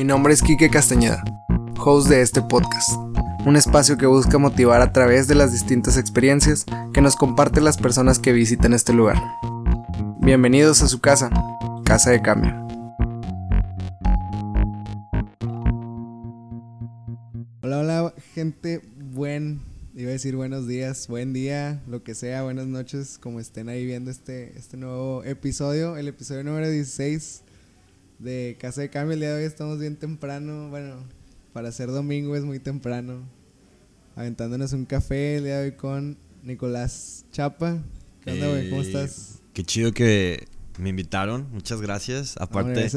[0.00, 1.22] Mi nombre es Quique Castañeda,
[1.76, 2.92] host de este podcast,
[3.44, 6.64] un espacio que busca motivar a través de las distintas experiencias
[6.94, 9.18] que nos comparten las personas que visitan este lugar.
[10.22, 11.28] Bienvenidos a su casa,
[11.84, 12.54] Casa de Cambio.
[17.60, 18.80] Hola, hola, gente,
[19.12, 19.60] buen,
[19.94, 23.84] iba a decir buenos días, buen día, lo que sea, buenas noches, como estén ahí
[23.84, 27.42] viendo este, este nuevo episodio, el episodio número 16
[28.20, 29.14] de Casa de Cambio.
[29.14, 30.68] El día de hoy estamos bien temprano.
[30.68, 30.96] Bueno,
[31.52, 33.22] para ser domingo es muy temprano.
[34.14, 37.82] Aventándonos un café el día de hoy con Nicolás Chapa.
[38.22, 38.70] ¿Qué onda, güey?
[38.70, 39.40] ¿Cómo estás?
[39.54, 40.46] Qué chido que
[40.78, 41.48] me invitaron.
[41.50, 42.36] Muchas gracias.
[42.38, 42.88] Aparte,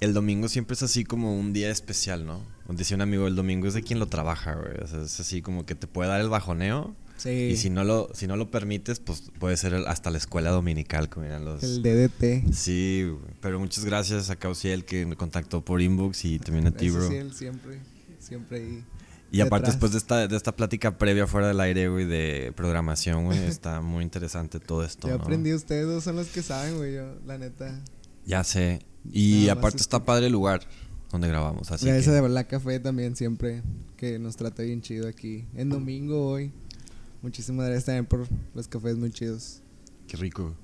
[0.00, 2.40] el domingo siempre es así como un día especial, ¿no?
[2.68, 4.76] Decía un amigo, el domingo es de quien lo trabaja, güey.
[4.82, 8.10] O sea, es así como que te puede dar el bajoneo y si no lo,
[8.12, 11.62] si no lo permites, pues puede ser hasta la escuela dominical, como los...
[11.62, 12.52] El DDT.
[12.52, 16.90] Sí, pero muchas gracias a Cauciel que me contactó por inbox y también a ti,
[16.90, 17.08] bro.
[17.32, 17.80] siempre,
[18.18, 18.84] siempre ahí.
[19.30, 23.24] Y aparte después de esta, de esta plática previa fuera del aire, güey, de programación,
[23.24, 25.08] güey, está muy interesante todo esto.
[25.08, 27.80] Yo aprendí, ustedes dos son los que saben, güey, yo, la neta.
[28.26, 28.80] Ya sé.
[29.12, 30.60] Y aparte está padre el lugar
[31.10, 33.62] donde grabamos, así Gracias de Black Café también siempre,
[33.96, 35.46] que nos trata bien chido aquí.
[35.54, 36.52] En domingo hoy.
[37.24, 39.62] Muchísimas gracias también por los cafés muy chidos.
[40.06, 40.54] Qué rico.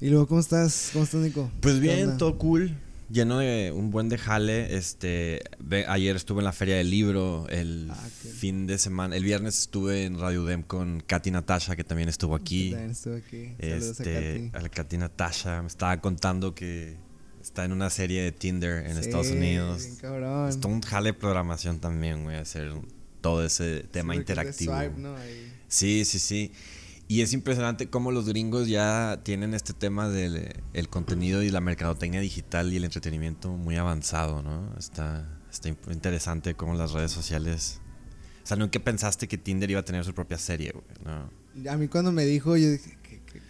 [0.00, 0.90] Y luego, ¿cómo estás?
[0.92, 1.48] ¿Cómo estás, Nico?
[1.60, 2.74] Pues bien, todo cool.
[3.08, 4.76] Lleno de un buen de jale.
[4.76, 5.44] Este,
[5.86, 7.46] ayer estuve en la Feria del Libro.
[7.50, 11.84] El ah, fin de semana, el viernes estuve en Radio Dem con Katy Natasha, que
[11.84, 12.72] también estuvo aquí.
[12.72, 13.54] También estuvo aquí.
[13.60, 14.66] Saludos a este, Katy.
[14.66, 15.62] A Katy Natasha.
[15.62, 16.96] Me estaba contando que
[17.40, 19.84] está en una serie de Tinder en Estados Unidos.
[19.84, 20.48] Bien cabrón.
[20.48, 22.72] Es un jale de programación también, güey, hacer
[23.20, 24.74] todo ese tema interactivo.
[25.72, 26.52] Sí, sí, sí.
[27.08, 31.60] Y es impresionante cómo los gringos ya tienen este tema del el contenido y la
[31.60, 34.74] mercadotecnia digital y el entretenimiento muy avanzado, ¿no?
[34.78, 37.80] Está, está interesante cómo las redes sociales...
[38.44, 40.84] O sea, ¿nunca pensaste que Tinder iba a tener su propia serie, güey?
[41.04, 41.70] No.
[41.70, 42.98] A mí cuando me dijo, yo dije,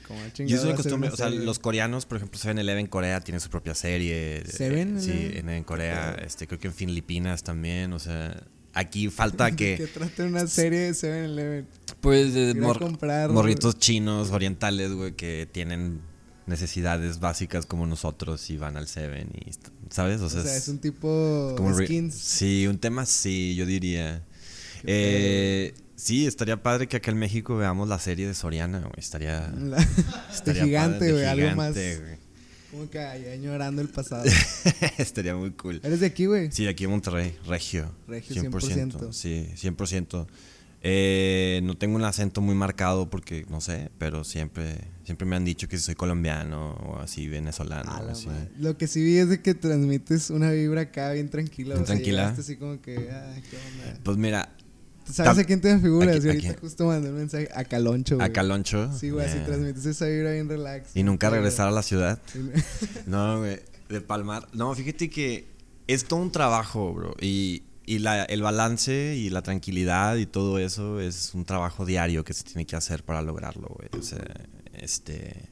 [0.06, 3.50] como Yo soy costumbre, o sea, los coreanos, por ejemplo, Seven Eleven Corea tiene su
[3.50, 4.44] propia serie.
[4.46, 5.00] ¿Seven?
[5.00, 8.44] sí, en, Corea, este, creo que en Filipinas también, o sea
[8.74, 9.76] aquí falta que.
[9.76, 11.66] que trate una serie de 7-Eleven.
[12.02, 16.00] Pues de morritos chinos, orientales, güey, que tienen
[16.46, 19.52] necesidades básicas como nosotros y van al Seven y
[19.88, 20.20] ¿sabes?
[20.20, 22.14] O sea, es, un tipo como skins.
[22.14, 24.24] Sí, un tema sí, yo diría.
[24.82, 28.92] Eh, sí, estaría padre que acá en México veamos la serie de Soriana, güey.
[28.96, 29.54] Estaría,
[30.32, 31.76] estaría gigante, güey, algo más.
[32.72, 34.24] Como que añorando el pasado.
[34.98, 35.80] Estaría muy cool.
[35.84, 36.50] ¿Eres de aquí, güey?
[36.50, 37.94] Sí, de aquí en Monterrey, regio.
[38.08, 38.92] Regio 100%.
[38.98, 39.12] 100%.
[39.12, 40.26] Sí, 100%.
[40.84, 45.44] Eh, no tengo un acento muy marcado porque, no sé, pero siempre, siempre me han
[45.44, 47.92] dicho que soy colombiano o así venezolano.
[48.58, 51.76] Lo que sí vi es de que transmites una vibra acá bien tranquila.
[51.76, 52.34] Bien tranquila.
[52.36, 54.00] así como que, ¿qué onda?
[54.02, 54.52] Pues mira,
[55.04, 56.24] ¿Sabes a quién te figuras?
[56.24, 58.28] Y ahorita justo mandé un mensaje a Caloncho, güey.
[58.28, 58.92] ¿A Caloncho?
[58.96, 60.96] Sí, güey, así transmites esa vibra bien relax.
[60.96, 62.20] ¿Y nunca regresar a la ciudad?
[63.06, 64.48] no, güey, de Palmar.
[64.52, 65.46] No, fíjate que
[65.86, 67.14] es todo un trabajo, bro.
[67.20, 72.24] Y, y la, el balance y la tranquilidad y todo eso es un trabajo diario
[72.24, 73.88] que se tiene que hacer para lograrlo, güey.
[73.98, 74.24] O sea,
[74.74, 75.48] este...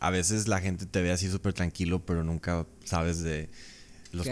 [0.00, 3.50] A veces la gente te ve así súper tranquilo, pero nunca sabes de
[4.12, 4.26] los,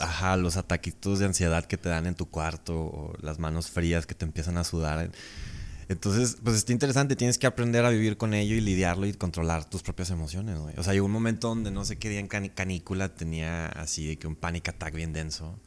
[0.00, 4.06] ajá, los ataquitos de ansiedad que te dan en tu cuarto o las manos frías
[4.06, 5.10] que te empiezan a sudar.
[5.88, 9.68] Entonces, pues está interesante, tienes que aprender a vivir con ello y lidiarlo y controlar
[9.68, 10.74] tus propias emociones, güey.
[10.78, 14.18] O sea, llegó un momento donde no sé qué día en canícula tenía así de
[14.18, 15.58] que un panic attack bien denso.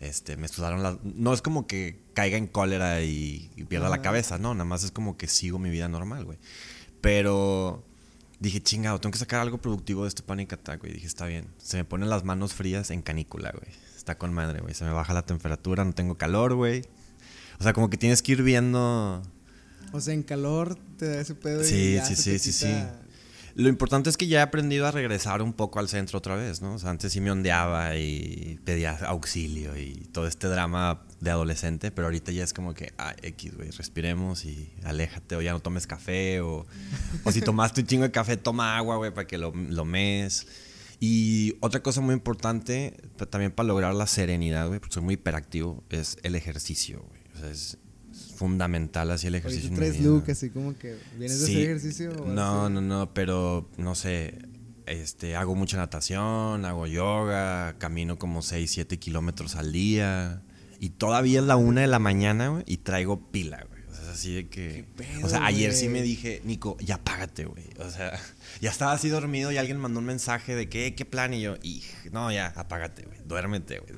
[0.00, 0.96] Este, me sudaron las...
[1.04, 4.90] No es como que caiga en cólera y, pierda la cabeza, no, nada más es
[4.90, 6.38] como que sigo mi vida normal, güey.
[7.02, 7.84] Pero
[8.40, 10.94] dije, chingado, tengo que sacar algo productivo de este panic attack, güey.
[10.94, 11.46] Dije, está bien.
[11.58, 13.72] Se me ponen las manos frías en canícula, güey.
[13.94, 14.74] Está con madre, güey.
[14.74, 16.82] Se me baja la temperatura, no tengo calor, güey.
[17.58, 19.22] O sea, como que tienes que ir viendo.
[19.92, 21.62] O sea, en calor te da ese pedo.
[21.62, 22.74] Sí, sí, sí, sí, sí.
[23.60, 26.62] Lo importante es que ya he aprendido a regresar un poco al centro otra vez,
[26.62, 26.76] ¿no?
[26.76, 31.90] O sea, antes sí me ondeaba y pedía auxilio y todo este drama de adolescente,
[31.90, 35.60] pero ahorita ya es como que, ah, X, güey, respiremos y aléjate, o ya no
[35.60, 36.64] tomes café, o,
[37.22, 40.46] o si tomaste un chingo de café, toma agua, güey, para que lo, lo mes.
[40.98, 42.96] Y otra cosa muy importante,
[43.28, 47.20] también para lograr la serenidad, güey, porque soy muy hiperactivo, es el ejercicio, güey.
[47.34, 47.76] O sea, es
[48.40, 49.70] fundamental así el ejercicio.
[50.00, 52.10] look, así como que vienes de hacer ejercicio.
[52.26, 54.38] no, no, no, pero no sé.
[54.86, 60.42] Este, hago mucha natación, hago yoga, camino como 6, 7 kilómetros al día.
[60.80, 63.82] Y todavía es la una de la mañana, güey, y traigo pila, güey.
[63.90, 64.72] O sea, así de que...
[64.72, 67.66] ¿Qué pedo, o sea, ayer sí me dije, Nico, ya págate, güey.
[67.78, 68.18] O sea,
[68.62, 71.34] ya estaba así dormido y alguien mandó un mensaje de que, ¿qué plan?
[71.34, 73.18] Y yo, y no, ya, apágate, güey.
[73.26, 73.92] Duérmete, güey.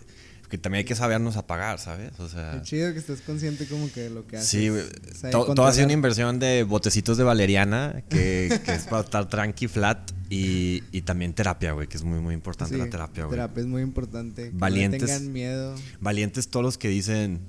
[0.52, 2.20] Porque también hay que sabernos apagar, ¿sabes?
[2.20, 2.52] O sea...
[2.52, 4.50] Qué chido que estés consciente como que de lo que haces.
[4.50, 4.68] Sí.
[4.68, 4.82] O
[5.14, 9.26] sea, todo ha sido una inversión de botecitos de valeriana, que, que es para estar
[9.30, 13.24] tranqui, flat, y, y también terapia, güey, que es muy, muy importante Sí, la terapia,
[13.24, 13.30] güey.
[13.34, 14.50] Terapia es muy importante.
[14.50, 15.00] Que Valientes.
[15.00, 15.74] No tengan miedo.
[16.00, 17.40] Valientes todos los que dicen,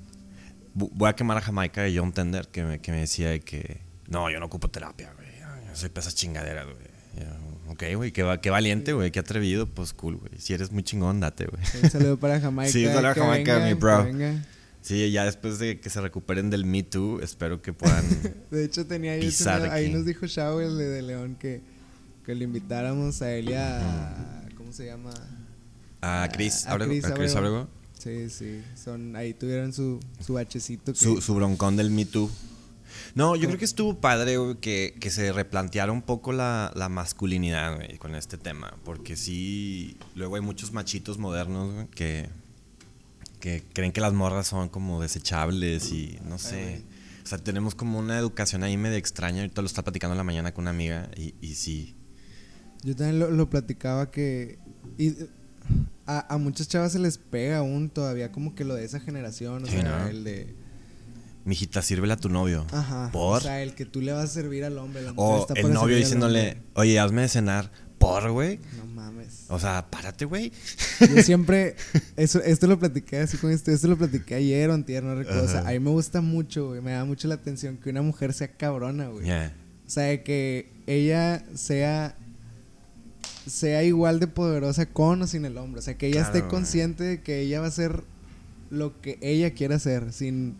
[0.74, 3.40] "Bu- voy a quemar a Jamaica de John Tender, que me, que me decía de
[3.40, 5.28] que, no, yo no ocupo terapia, güey,
[5.68, 6.93] yo soy pesas chingaderas, güey.
[7.16, 10.32] Y yo, Ok, güey, qué, qué valiente, güey, qué atrevido, pues cool, güey.
[10.38, 11.62] Si eres muy chingón, date, güey.
[11.82, 12.70] Un saludo para Jamaica.
[12.72, 14.06] Sí, un saludo a Jamaica, venga, mi bro.
[14.82, 18.04] Sí, ya después de que se recuperen del Me Too, espero que puedan...
[18.50, 21.62] De hecho, tenía tenía- ahí nos dijo Shao, el de, de León, que,
[22.26, 24.46] que le invitáramos a él y a.
[24.58, 25.10] ¿Cómo se llama?
[26.02, 26.90] A Chris A- a Abrego.
[26.92, 27.56] Chris A Chris Abrego.
[27.56, 27.70] Abrego.
[27.98, 28.62] Sí, sí.
[28.76, 30.92] Son, ahí tuvieron su, su bachecito.
[30.92, 32.30] Que, Su, su broncón del Me Too.
[33.14, 36.88] No, yo creo que estuvo padre, güey, que, que se replanteara un poco la, la
[36.88, 38.76] masculinidad, güey, con este tema.
[38.84, 42.28] Porque sí, luego hay muchos machitos modernos, güey, que,
[43.40, 46.82] que creen que las morras son como desechables y no sé.
[47.22, 49.40] O sea, tenemos como una educación ahí medio extraña.
[49.40, 51.94] Ahorita lo estaba platicando en la mañana con una amiga y, y sí.
[52.82, 54.58] Yo también lo, lo platicaba que.
[54.98, 55.14] Y,
[56.06, 59.62] a, a muchas chavas se les pega aún todavía como que lo de esa generación.
[59.64, 60.08] O Sí, sea, ¿no?
[60.08, 60.54] el de.
[61.44, 62.66] Mijita, sírvele a tu novio.
[62.72, 63.10] Ajá.
[63.12, 63.38] ¿Por?
[63.38, 65.02] O sea, el que tú le vas a servir al hombre.
[65.02, 67.70] la o está el novio diciéndole, oye, hazme de cenar.
[67.98, 68.60] ¿Por, güey?
[68.76, 69.44] No mames.
[69.48, 70.52] O sea, párate, güey.
[71.00, 71.76] Yo siempre,
[72.16, 75.44] eso, esto lo platiqué así con esto, esto lo platiqué ayer o antier, no recuerdo.
[75.44, 78.02] O sea, a mí me gusta mucho, güey, me da mucho la atención que una
[78.02, 79.26] mujer sea cabrona, güey.
[79.26, 79.54] Ya.
[79.86, 82.16] O sea, de que ella sea,
[83.46, 85.78] sea igual de poderosa con o sin el hombre.
[85.78, 88.02] O sea, que ella Claro, esté consciente de que ella va a hacer
[88.70, 90.56] lo que ella quiera hacer, sin,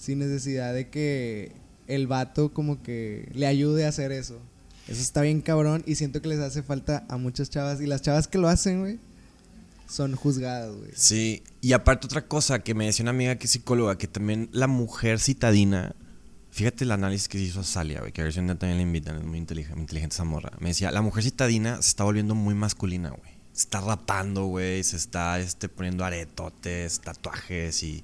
[0.00, 1.52] sin necesidad de que
[1.86, 4.40] el vato como que le ayude a hacer eso.
[4.88, 7.82] Eso está bien cabrón y siento que les hace falta a muchas chavas.
[7.82, 8.98] Y las chavas que lo hacen, güey,
[9.86, 10.90] son juzgadas, güey.
[10.94, 14.48] Sí, y aparte otra cosa que me decía una amiga que es psicóloga, que también
[14.52, 15.94] la mujer citadina,
[16.50, 19.24] fíjate el análisis que hizo Salia, güey, que a ver si también la invitan, es
[19.24, 20.24] muy inteligente, inteligente esa.
[20.60, 23.32] Me decía, la mujer citadina se está volviendo muy masculina, güey.
[23.52, 28.02] Se está rapando, güey, se está este, poniendo aretotes, tatuajes y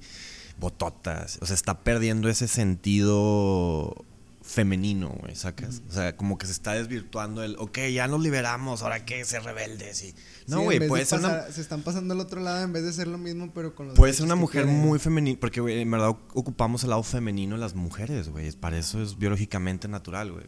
[0.59, 1.39] bototas.
[1.41, 4.05] O sea, está perdiendo ese sentido
[4.41, 5.81] femenino, güey, ¿sacas?
[5.89, 9.43] O sea, como que se está desvirtuando el, ok, ya nos liberamos, ahora que ser
[9.43, 10.15] rebeldes y...
[10.47, 11.51] No, güey, puede ser una...
[11.51, 13.95] Se están pasando al otro lado en vez de hacer lo mismo, pero con los
[13.97, 14.81] Puede ser una mujer quieren.
[14.81, 18.49] muy femenina, porque güey, en verdad ocupamos el lado femenino de las mujeres, güey.
[18.53, 20.45] Para eso es biológicamente natural, güey.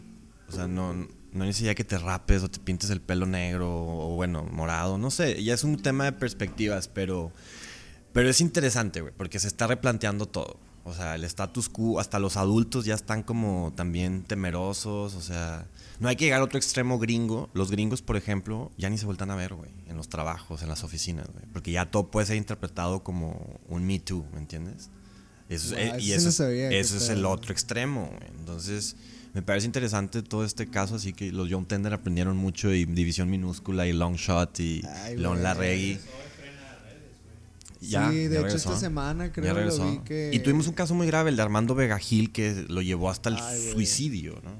[0.48, 4.16] O sea, no, no necesidad que te rapes o te pintes el pelo negro o,
[4.16, 5.44] bueno, morado, no sé.
[5.44, 7.32] Ya es un tema de perspectivas, pero,
[8.14, 10.58] pero es interesante, güey, porque se está replanteando todo.
[10.86, 15.68] O sea, el status quo, hasta los adultos ya están como también temerosos, o sea,
[16.00, 17.50] no hay que llegar a otro extremo gringo.
[17.54, 20.70] Los gringos, por ejemplo, ya ni se vueltan a ver, güey, en los trabajos, en
[20.70, 24.90] las oficinas, güey, porque ya todo puede ser interpretado como un Me Too, ¿me entiendes?
[25.50, 28.32] Eso, es- Wow, eh, y eso eso, no es- eso el otro extremo, güey.
[28.40, 28.96] Entonces,
[29.34, 33.30] me parece interesante todo este caso, así que los John Tender aprendieron mucho y División
[33.30, 35.44] Minúscula y Long Shot y Ay, Leon
[37.82, 38.12] Larregui.
[38.24, 38.70] sí, de hecho regresó.
[38.74, 39.92] esta semana Ya creo lo regresó.
[39.92, 40.32] vi que...
[40.34, 43.30] Y tuvimos un caso muy grave, el de Armando Vega Gil, que lo llevó hasta
[43.30, 44.52] el Ay, suicidio, ¿no?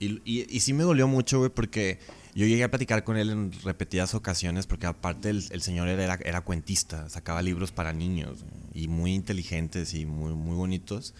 [0.00, 1.98] Y, y, y sí me dolió mucho, güey, porque
[2.34, 6.18] yo llegué a platicar con él en repetidas ocasiones, porque aparte el, el señor era,
[6.24, 11.14] era cuentista, sacaba libros para niños, y muy inteligentes y muy, muy bonitos.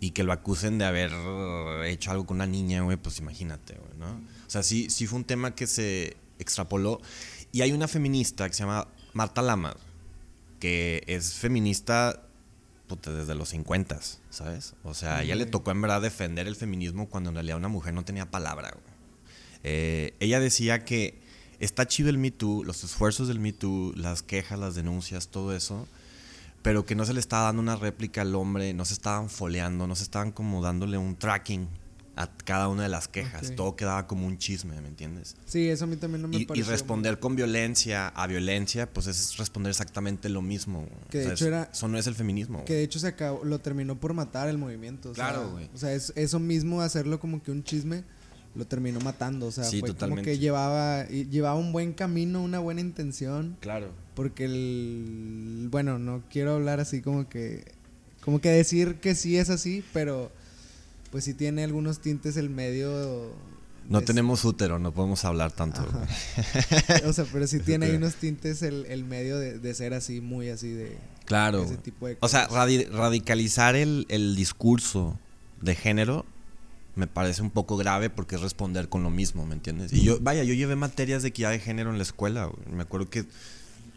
[0.00, 1.10] Y que lo acusen de haber
[1.86, 4.06] hecho algo con una niña, güey, pues imagínate, güey, ¿no?
[4.46, 7.00] O sea, sí, sí fue un tema que se extrapoló.
[7.50, 9.74] Y hay una feminista que se llama Marta Lamas,
[10.58, 12.22] que es feminista
[12.88, 14.00] puta, desde los 50,
[14.30, 14.74] ¿sabes?
[14.82, 17.94] O sea, ella le tocó en verdad defender el feminismo cuando en realidad una mujer
[17.94, 18.74] no tenía palabra.
[19.62, 21.20] Eh, ella decía que
[21.60, 25.54] está chido el Me Too, los esfuerzos del Me Too, las quejas, las denuncias, todo
[25.54, 25.86] eso,
[26.62, 29.86] pero que no se le estaba dando una réplica al hombre, no se estaban foleando,
[29.86, 31.68] no se estaban como dándole un tracking
[32.20, 35.36] a cada una de las quejas, todo quedaba como un chisme, ¿me entiendes?
[35.46, 39.06] Sí, eso a mí también no me Y, y responder con violencia a violencia, pues
[39.06, 40.86] es responder exactamente lo mismo.
[41.10, 42.64] Que de O sea, hecho es- era- Eso no es el feminismo.
[42.64, 45.10] Que de hecho se acabó, lo terminó por matar el movimiento.
[45.10, 45.68] o Claro, güey.
[45.74, 48.02] O sea, es- eso mismo, hacerlo como que un chisme,
[48.54, 49.46] lo terminó matando.
[49.46, 50.30] O sea, Sí, fue como totalmente.
[50.30, 53.56] que llevaba, llevaba un buen camino, una buena intención.
[53.60, 53.90] Claro.
[54.16, 55.68] Porque el.
[55.70, 57.64] Bueno, no quiero hablar así como que.
[58.24, 60.32] Como que decir que sí es así, pero.
[61.10, 63.32] Pues sí tiene algunos tintes el medio.
[63.88, 65.80] No tenemos útero, no podemos hablar tanto.
[67.06, 70.20] O sea, pero sí tiene ahí unos tintes el, el medio de, de ser así,
[70.20, 70.98] muy así de.
[71.24, 71.62] Claro.
[71.62, 75.18] ese tipo de O sea, radi- radicalizar el, el discurso
[75.62, 76.24] de género
[76.96, 79.92] me parece un poco grave porque es responder con lo mismo, ¿me entiendes?
[79.92, 82.46] Y yo, vaya, yo llevé materias de equidad de género en la escuela.
[82.46, 82.74] güey.
[82.74, 83.24] Me acuerdo que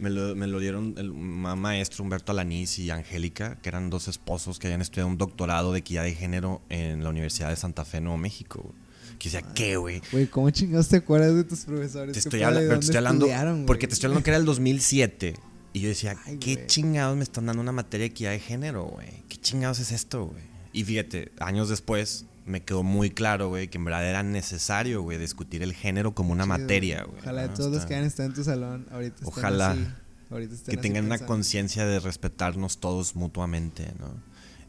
[0.01, 4.07] me lo, me lo dieron el ma- maestro Humberto Alanís y Angélica, que eran dos
[4.07, 7.85] esposos que habían estudiado un doctorado de equidad de género en la Universidad de Santa
[7.85, 8.73] Fe, Nuevo México.
[9.19, 10.01] Que decía, ¿qué, güey?
[10.11, 12.13] Güey, ¿cómo chingados te acuerdas de tus profesores?
[12.13, 12.47] Te ¿Qué estoy, pedo?
[12.47, 15.35] habla- ¿De pero te dónde estoy hablando porque te estoy hablando que era el 2007
[15.73, 18.85] y yo decía, Ay, ¿qué chingados me están dando una materia de equidad de género,
[18.85, 19.23] güey?
[19.29, 20.43] ¿Qué chingados es esto, güey?
[20.73, 25.17] Y fíjate, años después me quedó muy claro, güey, que en verdad era necesario, güey,
[25.17, 27.19] discutir el género como una Chido, materia, güey.
[27.19, 27.53] Ojalá ¿no?
[27.53, 29.87] todos los que han estado en tu salón ahorita estén Ojalá así,
[30.29, 34.13] ahorita estén que así tengan una conciencia de respetarnos todos mutuamente, ¿no?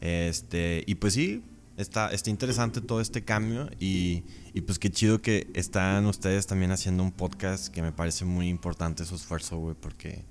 [0.01, 1.43] Este, y pues sí,
[1.77, 6.71] está, está interesante todo este cambio y, y pues qué chido que están ustedes también
[6.71, 10.25] haciendo un podcast que me parece muy importante su esfuerzo, güey, porque,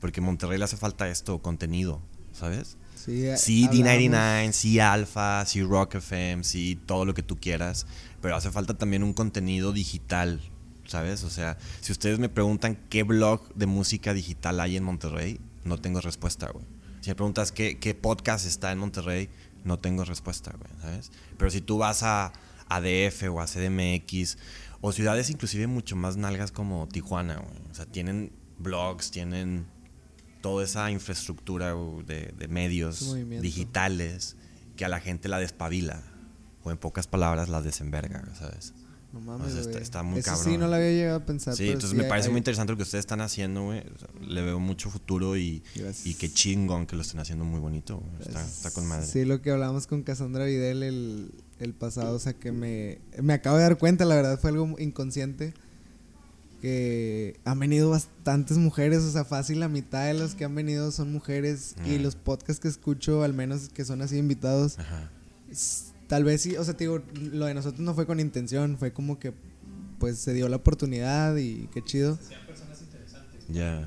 [0.00, 2.00] porque a Monterrey le hace falta esto, contenido,
[2.32, 2.76] ¿sabes?
[3.36, 7.86] Sí, hablamos- D99, sí, Alpha, sí, Rock FM, sí, todo lo que tú quieras,
[8.20, 10.40] pero hace falta también un contenido digital,
[10.86, 11.22] ¿sabes?
[11.24, 15.78] O sea, si ustedes me preguntan qué blog de música digital hay en Monterrey, no
[15.78, 16.64] tengo respuesta, güey.
[17.00, 19.28] Si me preguntas qué, qué podcast está en Monterrey,
[19.64, 21.10] no tengo respuesta, güey, ¿sabes?
[21.36, 22.32] Pero si tú vas a
[22.68, 24.38] ADF o a CDMX
[24.80, 29.66] o ciudades inclusive mucho más nalgas como Tijuana, güey, o sea, tienen blogs, tienen
[30.44, 34.36] toda esa infraestructura güey, de, de medios digitales
[34.76, 36.02] que a la gente la despabila.
[36.62, 38.74] O en pocas palabras, la desenverga, ¿sabes?
[39.12, 40.44] No mames, O sea, está- está muy Eso cabrón.
[40.52, 41.54] sí, no lo había llegado a pensar.
[41.54, 43.80] Sí, entonces sí me hay- parece hay- muy interesante lo que ustedes están haciendo, güey.
[43.80, 46.04] O sea, le veo mucho futuro y, Gracias.
[46.06, 48.02] y qué chingón que lo estén haciendo muy bonito.
[48.20, 49.06] Está, está con madre.
[49.06, 53.32] Sí, lo que hablábamos con Cassandra Videl el, el pasado, o sea, que me, me
[53.34, 55.54] acabo de dar cuenta, la verdad fue algo inconsciente,
[56.64, 60.90] que han venido bastantes mujeres, o sea, fácil la mitad de los que han venido
[60.92, 65.10] son mujeres y los podcasts que escucho, al menos que son así invitados, Ajá.
[66.06, 68.94] tal vez sí, o sea, te digo, lo de nosotros no fue con intención, fue
[68.94, 69.34] como que
[69.98, 72.18] pues se dio la oportunidad y qué chido.
[73.50, 73.86] Ya,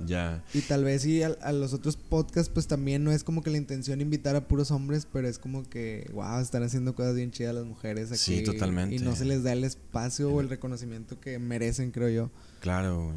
[0.00, 0.44] ya.
[0.54, 3.50] Y tal vez sí a, a los otros podcasts pues también no es como que
[3.50, 7.30] la intención invitar a puros hombres, pero es como que, wow, están haciendo cosas bien
[7.30, 8.18] chidas las mujeres aquí.
[8.18, 8.94] Sí, totalmente.
[8.96, 12.30] Y no se les da el espacio o el reconocimiento que merecen, creo yo.
[12.60, 13.12] Claro.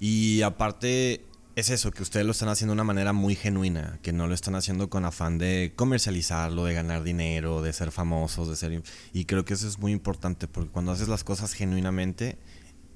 [0.00, 4.12] Y aparte, es eso, que ustedes lo están haciendo de una manera muy genuina, que
[4.12, 8.56] no lo están haciendo con afán de comercializarlo, de ganar dinero, de ser famosos, de
[8.56, 8.82] ser...
[9.12, 12.38] Y creo que eso es muy importante, porque cuando haces las cosas genuinamente,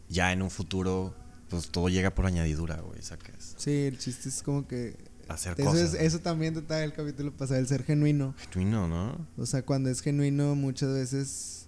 [0.09, 1.15] ya en un futuro,
[1.49, 3.55] pues todo llega por añadidura, güey, sacas.
[3.57, 4.97] Sí, el chiste es como que...
[5.29, 5.95] Hacer Eso, cosas.
[5.95, 8.35] es, eso también trataba el capítulo pasado, el ser genuino.
[8.53, 9.27] Genuino, ¿no?
[9.37, 11.67] O sea, cuando es genuino muchas veces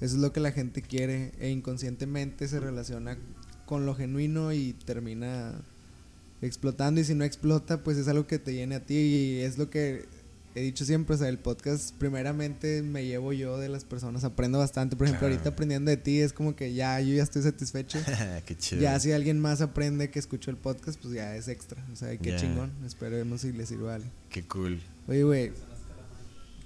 [0.00, 3.16] eso es lo que la gente quiere e inconscientemente se relaciona
[3.66, 5.52] con lo genuino y termina
[6.42, 9.56] explotando y si no explota pues es algo que te llene a ti y es
[9.56, 10.06] lo que
[10.54, 14.58] he dicho siempre, o sea, el podcast primeramente me llevo yo de las personas, aprendo
[14.58, 15.34] bastante, por ejemplo, Claro.
[15.34, 17.98] ahorita aprendiendo de ti es como que ya yo ya estoy satisfecho.
[18.46, 18.82] Qué chido.
[18.82, 21.84] Ya si alguien más aprende que escuchó el podcast, pues ya es extra.
[21.92, 22.70] O sea, qué chingón.
[22.86, 24.12] Esperemos si le sirva a alguien.
[24.30, 24.80] Qué cool.
[25.08, 25.52] Oye, güey.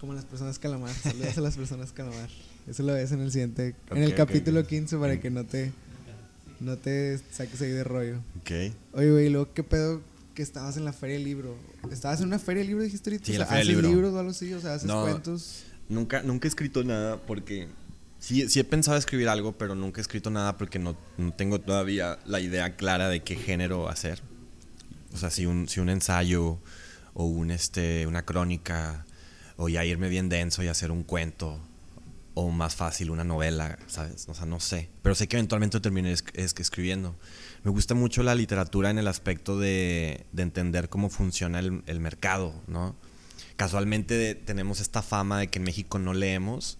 [0.00, 0.94] Como las personas calamar.
[0.94, 2.28] Saludos a las personas calamar.
[2.68, 3.74] Eso lo ves en el siguiente.
[3.90, 4.66] en el capítulo ok.
[4.68, 5.72] 15 para que no te.
[6.60, 8.16] No te saques ahí de rollo.
[8.40, 8.50] Ok.
[8.92, 10.00] Oye, güey, ¿y luego qué pedo
[10.38, 11.56] que estabas en la feria del libro?
[11.90, 13.26] ¿Estabas en una feria del libro, dijiste ahorita?
[13.26, 13.96] Sí, O la sea, feria del ¿haces libro.
[13.96, 14.52] libros o algo así?
[14.54, 15.02] O sea, haces No.
[15.02, 15.64] cuentos.
[15.88, 17.66] Nunca, nunca he escrito nada porque...
[18.20, 21.60] Sí, sí he pensado escribir algo, pero nunca he escrito nada porque no, no tengo
[21.60, 24.22] todavía la idea clara de qué género hacer.
[25.12, 26.60] O sea, si un, si un ensayo
[27.14, 29.06] o un, este, una crónica
[29.56, 31.58] o ya irme bien denso y hacer un cuento
[32.40, 34.28] o más fácil una novela, ¿sabes?
[34.28, 34.88] O sea, no sé.
[35.02, 37.16] Pero sé que eventualmente terminé es, es- escribiendo.
[37.64, 41.98] Me gusta mucho la literatura en el aspecto de, de entender cómo funciona el, el
[42.00, 42.94] mercado, ¿no?
[43.56, 46.78] Casualmente tenemos esta fama de que en México no leemos,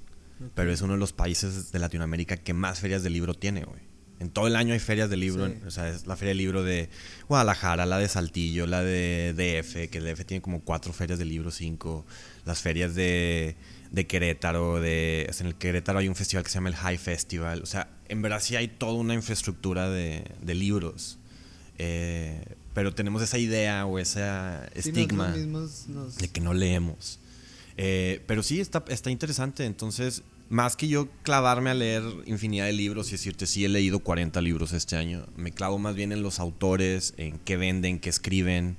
[0.55, 3.81] pero es uno de los países de Latinoamérica que más ferias de libro tiene, güey.
[4.21, 5.55] En todo el año hay ferias de libro, Sí.
[5.67, 6.89] o sea, es la feria de libro de
[7.29, 11.25] Guadalajara, la de Saltillo, la de DF, que el DF tiene como cuatro ferias de
[11.25, 12.05] libro, cinco,
[12.45, 13.55] las ferias de,
[13.93, 16.75] de Querétaro, de, o sea, en el Querétaro hay un festival que se llama el
[16.77, 21.19] High Festival, o sea, en verdad sí hay toda una infraestructura de, de libros,
[21.81, 22.43] Eh,
[22.75, 24.21] pero tenemos esa idea o ese
[24.75, 25.87] Sí, estigma nos-
[26.19, 27.21] de que no leemos.
[27.77, 29.65] Eh, pero sí, está, está interesante.
[29.65, 33.99] Entonces, más que yo clavarme a leer infinidad de libros y decirte, sí, he leído
[34.01, 38.09] 40 libros este año, me clavo más bien en los autores, en qué venden, qué
[38.09, 38.77] escriben,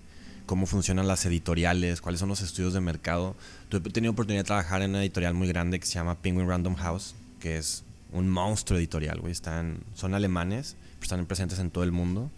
[0.48, 3.36] cómo funcionan las editoriales, cuáles son los estudios de mercado.
[3.70, 6.48] Tuve- He tenido oportunidad de trabajar en una editorial muy grande que se llama Penguin
[6.48, 9.36] Random House, que es un monstruo editorial, güey.
[9.36, 12.32] Son alemanes, pero están presentes en todo el mundo.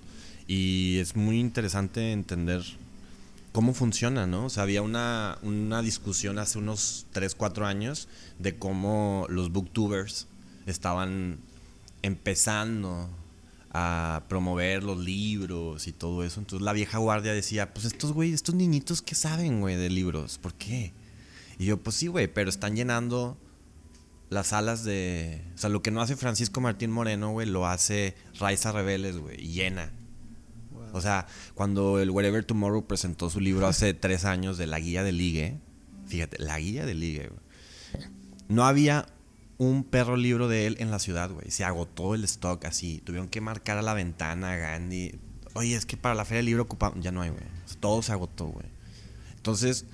[0.45, 2.61] Y es muy interesante entender
[3.51, 4.45] cómo funciona, ¿no?
[4.45, 8.07] O sea, había una, una discusión hace unos 3, 4 años
[8.39, 10.27] de cómo los booktubers
[10.65, 11.39] estaban
[12.01, 13.09] empezando
[13.73, 16.39] a promover los libros y todo eso.
[16.39, 20.37] Entonces la vieja guardia decía, pues estos güey, estos niñitos que saben, güey, de libros,
[20.37, 20.93] ¿por qué?
[21.57, 23.37] Y yo, pues sí, güey, pero están llenando
[24.29, 25.43] las salas de...
[25.55, 29.39] O sea, lo que no hace Francisco Martín Moreno, güey, lo hace Raiza Rebeles, güey,
[29.41, 29.91] y llena.
[30.93, 35.03] O sea, cuando el Wherever Tomorrow presentó su libro hace tres años de la guía
[35.03, 35.59] de ligue,
[36.07, 37.39] fíjate, la guía de ligue, güey.
[38.47, 39.07] No había
[39.57, 41.51] un perro libro de él en la ciudad, güey.
[41.51, 43.01] Se agotó el stock así.
[43.05, 45.19] Tuvieron que marcar a la ventana, Gandhi.
[45.53, 47.03] Oye, es que para la feria del libro ocupamos.
[47.03, 47.43] Ya no hay, güey.
[47.79, 48.65] Todo se agotó, güey.
[49.35, 49.85] Entonces,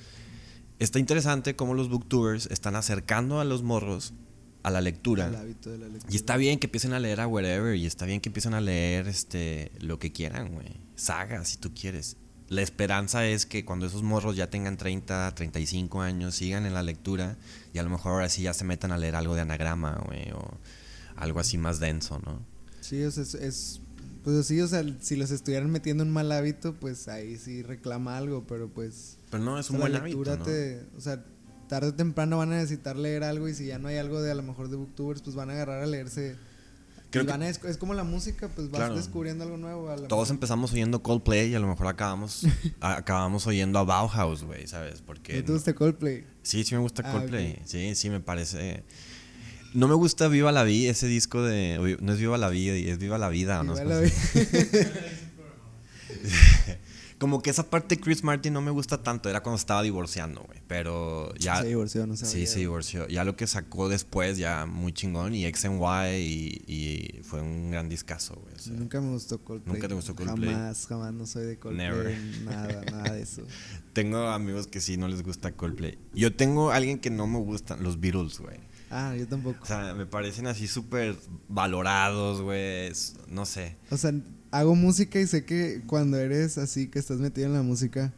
[0.80, 4.14] está interesante cómo los booktubers están acercando a los morros
[4.68, 5.32] a la lectura.
[6.10, 7.76] Y está bien que empiecen a leer a wherever.
[7.76, 10.80] Y está bien que empiecen a leer este lo que quieran, güey.
[10.96, 12.18] Saga, si tú quieres
[12.50, 16.84] la esperanza es que cuando esos morros ya tengan 30, 35 años, sigan en la
[16.84, 17.38] lectura
[17.74, 20.32] y a lo mejor ahora sí ya se metan a leer algo de anagrama, güey,
[20.32, 20.58] o
[21.16, 22.42] algo así más denso, ¿no?
[22.80, 23.82] Sí, o sea, es,
[24.24, 28.18] pues sí, o sea, si los estuvieran metiendo en mal hábito, pues ahí sí reclama
[28.18, 29.18] algo, pero pues...
[29.30, 30.46] Pero no, es un buen hábito, ¿no?
[30.96, 31.26] o sea,
[31.68, 34.32] tarde o temprano van a necesitar leer algo y si ya no hay algo de
[34.32, 36.36] a lo mejor de booktubers, pues van a agarrar a leerse
[37.14, 39.90] es, como la música, pues vas descubriendo algo nuevo.
[40.08, 42.46] Todos empezamos oyendo Coldplay y a lo mejor acabamos,
[42.82, 45.02] acabamos oyendo a Bauhaus, güey, ¿sabes?
[45.02, 46.26] Porque, ¿Te gusta Coldplay?
[46.44, 47.62] Sí, sí me gusta ah, Coldplay.
[47.66, 48.84] Sí, sí, me parece...
[49.74, 51.98] No me gusta Viva la Vida, ese disco de...
[52.02, 53.62] No es Viva la Vida, es Viva la Vida.
[53.62, 53.84] Viva ¿no?
[53.84, 54.14] la vida.
[57.18, 59.30] como que esa parte de Chris Martin no me gusta tanto.
[59.30, 60.62] Era cuando estaba divorciando, güey.
[60.68, 61.62] Pero ya.
[61.62, 62.32] Se divorció, no sabía.
[62.32, 63.08] Sí, se divorció.
[63.08, 65.34] Ya lo que sacó después, ya muy chingón.
[65.34, 68.78] Y X Y, y, fue un gran discazo, güey.
[68.78, 69.76] nunca me gustó Coldplay.
[69.76, 70.54] Nunca te gustó Coldplay.
[70.54, 71.88] Jamás, jamás no soy de Coldplay.
[71.88, 72.18] Never.
[72.44, 73.44] Nada, nada de eso.
[73.94, 75.98] tengo amigos que sí no les gusta Coldplay.
[76.14, 78.58] Yo tengo alguien que no me gustan, los Beatles, güey.
[78.90, 79.64] Ah, yo tampoco.
[79.64, 81.16] O sea, me parecen así súper
[81.50, 82.92] valorados, güey.
[83.28, 83.76] No sé.
[83.92, 84.14] O sea,
[84.52, 88.14] hago música y sé que cuando eres así, que estás metido en la música,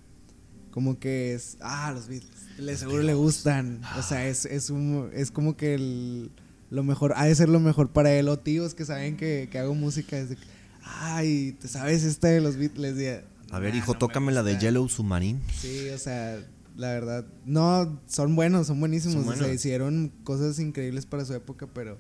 [0.72, 3.82] como que es, ah, los Beatles, le seguro le gustan.
[3.98, 6.32] O sea, es, es, un, es como que el,
[6.70, 8.28] lo mejor, ha de ser lo mejor para él.
[8.30, 10.38] O tíos que saben que, que hago música, es de,
[10.84, 13.24] ay, ¿te sabes esta de los Beatles?
[13.52, 15.39] a ver, hijo, tócame la de Yellow Submarine.
[15.60, 16.39] Sí, o sea,
[16.76, 19.28] la verdad, no, son buenos, son buenísimos.
[19.28, 21.98] O sea, hicieron cosas increíbles para su época, pero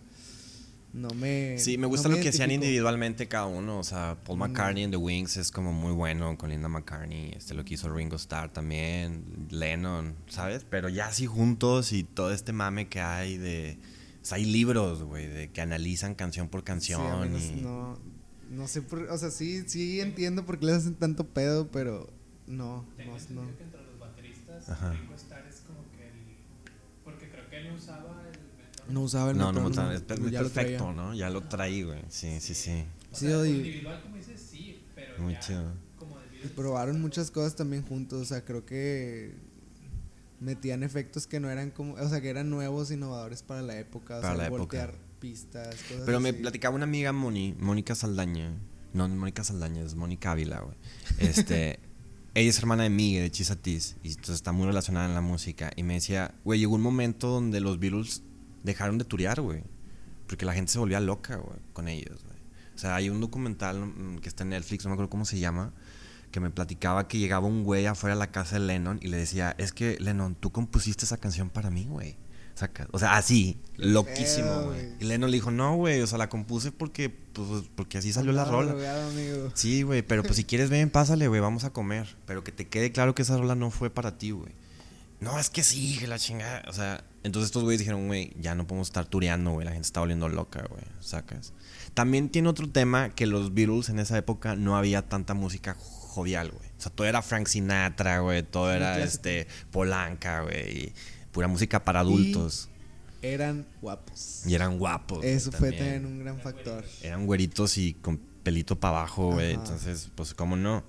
[0.93, 1.57] no me.
[1.57, 3.79] Sí, me gusta lo que hacían individualmente cada uno.
[3.79, 4.41] O sea, Paul mm.
[4.41, 7.33] McCartney en The Wings es como muy bueno con Linda McCartney.
[7.35, 10.65] Este lo que hizo Ringo Starr también, Lennon, ¿sabes?
[10.69, 13.77] Pero ya así juntos y todo este mame que hay de.
[14.21, 17.35] O sea, hay libros, güey, de que analizan canción por canción.
[17.39, 17.61] y...
[17.61, 17.97] no,
[18.49, 22.09] no sé, por, o sea, sí, sí entiendo por qué les hacen tanto pedo, pero
[22.47, 22.85] no.
[22.97, 26.13] Tengo no, que entre los bateristas, Ringo Starr es como que el.
[27.03, 28.39] Porque creo que él usaba el
[28.89, 31.13] no usaba el no, no, no, es perfecto, ¿no?
[31.13, 32.01] Ya lo traí, güey.
[32.09, 32.83] Sí, sí, sí.
[33.11, 35.73] sí individual, como dices, sí, pero Muy chido.
[36.43, 39.35] y probaron muchas cosas también juntos, o sea, creo que
[40.39, 44.21] metían efectos que no eran como, o sea, que eran nuevos, innovadores para la época,
[44.21, 48.53] para o sea, voltear pistas, cosas Pero me platicaba una amiga Moni, Mónica Saldaña,
[48.93, 50.77] no, Mónica Saldaña, es Mónica Ávila, güey.
[51.19, 51.79] Este,
[52.33, 55.71] ella es hermana de Miguel, de Chisatis, y entonces está muy relacionada en la música,
[55.75, 58.23] y me decía, güey, llegó un momento donde los Beatles
[58.63, 59.63] dejaron de turear, güey.
[60.27, 62.37] Porque la gente se volvía loca, güey, con ellos, güey.
[62.75, 65.39] O sea, hay un documental mm, que está en Netflix, no me acuerdo cómo se
[65.39, 65.73] llama,
[66.31, 69.17] que me platicaba que llegaba un güey afuera de la casa de Lennon y le
[69.17, 72.15] decía, es que Lennon, tú compusiste esa canción para mí, güey.
[72.91, 74.89] O sea, así, loquísimo, güey.
[74.99, 78.33] Y Lennon le dijo, no, güey, o sea, la compuse porque, pues, porque así salió
[78.33, 78.75] la rola.
[79.53, 82.17] Sí, güey, pero pues si quieres ven, pásale, güey, vamos a comer.
[82.25, 84.51] Pero que te quede claro que esa rola no fue para ti, güey.
[85.19, 86.63] No, es que sí, la chingada.
[86.67, 89.65] O sea, entonces estos güeyes dijeron, güey, ya no podemos estar tureando, güey.
[89.65, 90.83] La gente está volviendo loca, güey.
[91.01, 91.53] Sacas.
[91.93, 96.51] También tiene otro tema que los Beatles en esa época no había tanta música jovial,
[96.51, 96.69] güey.
[96.77, 98.43] O sea, todo era Frank Sinatra, güey.
[98.43, 100.85] Todo era este Polanca, güey.
[100.85, 100.93] Y
[101.31, 102.69] pura música para adultos.
[103.21, 104.43] eran guapos.
[104.45, 105.25] Y eran guapos.
[105.25, 106.85] Eso fue también un gran factor.
[107.03, 109.55] Eran güeritos y con pelito para abajo, güey.
[109.55, 110.85] Entonces, pues, ¿cómo no?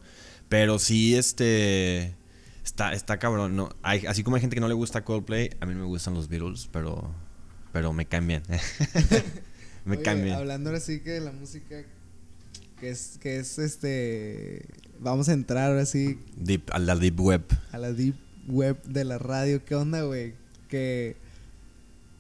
[0.49, 2.15] Pero sí, este
[2.71, 3.69] Está, está cabrón, ¿no?
[3.83, 6.15] Hay, así como hay gente que no le gusta Coldplay, a mí no me gustan
[6.15, 7.13] los Beatles, pero,
[7.73, 8.43] pero me caen bien.
[9.85, 10.37] me caen bien.
[10.37, 11.83] Hablando ahora sí que de la música,
[12.79, 14.69] que es, que es este...
[15.01, 16.21] Vamos a entrar ahora sí...
[16.37, 17.43] Deep, a la Deep Web.
[17.73, 18.15] A la Deep
[18.47, 19.65] Web de la radio.
[19.65, 20.35] ¿Qué onda, güey?
[20.69, 21.17] Que...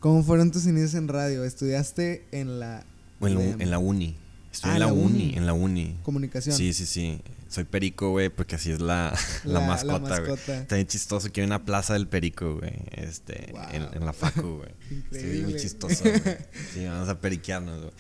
[0.01, 1.45] ¿Cómo fueron tus inicios en radio?
[1.45, 2.85] ¿Estudiaste en la...
[3.21, 4.17] En, la, en la uni.
[4.53, 5.35] Estoy Ah, en la, la uni, uni.
[5.37, 5.97] en la uni.
[6.03, 6.57] Comunicación.
[6.57, 7.21] Sí, sí, sí.
[7.49, 9.13] Soy perico, güey, porque así es la,
[9.45, 10.33] la, La- mascota, güey.
[10.35, 12.73] Está bien chistoso que hay una plaza del perico, güey.
[12.93, 13.63] Este, Wow.
[13.73, 14.71] en, en la facu, güey.
[14.81, 15.57] Estoy muy Increíble.
[15.61, 16.37] chistoso, güey.
[16.75, 17.93] Sí, vamos a periquearnos, güey.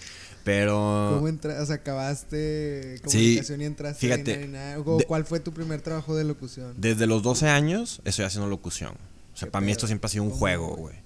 [0.42, 1.12] Pero...
[1.16, 4.56] ¿Cómo entra, o sea, acabaste Sí, comunicación y entraste fíjate, en?
[4.84, 6.74] ¿O de- ¿Cuál fue tu primer trabajo de locución?
[6.78, 8.94] Desde los 12 años estoy haciendo locución.
[9.34, 10.80] O sea, ¿Qué para mí esto siempre ha sido un ¿Cómo, juego, güey?
[10.80, 10.96] güey.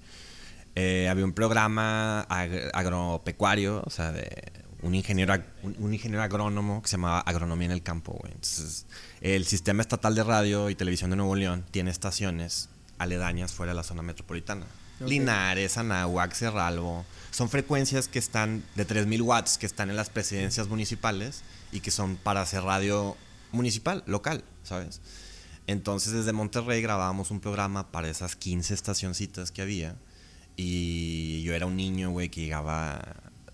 [0.75, 4.29] Eh, había un programa ag- agropecuario, o sea, de
[4.85, 8.33] un ingeniero, un, un ingeniero agrónomo que se llamaba Agronomía en el Campo, güey.
[8.33, 8.85] Entonces,
[9.21, 12.69] el sistema estatal de radio y televisión de Nuevo León tiene estaciones
[12.99, 14.65] aledañas fuera de la zona metropolitana.
[14.99, 17.05] Linares, Anáhuac, Cerralbo.
[17.31, 21.91] Son frecuencias que están de 3000 watts, que están en las presidencias municipales y que
[21.91, 23.17] son para hacer radio
[23.51, 25.01] municipal, local, ¿sabes?
[25.67, 29.95] Entonces desde Monterrey grabábamos un programa para esas 15 estacioncitas que había.
[30.55, 33.01] Y yo era un niño, güey, que llegaba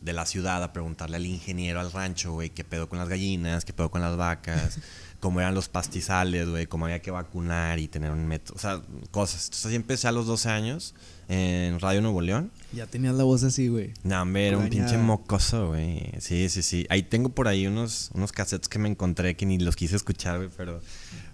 [0.02, 3.66] de la ciudad a preguntarle al ingeniero al rancho, güey, qué pedo con las gallinas,
[3.66, 4.80] qué pedo con las vacas,
[5.20, 8.82] cómo eran los pastizales, güey, cómo había que vacunar y tener un método, o sea,
[9.12, 9.46] cosas.
[9.46, 10.96] Entonces así empecé a los 12 años
[11.30, 12.52] en Radio Nuevo León.
[12.74, 13.94] Ya tenías la voz así, güey.
[14.04, 16.12] No, hombre, era un pinche mocoso, güey.
[16.20, 16.88] Sí, sí, sí.
[16.90, 20.38] Ahí tengo por ahí unos, unos cassettes que me encontré que ni los quise escuchar,
[20.38, 20.82] güey, pero,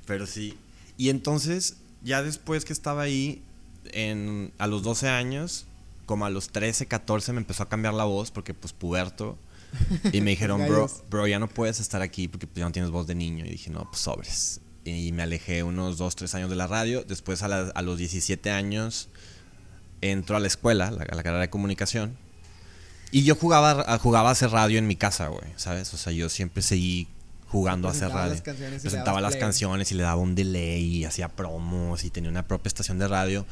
[0.06, 0.58] pero sí.
[0.98, 3.44] Y entonces, ya después que estaba ahí,
[3.94, 5.67] en, a los 12 años,
[6.08, 9.38] como a los 13, 14, me empezó a cambiar la voz porque, pues, puberto.
[10.14, 12.90] Y me dijeron, bro, bro, ya no puedes estar aquí porque pues, ya no tienes
[12.90, 13.46] voz de niño.
[13.46, 14.62] Y dije, no, pues sobres.
[14.86, 17.04] Y me alejé unos 2, 3 años de la radio.
[17.04, 19.10] Después, a, la- a los 17 años,
[20.02, 22.18] entro a la escuela, la, a la carrera de comunicación.
[23.12, 25.94] Y yo jugaba, jugaba a hacer radio en mi casa, güey, ¿sabes?
[25.94, 27.08] O sea, yo siempre seguí
[27.48, 28.34] jugando a hacer radio.
[28.34, 28.42] las
[28.82, 29.42] Presentaba las play.
[29.42, 33.08] canciones y le daba un delay y hacía promos y tenía una propia estación de
[33.08, 33.46] radio.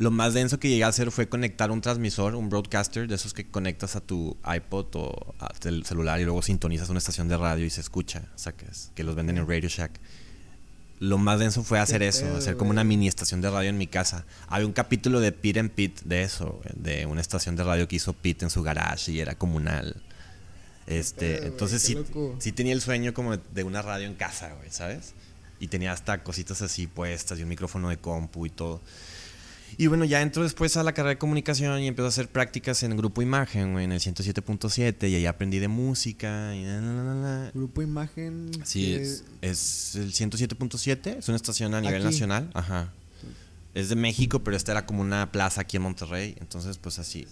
[0.00, 3.34] Lo más denso que llegué a hacer fue conectar un transmisor, un broadcaster, de esos
[3.34, 7.36] que conectas a tu iPod o a tu celular y luego sintonizas una estación de
[7.36, 9.92] radio y se escucha, o sea, que, es- que los venden en Radio Shack.
[11.00, 12.76] Lo más denso fue hacer eso, pedo, hacer como güey.
[12.76, 14.24] una mini estación de radio en mi casa.
[14.48, 17.96] Había un capítulo de Pete and Pete de eso, de una estación de radio que
[17.96, 19.96] hizo Pete en su garage y era comunal.
[20.86, 21.96] Este, pedo, entonces sí,
[22.38, 25.12] sí tenía el sueño como de una radio en casa, güey, ¿sabes?
[25.58, 28.80] Y tenía hasta cositas así puestas y un micrófono de compu y todo.
[29.78, 32.82] Y bueno, ya entro después a la carrera de comunicación y empiezo a hacer prácticas
[32.82, 37.50] en Grupo Imagen, güey, en el 107.7 y ahí aprendí de música y la, la.
[37.54, 38.50] Grupo Imagen.
[38.64, 42.04] Sí, que- es, es el 107.7, es una estación a nivel Aquí.
[42.04, 42.92] nacional, ajá.
[43.74, 47.26] Es de México, pero esta era como una plaza aquí en Monterrey, entonces pues así.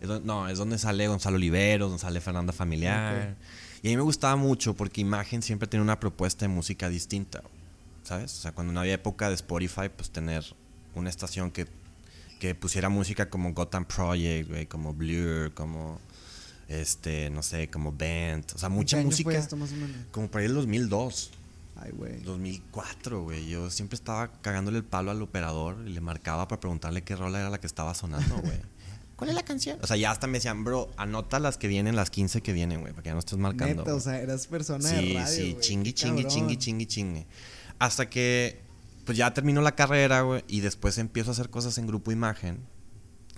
[0.00, 3.36] Es don- no, es donde sale Gonzalo Oliveros, donde sale Fernanda Familiar.
[3.82, 7.42] Y a mí me gustaba mucho porque Imagen siempre tiene una propuesta de música distinta,
[8.04, 8.32] ¿sabes?
[8.38, 10.44] O sea, cuando no había época de Spotify, pues tener
[10.94, 11.66] una estación que,
[12.40, 16.00] que pusiera música como Gotham Project, güey, como Blur, como,
[16.68, 19.32] este, no sé, como Band, o sea, ¿en qué mucha música.
[19.32, 19.96] esto más o menos?
[20.10, 21.30] Como por ahí del 2002,
[21.80, 22.20] Ay, güey.
[22.22, 23.48] 2004, güey.
[23.48, 27.38] Yo siempre estaba cagándole el palo al operador y le marcaba para preguntarle qué rola
[27.38, 28.58] era la que estaba sonando, güey.
[29.16, 29.78] ¿Cuál es la canción?
[29.82, 32.80] O sea, ya hasta me decían, bro, anota las que vienen, las 15 que vienen,
[32.80, 33.82] güey, para que ya no estés marcando.
[33.82, 34.00] Neta, o güey".
[34.00, 36.26] sea, eras persona de sí, radio, sí, qué chingui, cabrón.
[36.28, 37.26] chingui, chingui, chingue.
[37.80, 38.60] Hasta que,
[39.08, 42.60] pues ya termino la carrera, güey, y después empiezo a hacer cosas en Grupo Imagen.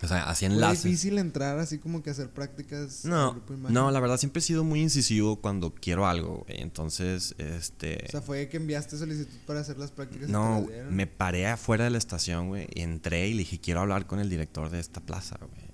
[0.02, 0.82] O sea, Fue enlaces.
[0.82, 3.04] difícil entrar así como que hacer prácticas.
[3.04, 3.72] en No, Grupo Imagen.
[3.74, 6.60] no, la verdad siempre he sido muy incisivo cuando quiero algo, güey.
[6.60, 8.02] Entonces, este...
[8.08, 10.28] O sea, fue que enviaste solicitud para hacer las prácticas.
[10.28, 14.08] No, me paré afuera de la estación, güey, y entré y le dije, quiero hablar
[14.08, 15.70] con el director de esta plaza, güey.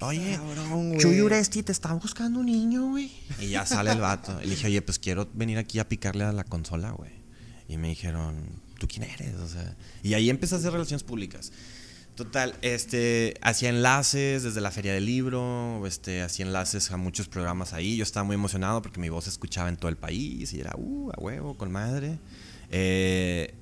[0.00, 1.00] Oye, Cabrón, güey.
[1.00, 3.12] Chuy Uresti, te está buscando un niño, güey.
[3.38, 4.40] Y ya sale el vato.
[4.42, 7.12] Y le dije, oye, pues quiero venir aquí a picarle a la consola, güey.
[7.68, 9.34] Y me dijeron, ¿tú quién eres?
[9.36, 11.52] O sea, y ahí empecé a hacer relaciones públicas.
[12.16, 17.74] Total, este, hacía enlaces desde la feria del libro, este, hacía enlaces a muchos programas
[17.74, 17.98] ahí.
[17.98, 20.72] Yo estaba muy emocionado porque mi voz se escuchaba en todo el país y era,
[20.78, 22.18] uh, a huevo, con madre.
[22.70, 23.54] Eh,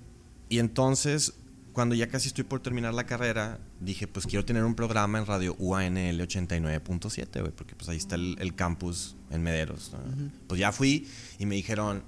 [0.48, 1.34] y entonces,
[1.72, 5.26] cuando ya casi estoy por terminar la carrera, dije, pues quiero tener un programa en
[5.26, 9.90] radio UANL 89.7, güey, porque pues ahí está el, el campus en Mederos.
[9.92, 10.30] ¿no?
[10.46, 11.08] Pues ya fui
[11.40, 12.04] y me dijeron,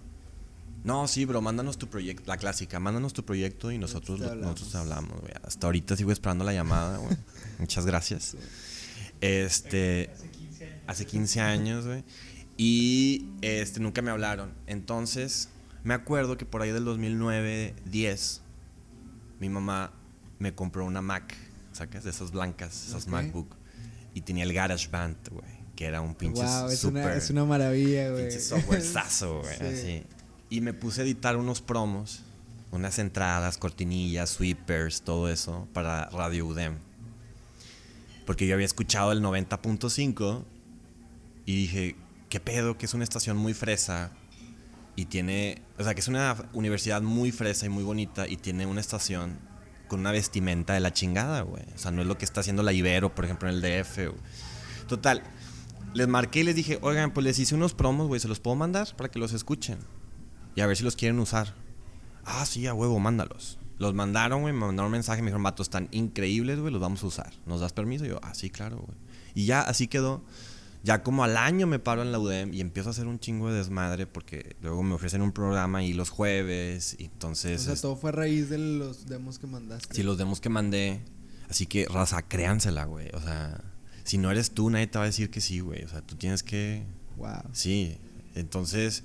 [0.87, 5.21] no, sí, bro, mándanos tu proyecto, la clásica, mándanos tu proyecto y nosotros, Nosotros hablamos.
[5.21, 5.33] güey.
[5.43, 7.17] Hasta ahorita sigo esperando la llamada, güey.
[7.59, 8.37] Muchas gracias.
[9.21, 10.83] Este, Hace 15 años.
[10.87, 12.05] hace 15 años, güey.
[12.57, 14.53] Y este, nunca me hablaron.
[14.67, 15.49] Entonces,
[15.85, 18.41] me acuerdo que por ahí del 2009, 10,
[19.41, 19.93] mi mamá
[20.39, 21.35] me compró una Mac,
[21.73, 22.05] ¿sacas?
[22.05, 23.09] De esas blancas, esas Ok.
[23.11, 23.57] MacBook.
[24.15, 25.57] Y tenía el GarageBand, güey.
[25.75, 28.29] Que era un pinche Wow, es una, super es una maravilla, güey.
[28.29, 29.57] pinche softwarezazo, güey.
[29.59, 29.65] Sí.
[29.65, 30.03] Así.
[30.49, 32.23] Y me puse a editar unos promos,
[32.71, 36.79] unas entradas, cortinillas, sweepers, todo eso para Radio UDEM.
[38.25, 40.45] Porque yo había escuchado el 90.5
[41.47, 41.97] y dije,
[42.29, 42.77] ¿qué pedo?
[42.77, 44.11] Que es una estación muy fresa
[44.97, 48.67] y tiene, o sea, que es una universidad muy fresa y muy bonita y tiene
[48.67, 49.39] una estación
[49.89, 51.63] con una vestimenta de la chingada, güey.
[51.75, 54.13] O sea, no es lo que está haciendo la Ibero, por ejemplo, en el DF.
[54.89, 55.23] Total,
[55.95, 58.57] les marqué y les dije, oigan, pues les hice unos promos, güey, ¿se los puedo
[58.57, 59.79] mandar para que los escuchen?
[60.57, 61.55] Y a ver si los quieren usar.
[62.25, 63.59] Ah, sí, a huevo, mándalos.
[63.79, 67.03] Los mandaron, güey, me mandaron un mensaje, me dijeron, vato, están increíbles, güey, los vamos
[67.05, 67.33] a usar.
[67.47, 68.05] ¿Nos das permiso?
[68.05, 68.97] Y yo, ah, sí, claro, güey.
[69.35, 70.25] Y ya así quedó.
[70.83, 73.51] Ya como al año me paro en la UDEM y empiezo a hacer un chingo
[73.51, 76.97] de desmadre porque luego me ofrecen un programa ahí los jueves.
[76.99, 77.61] Y entonces.
[77.61, 79.95] O sea, es- todo fue a raíz de los demos que mandaste.
[79.95, 81.03] Sí, los demos que mandé.
[81.51, 83.09] Así que, raza, créansela, güey.
[83.15, 83.63] O sea,
[84.05, 85.83] si no eres tú, nadie te va a decir que sí, güey.
[85.85, 86.85] O sea, tú tienes que.
[87.17, 87.43] Wow.
[87.53, 87.99] Sí.
[88.37, 89.03] Entonces,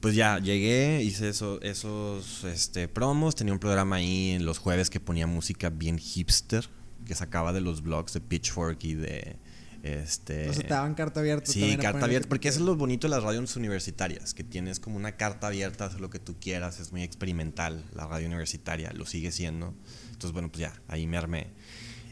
[0.00, 3.36] pues ya llegué, hice eso, esos este, promos.
[3.36, 6.68] Tenía un programa ahí en los jueves que ponía música bien hipster,
[7.04, 9.36] que sacaba de los blogs de Pitchfork y de.
[9.82, 11.50] Este, O sea, te daban carta abierta.
[11.50, 14.78] Sí, carta abierta, que porque eso es lo bonito de las radios universitarias, que tienes
[14.78, 18.92] como una carta abierta, hacer lo que tú quieras, es muy experimental la radio universitaria,
[18.92, 19.74] lo sigue siendo.
[20.06, 21.48] Entonces, bueno, pues ya, ahí me armé.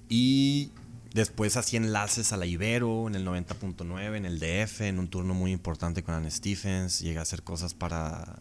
[0.09, 0.73] Y
[1.19, 5.35] después hacía enlaces a la Ibero en el 90.9, en el DF, en un turno
[5.35, 8.39] muy importante con Anne Stephens, llegué a hacer cosas para,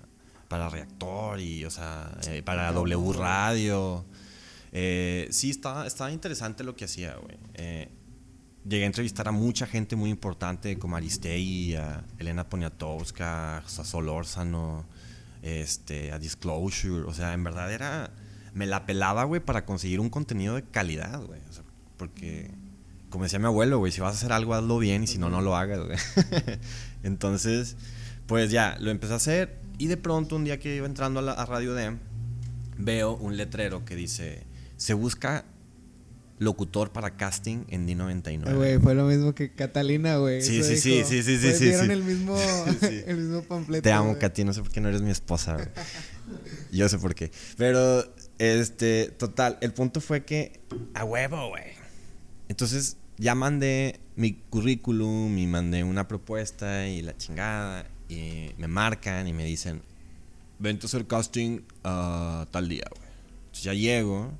[0.47, 4.05] para Reactor y, o sea, eh, para W Radio.
[4.71, 7.37] Eh, sí, estaba, estaba interesante lo que hacía, güey.
[7.55, 7.89] Eh,
[8.63, 14.09] llegué a entrevistar a mucha gente muy importante como Aristei, a Elena Poniatowska, a Sol
[14.09, 14.85] Orzano,
[15.41, 17.05] este, a Disclosure.
[17.05, 18.11] O sea, en verdad era.
[18.53, 21.39] Me la pelaba, güey, para conseguir un contenido de calidad, güey.
[21.49, 21.63] O sea,
[21.97, 22.51] porque,
[23.17, 25.31] como decía mi abuelo, güey, si vas a hacer algo, hazlo bien y si no,
[25.31, 25.97] no lo hagas, güey.
[27.03, 27.75] Entonces,
[28.27, 31.23] pues ya, lo empecé a hacer y de pronto, un día que iba entrando a,
[31.23, 31.97] la, a Radio Dem,
[32.77, 34.43] veo un letrero que dice:
[34.75, 35.45] Se busca
[36.37, 38.49] locutor para casting en D99.
[38.49, 40.43] Eh, Güey, fue lo mismo que Catalina, güey.
[40.43, 42.37] Sí, sí, sí, sí, sí, sí, sí, Dieron el mismo,
[42.81, 43.81] el mismo panfleto.
[43.81, 44.19] Te amo.
[44.19, 45.53] Katy, no sé por qué no eres mi esposa.
[45.55, 45.67] güey.
[46.71, 47.31] Yo sé por qué.
[47.57, 48.03] Pero,
[48.37, 50.61] este, total, el punto fue que,
[50.93, 51.63] a huevo, güey.
[52.49, 57.85] Entonces, ya mandé mi currículum y mandé una propuesta y la chingada.
[58.09, 59.81] Y me marcan y me dicen,
[60.59, 63.09] vente a hacer casting a tal día, güey.
[63.47, 64.31] Entonces ya llego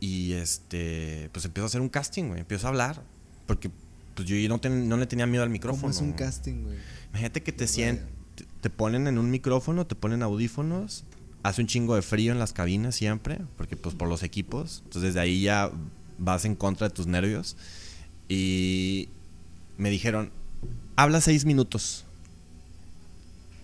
[0.00, 2.40] y, este, pues empiezo a hacer un casting, güey.
[2.40, 3.02] Empiezo a hablar.
[3.46, 3.70] Porque,
[4.14, 5.82] pues yo no, ten- no le tenía miedo al micrófono.
[5.82, 6.76] ¿Cómo es un casting, güey?
[7.10, 7.66] Imagínate que te
[8.34, 11.04] te- te ponen en un micrófono, te ponen audífonos,
[11.42, 15.14] hace un chingo de frío en las cabinas siempre, porque pues por los equipos, entonces
[15.14, 15.70] desde ahí ya
[16.18, 17.56] vas en contra de tus nervios
[18.28, 19.08] y
[19.76, 20.30] me dijeron,
[20.96, 22.04] habla seis minutos.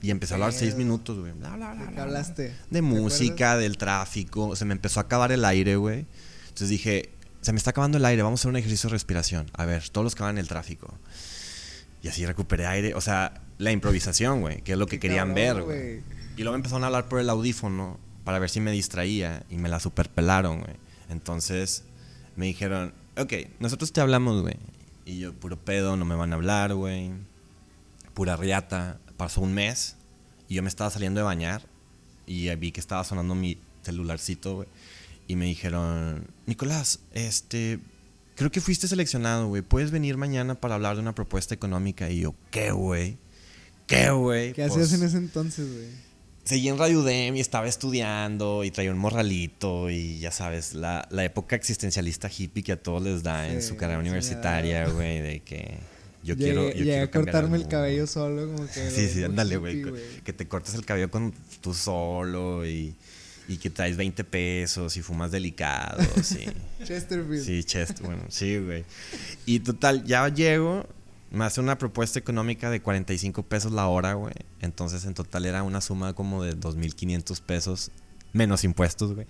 [0.03, 1.33] Y empecé a hablar seis minutos, güey.
[1.33, 2.03] Bla, bla, bla, ¿De qué bla.
[2.05, 2.43] hablaste?
[2.43, 4.57] De ¿Te música, del tráfico.
[4.57, 6.07] Se me empezó a acabar el aire, güey.
[6.45, 7.11] Entonces dije,
[7.43, 9.51] se me está acabando el aire, vamos a hacer un ejercicio de respiración.
[9.53, 10.95] A ver, todos los que van en el tráfico.
[12.03, 12.95] Y así recuperé aire.
[12.95, 15.79] O sea, la improvisación, güey, que es lo que querían cabrón, ver, güey.
[15.79, 16.03] güey.
[16.39, 19.69] Y luego empezaron a hablar por el audífono para ver si me distraía y me
[19.69, 20.77] la superpelaron, güey.
[21.11, 21.85] Entonces
[22.41, 24.57] me dijeron, ok, nosotros te hablamos, güey.
[25.05, 27.11] Y yo, puro pedo, no me van a hablar, güey.
[28.15, 28.99] Pura riata.
[29.19, 29.97] Pasó un mes
[30.49, 31.61] y yo me estaba saliendo de bañar
[32.25, 34.69] y vi que estaba sonando mi celularcito, güey.
[35.29, 37.79] Y me dijeron, Nicolás, este,
[38.37, 39.61] creo que fuiste seleccionado, güey.
[39.61, 42.09] ¿Puedes venir mañana para hablar de una propuesta económica?
[42.09, 43.19] Y yo, ¿qué, güey?
[43.87, 44.55] ¿Qué, güey?
[44.55, 45.89] ¿Qué Pues, hacías en ese entonces, güey?
[46.51, 51.07] Seguí en Radio Dem y estaba estudiando y traía un morralito y ya sabes, la,
[51.13, 55.41] la época existencialista hippie que a todos les da en su carrera universitaria, güey, de
[55.45, 55.77] que
[56.25, 56.63] yo Llegué- quiero...
[56.65, 58.91] Yo llegué quiero a cortarme el cabello solo, como que.
[58.91, 59.81] Sí, sí, ándale, güey.
[60.25, 62.97] Que te cortes el cabello con tú solo y,
[63.47, 66.47] y que traes 20 pesos y fumas delicado, sí.
[66.85, 67.45] Chesterfield.
[67.47, 68.85] Sí, chest, bueno, sí, güey.
[69.47, 70.85] Y total, ya llego,
[71.31, 74.35] me hace una propuesta económica de 45 pesos la hora, güey.
[74.61, 77.91] Entonces, en total era una suma como de 2.500 pesos,
[78.33, 79.27] menos impuestos, güey.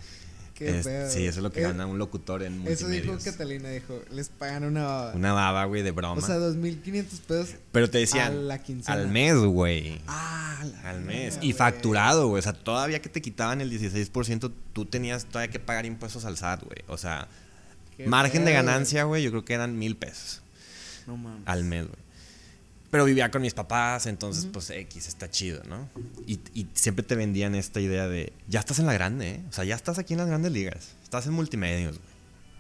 [0.55, 1.11] Qué Es- pedo.
[1.11, 3.25] sí, eso es lo que gana un locutor en Eso dijo multimedios.
[3.25, 5.13] Catalina, dijo, les pagan una baba.
[5.15, 6.23] Una baba, güey, de broma.
[6.23, 10.03] o sea, 2.500 pesos Pero te a decían, la al mes, güey.
[10.07, 11.39] Ah, la Al mes.
[11.41, 12.41] Y facturado, güey.
[12.41, 16.37] O sea, todavía que te quitaban el 16%, tú tenías todavía que pagar impuestos al
[16.37, 16.79] SAT, güey.
[16.89, 17.29] O sea,
[17.97, 20.43] Qué margen de ganancia, güey, yo creo que eran mil pesos
[21.07, 21.43] No mames.
[21.47, 21.99] al mes, güey.
[22.91, 25.89] Pero vivía con mis papás, entonces, pues X, está chido, ¿no?
[26.27, 29.41] Y, y siempre te vendían esta idea de, ya estás en la grande, ¿eh?
[29.49, 30.89] O sea, ya estás aquí en las grandes ligas.
[31.05, 32.11] Estás en multimedios, güey.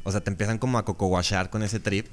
[0.04, 2.06] O sea, te empiezan como a cocoguachar con ese trip.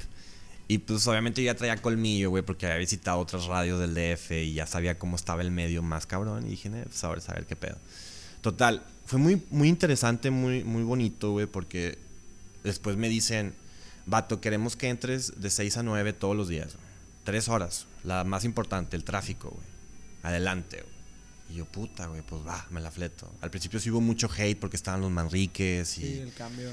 [0.67, 4.31] Y pues obviamente yo ya traía colmillo, güey, porque había visitado otras radios del DF
[4.31, 6.45] y ya sabía cómo estaba el medio más cabrón.
[6.47, 7.77] Y dije, "Eh, pues ahora saber qué pedo.
[8.41, 11.97] Total, fue muy, muy interesante, muy, muy bonito, güey, porque
[12.63, 13.53] después me dicen,
[14.07, 16.87] vato, queremos que entres de 6 a 9 todos los días, güey.
[17.23, 19.65] Tres horas, La más importante, el tráfico, güey.
[20.23, 20.97] Adelante, güey.
[21.49, 23.31] Y yo, puta, güey, pues va, me la fleto.
[23.41, 26.01] Al principio sí hubo mucho hate porque estaban los Manriques y...
[26.01, 26.69] Sí, el cambio.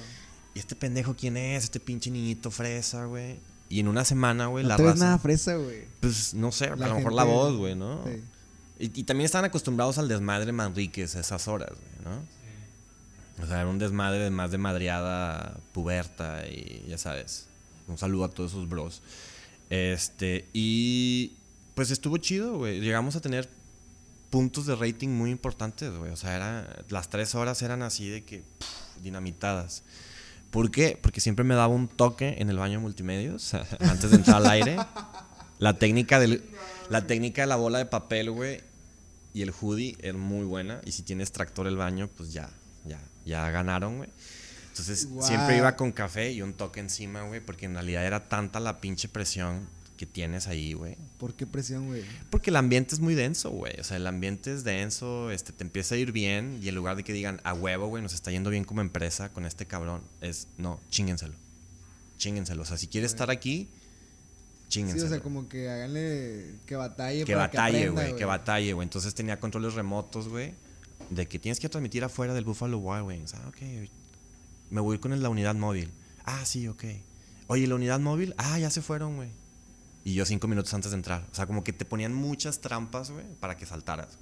[0.55, 1.65] ¿Y este pendejo quién es?
[1.65, 3.39] Este pinche niñito fresa, güey.
[3.69, 5.05] Y en una semana, güey, No la te ves raza...
[5.05, 5.85] nada fresa, güey.
[6.01, 8.03] Pues no sé, La a lo mejor la voz, güey, ¿no?
[8.05, 8.23] Sí.
[8.79, 12.23] Y, y también estaban acostumbrados al desmadre Manriques a esas horas, güey, ¿no?
[13.43, 17.47] O sea, era un desmadre de más de madreada puberta y ya sabes.
[17.89, 19.03] Un saludo a todos esos bros.
[19.71, 21.33] Este, y
[21.75, 22.81] pues estuvo chido, güey.
[22.81, 23.49] Llegamos a tener
[24.31, 26.11] puntos de rating muy importantes, güey.
[26.11, 29.83] O sea, era, las tres horas eran así de que pff, dinamitadas.
[30.51, 30.99] ¿Por qué?
[31.01, 34.77] Porque siempre me daba un toque en el baño multimedios antes de entrar al aire.
[35.59, 36.45] La técnica, del,
[36.91, 38.61] la técnica de la bola de papel, güey,
[39.33, 40.81] y el hoodie es muy buena.
[40.85, 42.51] Y si tienes tractor el baño, pues ya,
[43.25, 44.11] ya, ganaron, güey.
[44.71, 48.59] Entonces siempre iba con café y un toque encima, güey, porque en realidad era tanta
[48.59, 50.97] la pinche presión que tienes ahí, güey.
[51.19, 52.03] ¿Por qué presión, güey?
[52.31, 53.79] Porque el ambiente es muy denso, güey.
[53.79, 56.97] O sea, el ambiente es denso, este, te empieza a ir bien y en lugar
[56.97, 60.03] de que digan, a huevo, güey, nos está yendo bien como empresa con este cabrón,
[60.21, 61.35] es, no, chíngenselo.
[62.19, 62.63] Chíngenselo.
[62.63, 63.69] O sea, si quieres estar aquí,
[64.65, 65.07] Sí, chíngenselo.
[65.07, 68.85] o sea, como que háganle que batalle que para batalle, güey, que batalle, güey.
[68.87, 70.55] Entonces tenía controles remotos, güey,
[71.11, 73.35] de que tienes que transmitir afuera del Buffalo Wild Wings.
[73.35, 73.89] Ah, ok.
[74.71, 75.91] Me voy a ir con la unidad móvil.
[76.25, 76.85] Ah, sí, ok.
[77.47, 78.35] Oye, ¿la unidad móvil?
[78.39, 79.29] Ah, ya se fueron, güey.
[80.05, 81.27] Y yo cinco minutos antes de entrar.
[81.31, 84.19] O sea, como que te ponían muchas trampas, güey, para que saltaras.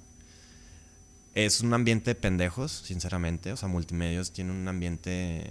[1.35, 3.51] Es un ambiente de pendejos, sinceramente.
[3.51, 5.49] O sea, multimedios tiene un ambiente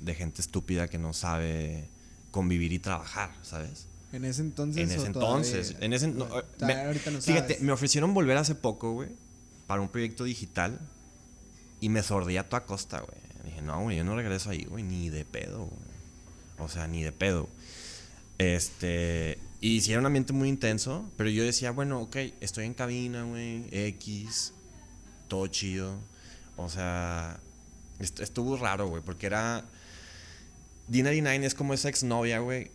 [0.00, 1.88] de gente estúpida que no sabe
[2.30, 3.86] convivir y trabajar, ¿sabes?
[4.12, 4.82] En ese entonces.
[4.82, 5.76] En ese entonces.
[5.80, 7.60] En ese, no, eh, me- no fíjate, sabes.
[7.62, 9.10] me ofrecieron volver hace poco, güey,
[9.68, 10.80] para un proyecto digital
[11.80, 13.20] y me sordí a toda costa, güey.
[13.44, 15.88] Dije, no, güey, yo no regreso ahí, güey, ni de pedo, güey.
[16.58, 17.48] O sea, ni de pedo.
[18.38, 19.38] Este.
[19.60, 23.24] Y sí era un ambiente muy intenso, pero yo decía, bueno, ok, estoy en cabina,
[23.24, 24.52] güey, X,
[25.28, 25.96] todo chido.
[26.56, 27.38] O sea,
[27.98, 29.64] est- estuvo raro, güey, porque era.
[30.90, 32.70] D99 es como esa exnovia, güey,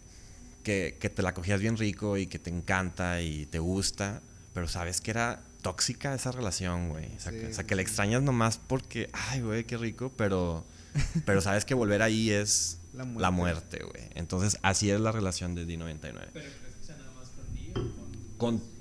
[0.63, 4.21] que, que te la cogías bien rico y que te encanta y te gusta,
[4.53, 7.15] pero sabes que era tóxica esa relación, güey.
[7.15, 9.78] O sea, Sí, que, o sea, sí, que la extrañas nomás porque, ay, güey, qué
[9.78, 10.63] rico, pero,
[11.26, 13.80] pero sabes que volver ahí es La muerte.
[13.84, 14.04] güey.
[14.13, 16.02] Entonces, así es la relación de D99.
[16.12, 18.73] Pero crees que sea nada más con Dio o con, Con-?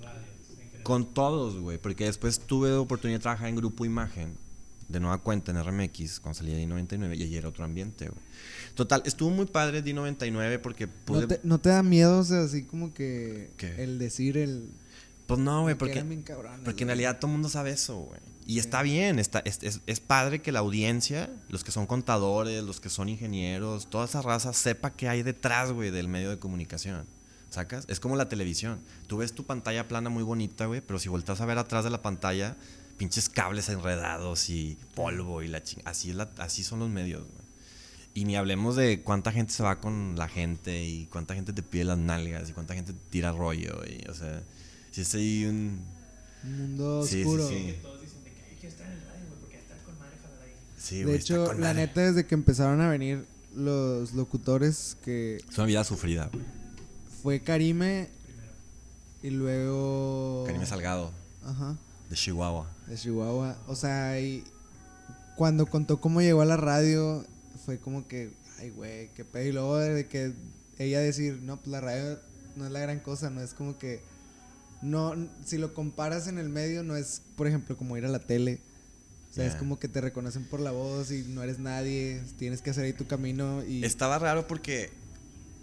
[0.83, 4.35] Con todos, güey, porque después tuve oportunidad de trabajar en Grupo Imagen,
[4.89, 8.21] de nueva cuenta en RMX, cuando salí de D99, y allí era otro ambiente, güey.
[8.75, 11.21] Total, estuvo muy padre D99 porque pude...
[11.21, 13.85] ¿No te, ¿No te da miedo, o sea, así como que ¿Qué?
[13.85, 14.71] el decir el.
[15.27, 16.23] Pues no, güey, que porque...
[16.25, 18.21] cabrones, Porque en realidad todo el mundo sabe eso, güey.
[18.45, 22.63] Y está bien, está, es, es- es padre que la audiencia, los que son contadores,
[22.65, 26.39] los que son ingenieros, toda esa raza sepa qué hay detrás, güey, del medio de
[26.39, 27.07] comunicación.
[27.51, 27.85] ¿Sacas?
[27.89, 28.81] Es como la televisión.
[29.07, 31.91] Tú ves tu pantalla plana muy bonita, güey, pero si volteas a ver atrás de
[31.91, 32.57] la pantalla,
[32.97, 35.83] pinches cables enredados y polvo y la ching...
[35.85, 37.43] Así, es la- así son los medios, güey.
[38.15, 41.63] Y ni hablemos de cuánta gente se va con la gente y cuánta gente te
[41.63, 43.81] pide las nalgas y cuánta gente te tira rollo.
[43.87, 44.43] Y, o sea,
[44.93, 45.81] si es ahí un...
[46.45, 47.49] Un mundo Sí, sí, oscuro.
[47.49, 47.55] sí.
[47.67, 49.99] Que todos dicen de que "Ay, quiero estar en el radio, güey, porque estar con
[49.99, 50.53] madre jalar ahí.
[50.79, 51.75] Sí, de güey, hecho, la madre.
[51.75, 53.25] neta, desde que empezaron a venir
[53.55, 56.45] los locutores, que Es una vida sufrida, güey.
[57.23, 58.09] fue Karime
[59.23, 60.45] y luego.
[60.47, 61.13] Karime Salgado,
[61.45, 61.77] Ajá,
[62.11, 62.69] de Chihuahua.
[62.89, 63.57] de Chihuahua.
[63.69, 64.43] O sea, y
[65.37, 67.25] cuando contó cómo llegó a la radio,
[67.65, 69.45] fue como que, ay, güey, qué pedo.
[69.49, 70.33] Y luego de que
[70.79, 72.19] ella decir, no, pues la radio
[72.57, 74.01] no es la gran cosa, no es como que.
[74.83, 75.15] No,
[75.45, 78.59] si lo comparas en el medio, no es, por ejemplo, como ir a la tele.
[79.31, 82.61] O sea, es como que te reconocen por la voz y no eres nadie, tienes
[82.61, 83.83] que hacer ahí tu camino y...
[83.83, 84.91] Estaba raro porque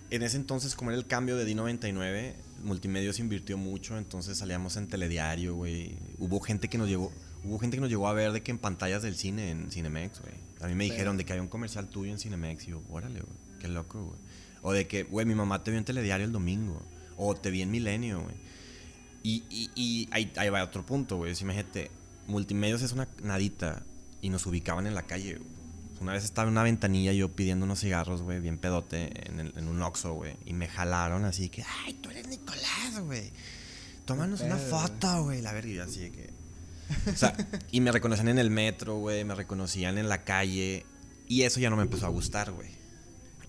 [0.10, 4.88] en ese entonces, como era el cambio de D99, Multimedios invirtió mucho, entonces salíamos en
[4.88, 5.98] telediario, güey.
[6.18, 7.12] Hubo gente que nos llegó,
[7.44, 10.20] hubo gente que nos llegó a ver de que en pantallas del cine, en Cinemex,
[10.20, 10.34] güey.
[10.62, 12.82] A mí me Pero- dijeron de que había un comercial tuyo en Cinemex y yo,
[12.90, 14.20] órale, güey, qué loco, güey.
[14.64, 16.82] O de que, güey, mi mamá te vio en telediario el domingo.
[17.18, 18.36] O te vi en Milenio, güey.
[19.24, 21.36] Y, y, y ahí, ahí va otro punto, güey.
[21.36, 21.92] Si imagínate,
[22.28, 23.84] Multimedios es una nadita
[24.22, 25.60] y nos ubicaban en la calle, güey.
[26.02, 29.54] Una vez estaba en una ventanilla yo pidiendo unos cigarros, güey, bien pedote, en, el-
[29.58, 30.38] en un Oxxo, güey.
[30.46, 33.32] Y me jalaron así que, ay, tú eres Nicolás, güey.
[34.06, 35.42] Tómanos una foto, güey.
[35.42, 36.30] La verga, así de que...
[37.14, 37.36] O sea,
[37.72, 39.26] y me reconocían en el metro, güey.
[39.26, 40.86] Me reconocían en la calle.
[41.28, 42.70] Y eso ya no me empezó a gustar, güey.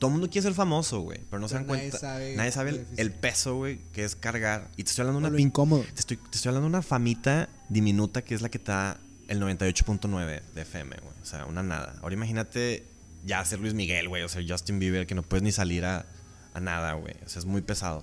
[0.00, 1.20] Todo el mundo quiere ser famoso, güey.
[1.28, 1.98] Pero no se dan nadie cuenta.
[1.98, 4.70] sabe nadie sabe el, peso, güey, que es cargar.
[4.78, 5.84] Y te estoy hablando de una incómodo.
[5.94, 8.98] te estoy, te estoy hablando de una famita diminuta que es la que te da
[9.28, 11.14] el 98.9 de FM, güey.
[11.22, 11.96] O sea, una nada.
[12.00, 12.86] Ahora imagínate
[13.26, 14.22] ya ser Luis Miguel, güey.
[14.22, 16.06] O sea, Justin Bieber, que no puedes ni salir a,
[16.54, 17.14] a nada, güey.
[17.26, 18.02] O sea, es muy pesado.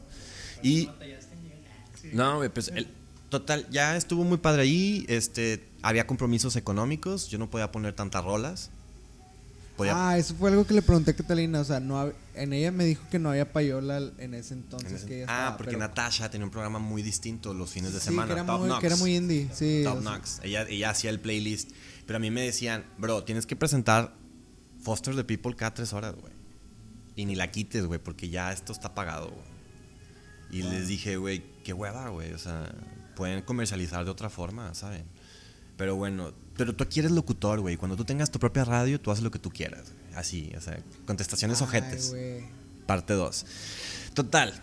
[0.61, 0.91] Y.
[2.13, 2.87] No, güey, pues el,
[3.29, 5.03] total, ya estuvo muy padre ahí.
[5.09, 7.27] Este, había compromisos económicos.
[7.27, 8.69] Yo no podía poner tantas rolas.
[9.77, 11.59] Podía- Ah, eso fue algo que le pregunté a Catalina.
[11.61, 14.89] O sea, no hab- en ella me dijo que no había payola en ese entonces.
[14.89, 17.69] en ese- que ella ah, estaba, porque pero- Natasha tenía un programa muy distinto los
[17.69, 18.27] fines de Sí, semana.
[18.33, 18.79] que era, Top muy, Knox.
[18.81, 19.49] que era muy indie.
[19.53, 20.39] Sí, Top Knox.
[20.43, 21.71] Ella, ella hacía el playlist.
[22.07, 24.13] Pero a mí me decían, bro, tienes que presentar
[24.81, 26.33] Foster the People cada tres horas, güey.
[27.15, 29.57] Y ni la quites, güey, porque ya esto está pagado, güey.
[30.49, 32.31] Y les dije, güey, qué hueva, güey.
[32.33, 32.73] O sea,
[33.15, 35.03] pueden comercializar de otra forma, ¿saben?
[35.75, 37.77] Pero bueno, pero tú aquí eres locutor, güey.
[37.77, 39.93] Cuando tú tengas tu propia radio, tú haces lo que tú quieras.
[40.15, 42.09] Así, o sea, contestaciones ay, ojetes.
[42.09, 42.43] güey.
[42.85, 43.45] Parte 2.
[44.13, 44.53] Total.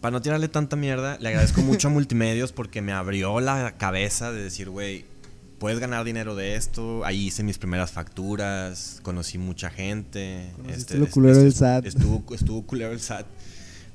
[0.00, 4.30] Para no tirarle tanta mierda, le agradezco mucho a Multimedios porque me abrió la cabeza
[4.32, 5.06] de decir, güey,
[5.58, 7.04] puedes ganar dinero de esto.
[7.04, 10.50] Ahí hice mis primeras facturas, conocí mucha gente.
[10.68, 11.86] este, lo culero del SAT.
[11.86, 13.26] Estuvo, estuvo culero el SAT.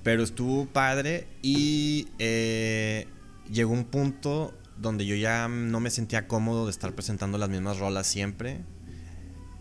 [0.02, 3.06] Pero estuvo padre y eh,
[3.52, 7.80] llegó un punto donde yo ya no me sentía cómodo de estar presentando las mismas
[7.80, 8.59] rolas siempre.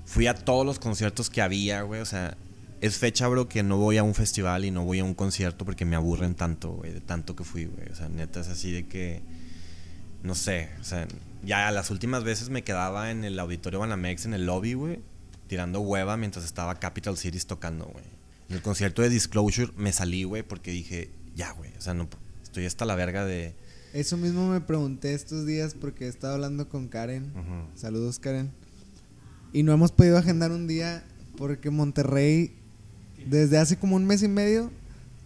[0.04, 2.00] Fui a todos los conciertos que había, güey.
[2.00, 2.36] O sea,
[2.80, 5.64] es fecha, bro, que no voy a un festival y no voy a un concierto
[5.64, 7.88] porque me aburren tanto, güey, de tanto que fui, güey.
[7.90, 9.22] O sea, neta es así de que.
[10.22, 11.06] No sé, o sea,
[11.44, 15.00] ya las últimas veces me quedaba en el auditorio Banamex, en el lobby, güey,
[15.46, 18.04] tirando hueva mientras estaba Capital Cities tocando, güey.
[18.48, 22.08] En el concierto de Disclosure me salí, güey, porque dije, ya, güey, o sea, no,
[22.42, 23.54] estoy hasta la verga de.
[23.96, 27.32] Eso mismo me pregunté estos días porque he estado hablando con Karen.
[27.74, 28.50] Saludos, Karen.
[29.52, 31.02] Y no hemos podido agendar un día
[31.38, 32.52] porque Monterrey,
[33.26, 34.70] desde hace como un mes y medio,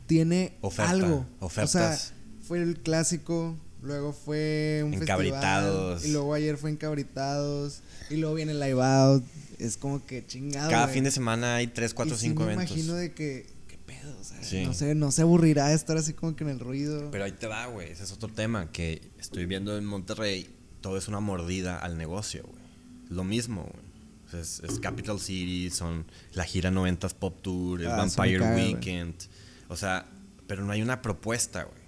[0.06, 1.26] tiene Oferta, algo.
[1.40, 1.74] ofertas.
[1.74, 2.16] O sea,
[2.46, 5.94] fue el clásico, luego fue un Encabritados.
[5.94, 9.24] festival, y luego ayer fue Encabritados, y luego viene Live Out.
[9.58, 10.70] Es como que chingado.
[10.70, 12.70] Cada fin de semana hay 3, 4, Y sí 5 me eventos.
[12.76, 13.59] imagino de que, ¿qué
[14.00, 14.16] pedo?
[14.20, 14.64] O sea, Sí.
[14.64, 17.10] no sé, no se aburrirá de estar así como que en el ruido.
[17.10, 17.90] Pero ahí te va, güey.
[17.90, 20.48] Ese es otro tema que estoy viendo en Monterrey.
[20.80, 22.62] Todo es una mordida al negocio, güey.
[23.10, 23.84] Lo mismo, güey.
[24.26, 28.38] O sea, es, es Capital City, son la gira 90s Pop Tour, es Ah, Vampire
[28.38, 28.54] caga.
[28.56, 29.14] Weekend.
[29.68, 30.06] O sea,
[30.46, 31.80] pero no hay una propuesta, güey.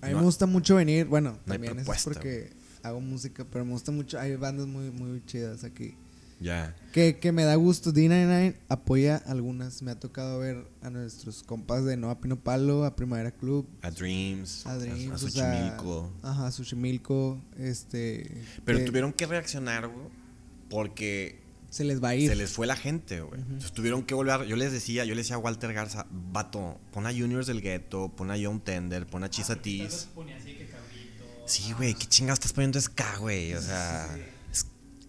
[0.00, 3.44] A mí No- me gusta mucho venir, bueno, no hay también es porque hago música,
[3.50, 5.94] pero me gusta mucho, hay bandas muy, muy chidas aquí.
[6.42, 6.74] Ya.
[6.92, 11.84] Que, que me da gusto, D99 apoya algunas, me ha tocado ver a nuestros compas
[11.84, 16.12] de Noa Pino Palo, a Primavera Club, A Dreams, a Dreams, a o sea, Xochimilco.
[16.22, 18.30] ajá, Xochimilco, este...
[18.64, 20.08] Pero que tuvieron que reaccionar, güey,
[20.68, 21.40] porque
[21.70, 22.28] Se les va a ir.
[22.28, 23.40] se les fue la gente, güey.
[23.72, 24.44] Tuvieron que volver.
[24.46, 28.10] Yo les decía, yo le decía a Walter Garza, vato, pon a Juniors del Ghetto,
[28.14, 29.92] pon a John Tender, pon a Chisa Porque Tees.
[29.92, 31.24] los ponía así que cabrito.
[31.46, 33.54] Sí, güey, qué chingados estás poniendo ska, güey.
[33.54, 34.08] O sea,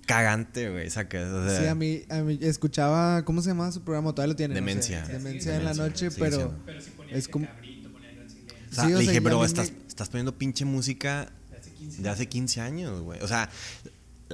[0.06, 0.90] cagante, güey.
[0.90, 4.12] Sacas, o sea, Sí, a mí, a mí escuchaba, ¿cómo se llamaba su programa?
[4.14, 4.54] Todavía lo tiene.
[4.56, 5.06] Demencia.
[5.08, 6.36] Demencia en la noche, pero...
[6.38, 6.60] siendo.
[6.66, 8.44] Pero si ponía Es como- cabrito, ponía silencio.
[8.72, 12.02] o sea, Sí, le dije, bro, me- estás, estás poniendo pinche música de hace 15
[12.02, 13.20] de hace 15 años, güey.
[13.22, 13.50] O sea,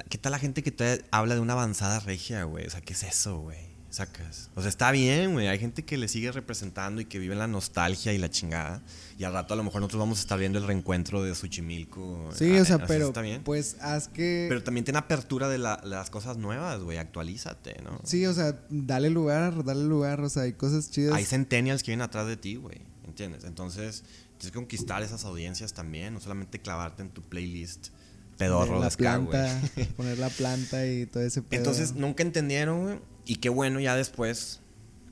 [0.09, 2.65] ¿qué tal la gente que te habla de una avanzada regia, güey?
[2.65, 3.69] O sea, ¿qué es eso, güey?
[3.89, 4.51] Sacas.
[4.55, 5.47] O sea, está bien, güey.
[5.47, 8.83] Hay gente que le sigue representando y que vive en la nostalgia y la chingada.
[9.19, 12.29] Y al rato a lo mejor nosotros vamos a estar viendo el reencuentro de Xochimilco.
[12.33, 13.43] Sí, Ah, o sea, eh, pero Está bien.
[13.43, 14.45] pues haz que...
[14.47, 16.97] Pero también ten apertura de la- las cosas nuevas, güey.
[16.97, 17.99] Actualízate, ¿no?
[18.05, 21.13] Sí, o sea, dale lugar, dale lugar, o sea, hay cosas chidas.
[21.13, 22.81] Hay centennials que vienen atrás de ti, güey.
[23.05, 23.43] ¿Entiendes?
[23.43, 24.03] Entonces,
[24.37, 26.13] tienes que conquistar esas audiencias también.
[26.13, 27.89] No solamente clavarte en tu playlist
[28.37, 29.61] pedorro la planta,
[29.97, 31.59] poner la planta y todo ese pedo.
[31.59, 32.99] Entonces nunca entendieron, güey.
[33.25, 34.61] Y qué bueno ya después,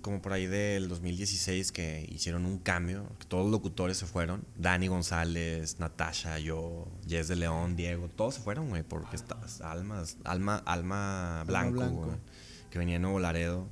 [0.08, 3.06] como por ahí del 2016, que hicieron un cambio.
[3.28, 4.46] todos los locutores se fueron.
[4.56, 8.08] Dani González, Natasha, yo, Jess de León, Diego.
[8.08, 8.84] Todos se fueron, güey.
[8.84, 12.06] Porque está, almas, alma, alma blanco, Blanco.
[12.06, 12.18] güey.
[12.72, 13.68] Que venía de Nuevo Laredo.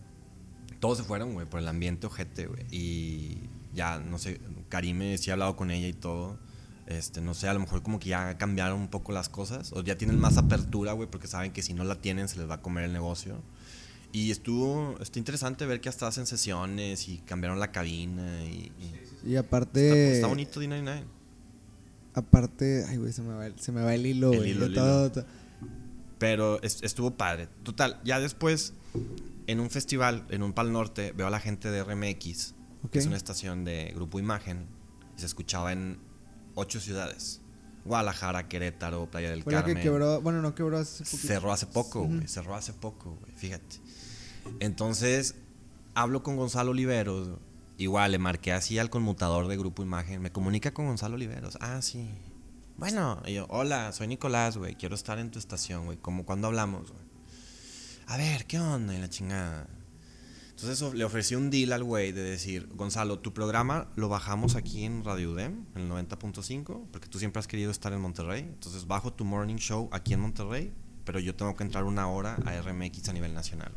[0.81, 2.65] Todos se fueron, güey, por el ambiente ojete, güey.
[2.69, 6.37] Y ya, no sé, Karime sí he hablado con ella y todo.
[6.85, 9.71] Este, no sé, a lo mejor como que ya cambiaron un poco las cosas.
[9.71, 12.49] O ya tienen más apertura, güey, porque saben que si no la tienen se les
[12.49, 13.41] va a comer el negocio.
[14.15, 18.71] Y estuvo, está interesante ver que hasta hacen sesiones y cambiaron la cabina y...
[19.25, 20.13] y- aparte...
[20.15, 21.03] está bonito D99.
[22.13, 24.51] Aparte, ay, güey, se me va el, se me va el hilo, El güey.
[24.51, 25.11] hilo, de el todo- hilo.
[25.11, 25.25] to-
[26.17, 27.49] Pero es- estuvo padre.
[27.63, 28.73] Total, ya después,
[29.47, 32.91] en un festival, en un Pal Norte, veo a la gente de RMX, Ok.
[32.91, 34.67] que es una estación de Grupo Imagen,
[35.17, 35.99] y se escuchaba en
[36.53, 37.41] ocho ciudades.
[37.83, 39.75] Guadalajara, Querétaro, Playa del Fue la Carmen.
[39.77, 41.27] que quebró, bueno, no quebró hace poquito.
[41.27, 42.27] Cerró hace poco, güey.
[42.29, 43.33] Cerró hace poco, güey.
[43.35, 43.75] Fíjate.
[44.59, 45.35] Entonces,
[45.93, 47.39] hablo con Gonzalo Oliveros.
[47.77, 50.21] Igual, le marqué así al conmutador de Grupo Imagen.
[50.21, 51.57] Me comunica con Gonzalo Oliveros.
[51.61, 52.09] Ah, sí.
[52.77, 54.75] Bueno, yo, hola, soy Nicolás, güey.
[54.75, 55.97] Quiero estar en tu estación, güey.
[55.97, 57.03] Como cuando hablamos, güey.
[58.07, 58.93] A ver, ¿qué onda?
[58.93, 59.67] Y la chingada.
[60.55, 64.85] Entonces le ofrecí un deal al güey de decir, Gonzalo, tu programa lo bajamos aquí
[64.85, 68.41] en Radio UDEM, en el 90.5, porque tú siempre has querido estar en Monterrey.
[68.41, 70.73] Entonces bajo tu morning show aquí en Monterrey,
[71.03, 73.73] pero yo tengo que entrar una hora a RMX a nivel nacional.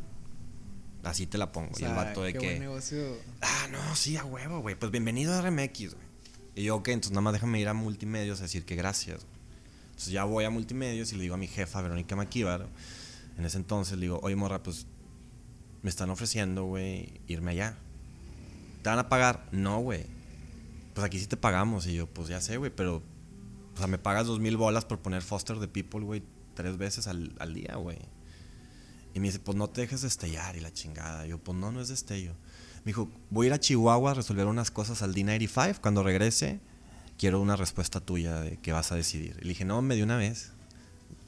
[1.03, 1.71] Así te la pongo.
[1.73, 2.45] O y el vato de qué que...
[2.47, 3.17] buen negocio.
[3.41, 4.75] Ah, no, sí, a huevo, güey.
[4.75, 6.09] Pues bienvenido a RMX, güey.
[6.55, 9.23] Y yo, ok, entonces nada más déjame ir a multimedios a decir que gracias.
[9.23, 9.39] güey.
[9.91, 12.67] Entonces ya voy a multimedios y le digo a mi jefa, Verónica Maquíbar,
[13.37, 14.85] en ese entonces le digo, oye, morra, pues
[15.81, 17.77] me están ofreciendo, güey, irme allá.
[18.81, 19.47] ¿Te van a pagar?
[19.51, 20.05] No, güey.
[20.93, 21.85] Pues aquí sí te pagamos.
[21.87, 23.01] Y yo, pues ya sé, güey, pero.
[23.75, 26.21] O sea, me pagas dos mil bolas por poner Foster the People, güey,
[26.53, 27.97] tres veces al, al día, güey.
[29.13, 31.25] Y me dice, pues no te dejes destellar y la chingada.
[31.25, 32.33] yo, pues no, no es destello.
[32.85, 35.79] Me dijo, voy a ir a Chihuahua a resolver unas cosas al D95.
[35.81, 36.59] Cuando regrese,
[37.17, 39.35] quiero una respuesta tuya de qué vas a decidir.
[39.39, 40.51] Y le dije, no, me de una vez.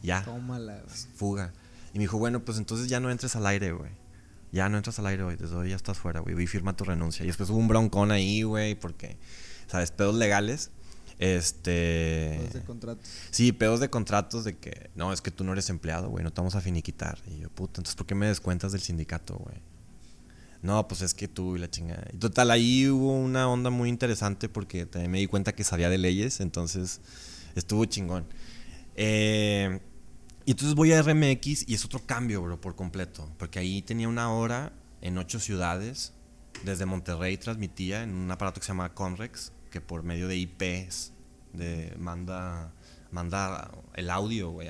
[0.02, 0.96] Ya, Tómala, güey.
[1.16, 1.54] fuga.
[1.94, 3.92] Y me dijo, bueno, pues entonces ya no entres al aire, güey.
[4.52, 5.38] Ya no entras al aire, güey.
[5.38, 6.42] Desde hoy ya estás fuera, güey.
[6.42, 7.24] Y firma tu renuncia.
[7.24, 9.18] Y después hubo un broncón ahí, güey, porque,
[9.68, 9.92] ¿sabes?
[9.92, 10.72] Pedos legales.
[11.22, 12.40] Este.
[12.42, 13.08] Los de contratos.
[13.30, 16.34] Sí, pedos de contratos de que, no, es que tú no eres empleado, güey, no
[16.34, 17.20] te vamos a finiquitar.
[17.28, 19.58] Y yo, puta, entonces, ¿por qué me descuentas del sindicato, güey?
[20.64, 22.08] No, pues es que tú y la chingada.
[22.12, 25.92] Y total, ahí hubo una onda muy interesante porque también me di cuenta que sabía
[25.92, 27.02] de leyes, entonces
[27.54, 28.26] estuvo chingón.
[28.96, 29.80] Eh,
[30.46, 33.32] y entonces voy a RMX y es otro cambio, bro, por completo.
[33.38, 36.14] Porque ahí tenía una hora en ocho ciudades.
[36.66, 41.14] Desde Monterrey transmitía en un aparato que se llama Conrex, que por medio de IPs
[41.54, 42.74] de, manda,
[43.10, 44.70] manda el audio, güey.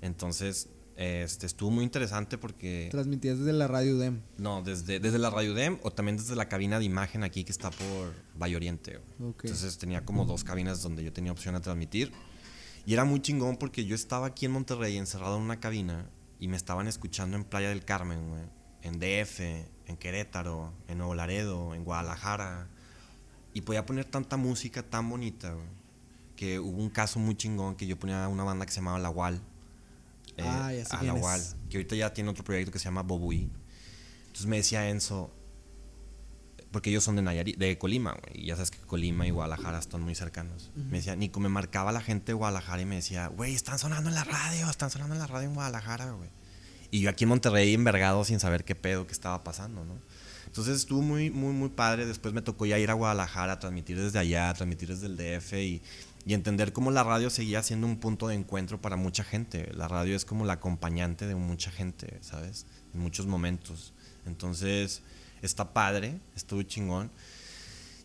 [0.00, 2.88] Entonces, este, estuvo muy interesante porque...
[2.90, 4.20] Transmitías desde la radio DEM.
[4.38, 7.50] No, desde, desde la Radio DEM o también desde la cabina de imagen aquí que
[7.50, 8.98] está por Valle Oriente.
[9.18, 9.30] güey.
[9.30, 9.44] Ok.
[9.44, 12.12] Entonces tenía como dos cabinas donde yo tenía opción a transmitir.
[12.86, 16.48] Y era muy chingón porque yo estaba aquí en Monterrey encerrado en una cabina y
[16.48, 18.42] me estaban escuchando en Playa del Carmen, güey,
[18.82, 22.68] en DF, en Querétaro, en Nuevo Laredo, en Guadalajara.
[23.54, 25.66] Y podía poner tanta música tan bonita, güey,
[26.36, 29.10] que hubo un caso muy chingón que yo ponía una banda que se llamaba La
[29.10, 29.40] Wall.
[30.38, 31.14] Ah, ya sé a La.
[31.14, 31.40] Wall,
[31.70, 33.48] que ahorita ya tiene otro proyecto que se llama Bobuí.
[34.26, 35.30] Entonces me decía Enzo,
[36.74, 39.78] porque ellos son de Nayarit, de Colima, güey, y ya sabes que Colima y Guadalajara
[39.78, 40.72] están muy cercanos.
[40.74, 44.08] Me decía, Nico, me marcaba la gente de Guadalajara y me decía, güey, están sonando
[44.08, 46.30] en la radio, están sonando en la radio en Guadalajara, güey.
[46.90, 49.94] Y yo aquí en Monterrey envergado sin saber qué pedo, qué estaba pasando, ¿no?
[50.54, 52.06] Entonces estuvo muy, muy, muy padre.
[52.06, 55.82] Después me tocó ya ir a Guadalajara, transmitir desde allá, transmitir desde el DF y,
[56.24, 59.68] y entender cómo la radio seguía siendo un punto de encuentro para mucha gente.
[59.74, 62.66] La radio es como la acompañante de mucha gente, ¿sabes?
[62.94, 63.94] En muchos momentos.
[64.26, 65.02] Entonces,
[65.42, 67.10] está padre, estuvo chingón.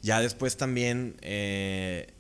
[0.02, 2.16] Ya después también eh,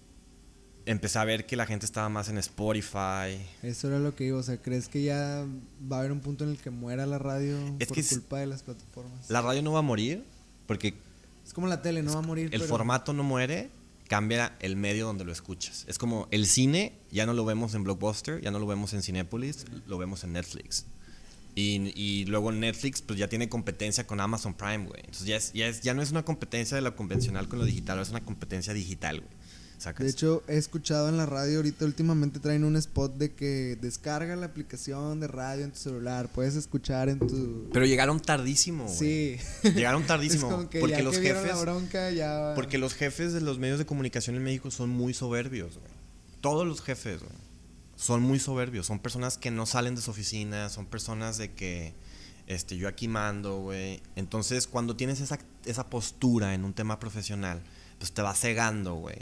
[0.91, 3.37] empecé a ver que la gente estaba más en Spotify.
[3.63, 4.39] Eso era lo que iba.
[4.39, 5.45] O sea, ¿crees que ya
[5.91, 8.09] va a haber un punto en el que muera la radio Es por que es-
[8.09, 9.29] culpa de las plataformas?
[9.29, 10.23] La radio no va a morir
[10.67, 10.95] porque
[11.45, 12.45] Es como la tele, no va a morir.
[12.51, 13.69] el pero- formato no muere,
[14.07, 15.85] cambia el medio donde lo escuchas.
[15.87, 19.03] Es como el cine, ya no lo vemos en Blockbuster, ya no lo vemos en
[19.03, 20.85] Cinepolis, lo vemos en Netflix.
[21.55, 25.01] Y, y luego Netflix pues ya tiene competencia con Amazon Prime, güey.
[25.01, 27.65] Entonces ya, es, ya, es- ya no es una competencia de lo convencional con lo
[27.65, 29.38] digital, es una competencia digital, güey.
[29.79, 30.03] ¿Sacas?
[30.05, 34.35] De hecho, he escuchado en la radio ahorita, últimamente traen un spot de que descarga
[34.35, 36.27] la aplicación de radio en tu celular.
[36.27, 37.69] Puedes escuchar en tu.
[37.71, 38.97] Pero llegaron tardísimo, güey.
[38.97, 39.37] Sí.
[39.63, 40.47] Llegaron tardísimo.
[40.47, 41.47] es como que porque ya los que jefes...
[41.47, 42.51] la bronca ya.
[42.55, 45.91] Porque los jefes de los medios de comunicación en México son muy soberbios, güey.
[46.41, 47.31] Todos los jefes, güey.
[47.95, 48.85] Son muy soberbios.
[48.85, 51.93] Son personas que no salen de su oficina, son personas de que
[52.47, 54.01] este, yo aquí mando, güey.
[54.17, 57.61] Entonces, cuando tienes esa, esa postura en un tema profesional,
[57.97, 59.19] pues te va cegando, güey.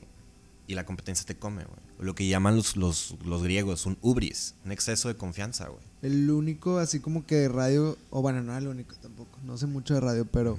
[0.67, 1.79] Y la competencia te come, güey.
[1.99, 5.81] Lo que llaman los, los, los griegos, un ubris, un exceso de confianza, güey.
[6.01, 9.65] El único, así como que de radio, o bueno, no el único tampoco, no sé
[9.65, 10.57] mucho de radio, pero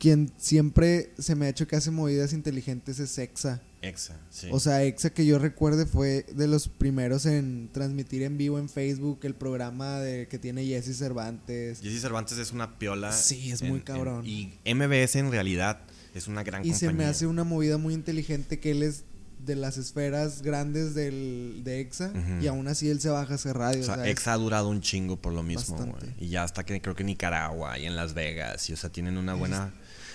[0.00, 3.62] quien siempre se me ha hecho que hace movidas inteligentes es Exa.
[3.82, 4.48] Exa, sí.
[4.50, 8.68] O sea, Exa que yo recuerde fue de los primeros en transmitir en vivo en
[8.68, 11.80] Facebook el programa de que tiene Jesse Cervantes.
[11.80, 13.12] Jesse Cervantes es una piola.
[13.12, 14.26] Sí, es muy cabrón.
[14.26, 15.80] y MBS en realidad
[16.14, 19.04] es una gran Y se me hace una movida muy inteligente que él es
[19.44, 23.56] de las esferas grandes del, de Exa y aún así él se baja a hacer
[23.56, 23.80] radio.
[23.80, 24.10] O sea, ¿sabes?
[24.10, 26.14] Exa ha durado un chingo por lo mismo, güey.
[26.18, 28.68] Y ya hasta que creo que Nicaragua y en Las Vegas.
[28.68, 29.72] Y o sea, tienen una buena.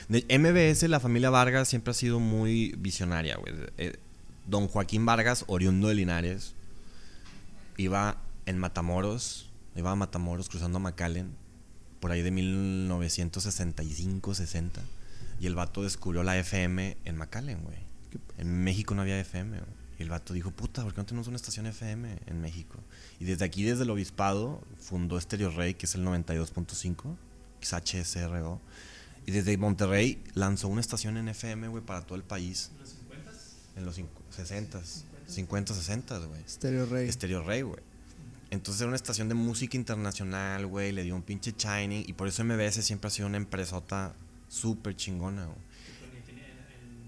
[0.08, 3.54] De MBS, la familia Vargas siempre ha sido muy visionaria, güey.
[3.78, 3.96] Eh,
[4.48, 6.54] don Joaquín Vargas, oriundo de Linares,
[7.78, 11.32] iba en Matamoros, iba a Matamoros cruzando a McAllen,
[12.00, 14.82] por ahí de 1965, 60.
[15.40, 17.78] Y el vato descubrió la FM en McAllen, güey.
[18.38, 19.86] En México no había FM, güey.
[19.98, 22.80] Y el vato dijo, puta, ¿por qué no tenemos una estación FM en México?
[23.20, 27.16] Y desde aquí, desde el obispado, fundó Stereo Rey, que es el 92.5,
[27.62, 28.62] XHSRO.
[29.26, 32.72] Y desde Monterrey lanzó una estación en FM, güey, para todo el país.
[32.74, 33.32] ¿En los 50?
[33.78, 33.96] En los
[34.36, 34.82] 60,
[35.28, 36.42] 50, 60, güey.
[36.48, 37.12] Stereo Rey.
[37.12, 37.82] Stereo Rey, güey.
[38.52, 40.92] Entonces era una estación de música internacional, güey.
[40.92, 42.04] Le dio un pinche shining.
[42.08, 44.14] Y por eso MBS siempre ha sido una empresota
[44.50, 45.58] súper chingona, güey.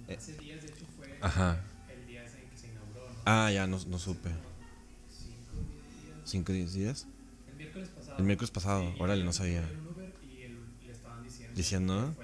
[0.07, 1.63] En, en, hace días, de hecho, fue Ajá.
[1.93, 3.07] el día en que se inauguró.
[3.09, 3.15] ¿no?
[3.25, 4.29] Ah, ya no, no supe.
[5.09, 6.17] Cinco días.
[6.25, 7.07] ¿Cinco diez días?
[7.49, 8.17] El miércoles pasado.
[8.17, 8.81] El miércoles pasado.
[8.91, 9.61] Sí, Órale, no sabía.
[9.61, 12.15] Uber y el- le estaban diciendo, Diciendo.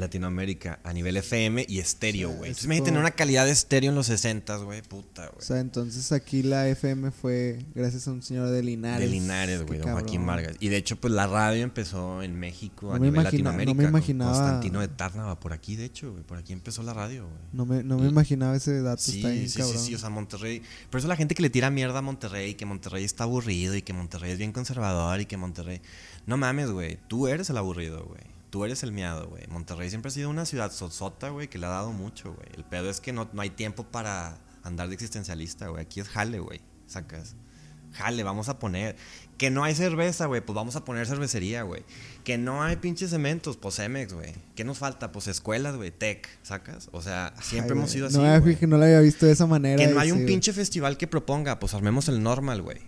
[0.00, 0.30] Latinoamérica.
[0.30, 2.50] Latinoamérica a nivel FM y estéreo, O güey.
[2.50, 4.82] es Entonces tener una calidad de estéreo en los 60, güey.
[4.82, 5.46] Puta, O güey.
[5.46, 9.00] sea, entonces aquí la FM fue gracias a un señor de Linares.
[9.08, 10.26] De Linares, güey, don Joaquín.
[10.26, 10.56] Vargas.
[10.60, 13.64] Y de hecho, pues la radio empezó en México a No nivel imagina- no me
[13.64, 13.88] Latinoamérica.
[13.88, 16.22] imaginaba- Constantino de Tárnava, por aquí, de hecho, güey.
[16.24, 17.38] Por aquí empezó la radio, güey.
[17.52, 19.02] No me, no me Y- imaginaba ese dato.
[19.02, 20.62] Sí, está sí, sí, sí, o sea, Monterrey.
[20.90, 23.82] Por eso la gente que le tira mierda a Monterrey, que Monterrey está aburrido y
[23.82, 25.80] que Monterrey es bien conservador y que Monterrey.
[26.26, 26.98] No mames, güey.
[27.08, 28.20] Tú eres el aburrido, güey.
[28.50, 29.46] Tú eres el miado, güey.
[29.48, 32.48] Monterrey siempre ha sido una ciudad sosota, güey, que le ha dado mucho, güey.
[32.56, 35.82] El pedo es que no, no hay tiempo para andar de existencialista, güey.
[35.82, 36.60] Aquí es jale, güey.
[36.86, 37.36] Sacas.
[37.92, 38.96] Jale, vamos a poner.
[39.36, 40.40] Que no hay cerveza, güey.
[40.40, 41.84] Pues vamos a poner cervecería, güey.
[42.24, 44.34] Que no hay pinches cementos, pues Cemex, güey.
[44.54, 45.12] ¿Qué nos falta?
[45.12, 45.90] Pues escuelas, güey.
[45.90, 46.88] Tech, ¿sacas?
[46.92, 48.16] O sea, siempre Ay, hemos sido así.
[48.16, 49.76] No, fijado- no lo había visto de esa manera.
[49.76, 52.78] Que no hay sí, un pinche festival que proponga, pues armemos el normal, güey.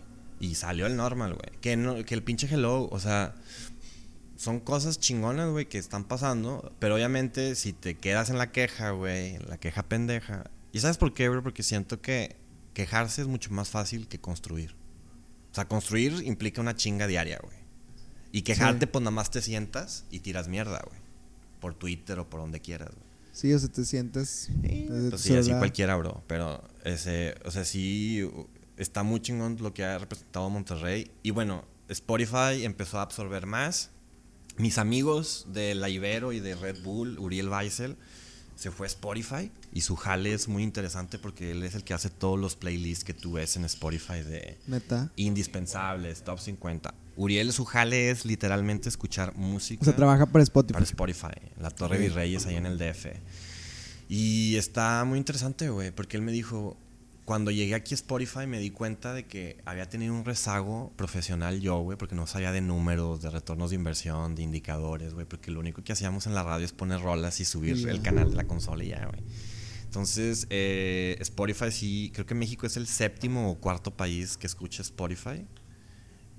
[0.41, 1.61] Y salió el normal, güey.
[1.61, 3.35] Que, no, que el pinche hello, o sea,
[4.43, 6.73] son cosas chingonas, güey, que están pasando.
[6.81, 10.51] Pero obviamente, si te quedas en la queja, güey, en la queja pendeja.
[10.73, 11.41] ¿Y sabes por qué, güey?
[11.43, 12.35] Porque siento que
[12.75, 14.75] quejarse es mucho más fácil que construir.
[15.53, 17.57] O sea, construir implica una chinga diaria, güey.
[18.33, 18.91] Y quejarte, Sí.
[18.93, 20.99] pues nada más te sientas y tiras mierda, güey.
[21.61, 23.13] Por Twitter o por donde quieras, güey.
[23.31, 24.51] Sí, o sea, te sientes.
[24.63, 26.25] Sí, pues sí, así cualquiera, bro.
[26.27, 28.29] Pero, ese, o sea, sí,
[28.77, 31.13] está muy chingón lo que ha representado Monterrey.
[31.23, 33.91] Y bueno, Spotify empezó a absorber más.
[34.59, 37.97] Mis amigos de La Ibero y de Red Bull, Uriel Weissel,
[38.55, 39.51] se fue a Spotify.
[39.73, 43.05] Y su jale es muy interesante porque él es el que hace todos los playlists
[43.05, 45.11] que tú ves en Spotify de Neta.
[45.17, 46.95] indispensables, top 50.
[47.17, 50.73] Uriel, su jale es literalmente escuchar música O sea, trabaja para Spotify.
[50.75, 51.99] para Spotify, la Torre.
[51.99, 53.07] Virreyes ahí en el DF.
[54.09, 56.77] Y está muy interesante, güey, porque él me dijo,
[57.25, 61.61] cuando llegué aquí a Spotify me di cuenta de que había tenido un rezago profesional
[61.61, 65.51] yo, güey, porque no sabía de números, de retornos de inversión, de indicadores, güey, porque
[65.51, 68.37] lo único que hacíamos en la radio es poner rolas y subir el canal de
[68.37, 69.23] la consola y ya, güey.
[69.85, 74.81] Entonces, eh, Spotify sí, creo que México es el séptimo o cuarto país que escucha
[74.81, 75.47] Spotify.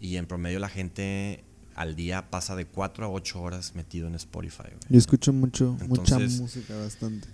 [0.01, 1.43] Y en promedio la gente
[1.75, 4.63] al día pasa de 4 a 8 horas metido en Spotify.
[4.63, 4.79] güey.
[4.89, 7.27] Yo escucho mucho, mucha música, bastante.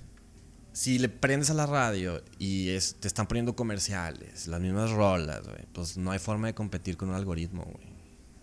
[0.80, 5.42] Si le prendes a la radio y es- te están poniendo comerciales, las mismas rolas,
[5.46, 7.88] güey, pues no hay forma de competir con un algoritmo, güey.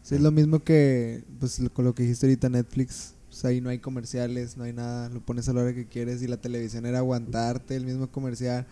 [0.03, 3.15] Sí, es lo mismo que pues, con lo que dijiste ahorita Netflix.
[3.31, 5.09] Sea, ahí no hay comerciales, no hay nada.
[5.09, 8.67] Lo pones a la hora que quieres y la televisión era aguantarte el mismo comercial.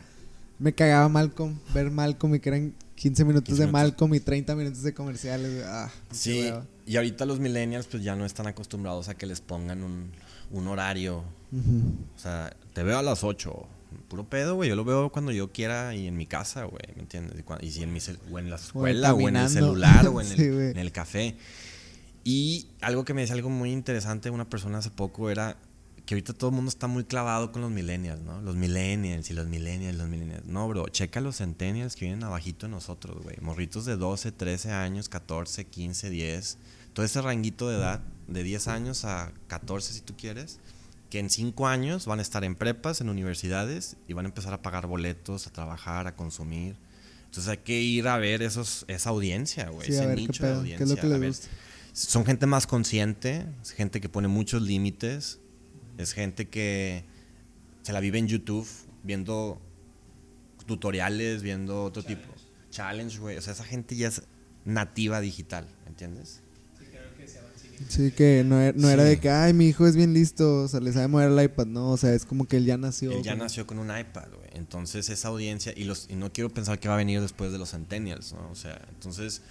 [0.58, 3.82] Me cagaba Malcolm, ver Malcolm y que eran 15 minutos 15 de minutos.
[3.82, 5.64] Malcolm y 30 minutos de comerciales.
[5.66, 6.50] Ah, Sí,
[6.86, 10.10] y ahorita los millennials pues ya no están acostumbrados a que les pongan un,
[10.50, 11.24] un horario.
[12.14, 13.66] O sea, te veo a las 8.
[14.08, 14.68] Puro pedo, güey.
[14.68, 16.82] Yo lo veo cuando yo quiera y en mi casa, güey.
[16.94, 17.42] ¿Me entiendes?
[17.62, 18.00] Y, si en mi
[18.30, 21.36] o en la escuela o en el celular o en el, Sí, en el café.
[22.24, 25.56] Y algo que me decía algo muy interesante una persona hace poco era
[26.04, 28.42] que ahorita todo el mundo está muy clavado con los millennials, ¿no?
[28.42, 30.44] Los millennials y los millennials, los millennials.
[30.44, 33.36] No, bro, checa los centennials que vienen abajito de nosotros, güey.
[33.40, 36.58] Morritos de 12, 13 años, 14, 15, 10.
[36.92, 40.60] Todo ese ranguito de edad, de 10 años a 14 si tú quieres,
[41.14, 44.52] que en 5 años van a estar en prepas, en universidades y van a empezar
[44.52, 46.74] a pagar boletos, a trabajar, a consumir.
[47.26, 49.86] Entonces hay que ir a ver esos, esa audiencia, güey.
[49.86, 50.78] Sí, a ese ver qué nicho de pedo, audiencia.
[50.78, 51.48] qué es lo que les ver gusta.
[51.92, 55.38] son gente más consciente, es gente que pone muchos límites,
[55.98, 57.04] es gente que
[57.82, 58.66] se la vive en YouTube
[59.04, 59.62] viendo
[60.66, 62.26] tutoriales, viendo otro tipo.
[62.72, 63.36] Challenge, güey.
[63.36, 64.22] O sea, esa gente ya es
[64.64, 66.42] nativa digital, ¿entiendes?
[67.88, 69.10] Sí, que no, e- no era Sí.
[69.10, 71.66] de que, ay, mi hijo es bien listo, o sea, le sabe mover el iPad,
[71.66, 73.12] no, o sea, es como que él ya nació.
[73.12, 74.50] Él ya con- nació con un iPad, güey.
[74.54, 77.58] Entonces esa audiencia, y, los, y no quiero pensar que va a venir después de
[77.58, 78.50] los centennials, ¿no?
[78.50, 79.42] O sea, entonces...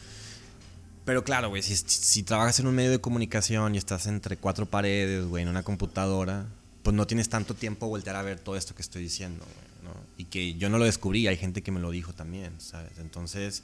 [1.05, 4.65] Pero claro, güey, si, si trabajas en un medio de comunicación y estás entre cuatro
[4.65, 6.45] paredes, güey, en una computadora,
[6.81, 9.93] pues no tienes tanto tiempo a voltear a ver todo esto que estoy diciendo, güey,
[9.93, 9.99] ¿no?
[10.17, 12.93] Y que yo no lo descubrí, hay gente que me lo dijo también, ¿sabes?
[12.99, 13.63] Entonces,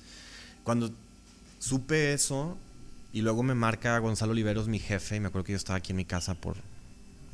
[0.66, 0.92] cuando
[1.60, 2.58] supe eso,
[3.14, 5.92] y luego me marca Gonzalo Oliveros, mi jefe, y me acuerdo que yo estaba aquí
[5.92, 6.58] en mi casa por...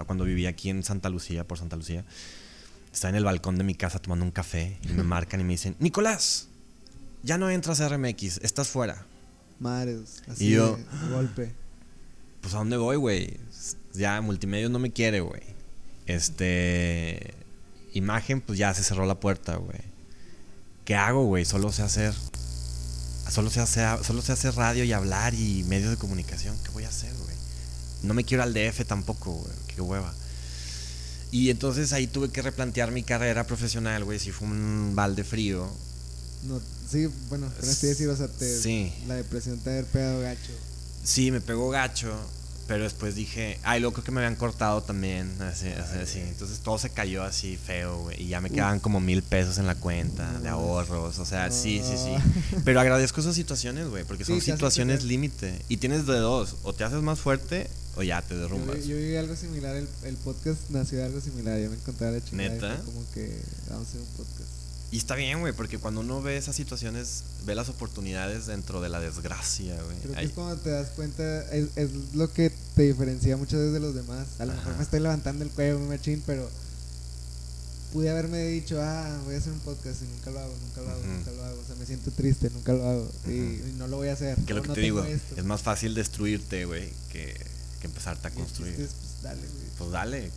[0.06, 2.04] Cuando vivía aquí en Santa Lucía, por Santa Lucía,
[2.94, 5.54] estaba en el balcón de mi casa tomando un café y me marcan y me
[5.54, 6.48] dicen, Nicolás,
[7.24, 9.06] ya no entras a RMX, estás fuera.
[9.60, 11.54] Madres, así Y yo- de golpe.
[12.42, 13.38] Pues a dónde voy, güey.
[13.94, 15.42] Ya multimedia no me quiere, güey.
[16.06, 17.34] Este.
[17.94, 19.80] Imagen, pues ya se cerró la puerta, güey.
[20.84, 21.46] ¿Qué hago, güey?
[21.46, 22.14] Solo sé hacer.
[23.32, 26.56] Solo sé hacer, solo sé hacer radio y hablar y medios de comunicación.
[26.64, 27.36] ¿Qué voy a hacer, güey?
[28.04, 29.54] No me quiero al DF tampoco, güey.
[29.68, 30.14] Qué hueva.
[31.32, 34.20] Y entonces ahí tuve que replantear mi carrera profesional, güey.
[34.20, 35.70] Si fue un balde frío.
[36.44, 38.94] No, sí, bueno, con así decir, o sea, te, Sí.
[39.08, 40.52] la depresión te ha haber pegado gacho.
[41.04, 42.16] Sí, me pegó gacho,
[42.68, 46.20] pero después dije, ay, luego creo que me habían cortado también, así, así, así.
[46.20, 49.68] Entonces todo se cayó así feo, güey, y ya me quedaban como mil pesos en
[49.68, 52.56] la cuenta de ahorros, o sea, sí, sí, sí.
[52.66, 56.84] Pero agradezco esas situaciones, güey, porque son situaciones límite, y tienes de dos, o te
[56.84, 58.78] haces más fuerte o ya te Yo, derrumbas.
[58.78, 61.58] vi- yo viví algo similar, el, el podcast nació de algo similar.
[61.62, 62.50] Yo me encontraba la chingada.
[62.50, 62.76] y ¿Neta?
[62.76, 64.50] fue Como que vamos a hacer un podcast.
[64.96, 68.88] Y está bien, güey, porque cuando uno ve esas situaciones, ve las oportunidades dentro de
[68.88, 69.98] la desgracia, güey.
[69.98, 73.74] Creo que es cuando te das cuenta, es, es lo que te diferencia muchas veces
[73.74, 74.26] de los demás.
[74.40, 76.50] A lo mejor me estoy levantando el cuello, muy machín, pero
[77.92, 80.90] pude haberme dicho, ah, voy a hacer un podcast y nunca lo hago, nunca lo
[80.90, 81.60] hago, nunca lo hago.
[81.60, 84.38] O sea, me siento triste, nunca lo hago y, no lo voy a hacer.
[84.46, 85.36] que lo que no te digo, esto.
[85.36, 87.36] es más fácil destruirte, güey, que,
[87.82, 88.78] que empezarte a construir.
[88.78, 88.92] pues,
[89.22, 89.66] dale, güey.
[89.78, 90.32] Pues dale.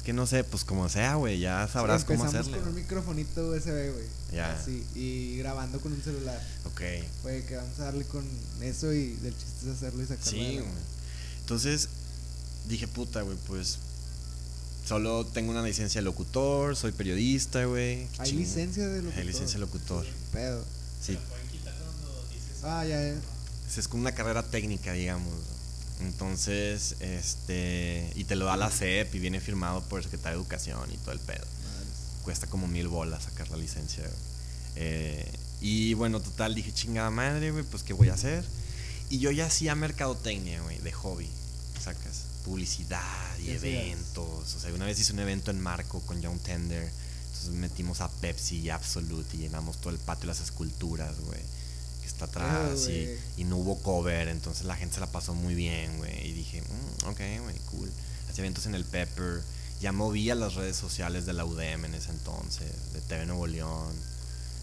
[0.00, 2.58] Es que no sé, pues como sea, güey, ya sabrás Sí, cómo hacerle.
[2.58, 4.06] con un microfonito USB, güey.
[4.32, 4.50] Ya.
[4.54, 6.40] Así, y grabando con un celular.
[6.64, 6.80] Ok.
[7.22, 8.24] Güey, que vamos a darle con
[8.62, 10.30] eso y del chiste es hacerlo y sacarlo.
[10.30, 10.70] Sí, güey.
[11.40, 11.88] Entonces
[12.66, 13.76] dije, puta, güey, pues
[14.86, 18.08] solo tengo una licencia de locutor, soy periodista, güey.
[18.16, 19.18] Hay ching- licencia de locutor.
[19.20, 20.06] Hay licencia de locutor.
[20.32, 20.64] Pedo.
[21.02, 22.64] Sí, Lo pueden quitar cuando dices.
[22.64, 23.20] Ah, ya, ya.
[23.76, 25.34] es como una carrera técnica, digamos.
[26.00, 30.42] Entonces, este, y te lo da la CEP y viene firmado por el secretario de
[30.42, 31.46] Educación y todo el pedo.
[32.22, 34.04] cuesta como mil bolas sacar la licencia.
[34.76, 35.30] Eh,
[35.60, 38.44] y bueno, total, dije, chingada madre, güey, pues qué voy a hacer.
[39.10, 41.28] Y yo ya hacía mercadotecnia, güey, de hobby,
[41.82, 42.26] sacas.
[42.44, 44.54] Publicidad y eventos.
[44.54, 46.90] O sea, una vez hice un evento en Marco con John Tender.
[47.26, 51.40] Entonces metimos a Pepsi y Absolute y llenamos todo el patio de las esculturas, güey.
[52.24, 54.28] Está atrás y, no hubo cover.
[54.28, 56.28] Entonces la gente se la pasó muy bien, güey.
[56.28, 57.90] Y dije, "Mm, ok, güey, cool.
[58.28, 59.42] Hacía eventos en el Pepper.
[59.80, 63.94] Ya movía las redes sociales de la UDM en ese entonces, de TV Nuevo León.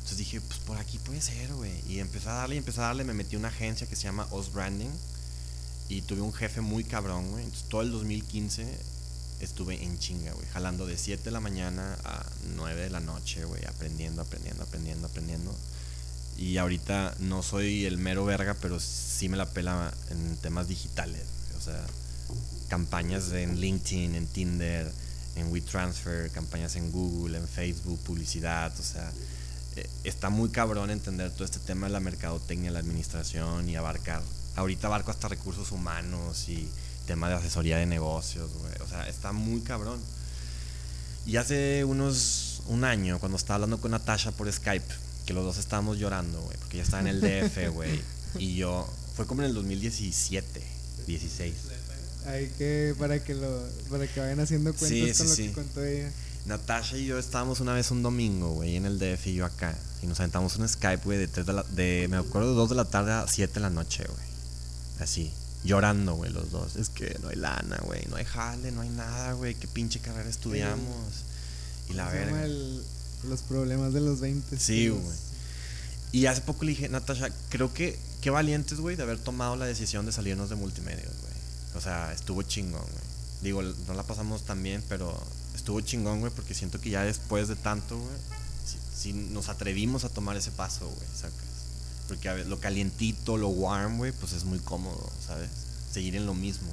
[0.07, 1.73] Entonces dije, pues por aquí puede ser, güey.
[1.85, 4.03] Y empecé a darle, y empecé a darle, me metí a una agencia que se
[4.03, 4.91] llama Os Branding.
[5.89, 7.43] Y tuve un jefe muy cabrón, güey.
[7.43, 8.67] Entonces todo el 2015
[9.39, 10.47] estuve en chinga, güey.
[10.47, 13.65] Jalando de 7 de la mañana a 9 de la noche, güey.
[13.65, 15.55] Aprendiendo, aprendiendo, aprendiendo, aprendiendo.
[16.37, 21.23] Y ahorita no soy el mero verga, pero sí me la pela en temas digitales.
[21.57, 21.83] O sea,
[22.67, 24.91] campañas en LinkedIn, en Tinder,
[25.35, 29.11] en WeTransfer, campañas en Google, en Facebook, publicidad, o sea,
[29.75, 34.21] eh, está muy cabrón entender todo este tema de la mercadotecnia, la administración y abarcar,
[34.55, 36.69] ahorita abarco hasta recursos humanos y
[37.05, 39.99] tema de asesoría de negocios, güey, o sea, está muy cabrón.
[41.25, 44.93] Y hace unos, un año, cuando estaba hablando con Natasha por Skype,
[45.27, 48.01] que los dos estábamos llorando, güey, porque ella estaba en el DF, güey,
[48.39, 50.63] y yo, fue como en el 2017,
[51.05, 51.53] 16.
[52.25, 55.47] Hay que, para que lo, para que vayan haciendo cuentas Sí, con sí, lo sí.
[55.49, 56.11] que contó ella.
[56.45, 59.77] Natasha y yo estábamos una vez un domingo, güey, en el DF y yo acá.
[60.01, 62.69] Y nos aventamos un Skype, güey, de, tres de, la, de, me acuerdo, de 2
[62.69, 64.27] de la tarde a 7 de la noche, güey.
[64.99, 65.31] Así,
[65.63, 66.75] llorando, güey, los dos.
[66.77, 69.55] Es que no hay lana, güey, no hay jale, no hay nada, güey.
[69.55, 71.25] ¿Qué pinche carrera estudiamos?
[71.89, 72.45] Y la ¿Cómo se llama verga.
[72.45, 72.83] el-
[73.27, 74.57] los problemas de los 20.
[74.57, 75.03] Sí, güey.
[76.11, 79.65] Y hace poco le dije, Natasha, creo que qué valientes, güey, de haber tomado la
[79.65, 81.33] decisión de salirnos de multimedia, güey.
[81.75, 83.07] O sea, estuvo chingón, güey.
[83.41, 85.15] Digo, no la pasamos tan bien, pero
[85.53, 88.17] estuvo chingón, güey, porque siento que ya después de tanto, güey,
[88.65, 91.47] si, si nos atrevimos a tomar ese paso, güey, sacas.
[92.07, 95.49] Porque a ver, lo calientito, lo warm, güey, pues es muy cómodo, ¿sabes?
[95.91, 96.69] Seguir en lo mismo.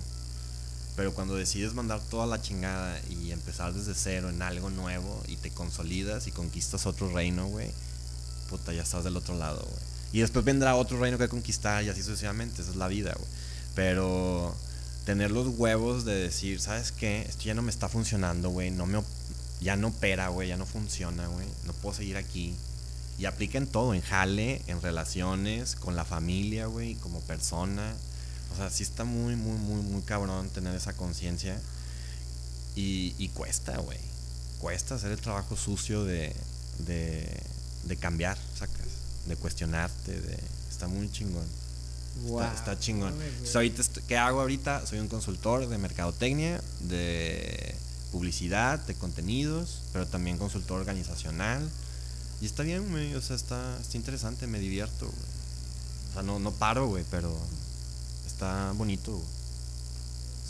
[0.97, 5.37] Pero cuando decides mandar toda la chingada y empezar desde cero en algo nuevo y
[5.37, 7.71] te consolidas y conquistas otro reino, güey,
[8.49, 9.83] puta, ya estás del otro lado, güey.
[10.13, 13.29] Y después vendrá otro reino que conquistar y así sucesivamente, esa es la vida, güey.
[13.75, 14.55] Pero
[15.05, 17.23] tener los huevos de decir, ¿sabes qué?
[17.23, 19.03] Esto ya no me está funcionando, güey, no me
[19.61, 21.47] ya no opera, güey, ya no funciona, güey.
[21.65, 22.55] No puedo seguir aquí.
[23.19, 27.95] Y aplica todo, en jale, en relaciones, con la familia, güey, como persona.
[28.55, 31.61] O sea, sí está muy, muy, muy, muy cabrón tener esa conciencia.
[32.77, 33.99] Y, y cuesta, güey.
[34.59, 36.35] Cuesta hacer el trabajo sucio de,
[36.79, 37.41] de,
[37.85, 38.87] de cambiar, sacas.
[39.27, 40.39] De cuestionarte, de...
[40.71, 41.47] Está muy chingón.
[42.23, 42.43] Wow.
[42.43, 43.13] Está, está chingón.
[43.21, 44.87] Entonces, ahorita ¿Qué hago ahorita?
[44.87, 47.75] Soy un consultor de mercadotecnia, de
[48.13, 51.69] publicidad, de contenidos, pero también consultor organizacional.
[52.41, 53.15] Y está bien, güey.
[53.15, 55.29] O sea, está, está interesante, me divierto, güey.
[56.11, 57.37] O sea, no, no paro, güey, pero
[58.35, 59.25] está bonito, güey.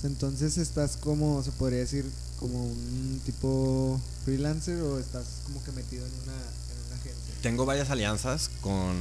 [0.05, 6.05] Entonces estás como, se podría decir, como un tipo freelancer o estás como que metido
[6.05, 7.35] en una, en una agencia.
[7.43, 8.97] Tengo varias alianzas con,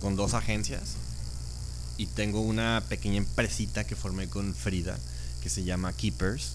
[0.00, 0.96] con dos agencias
[1.96, 4.98] y tengo una pequeña empresita que formé con Frida
[5.42, 6.52] que se llama Keepers.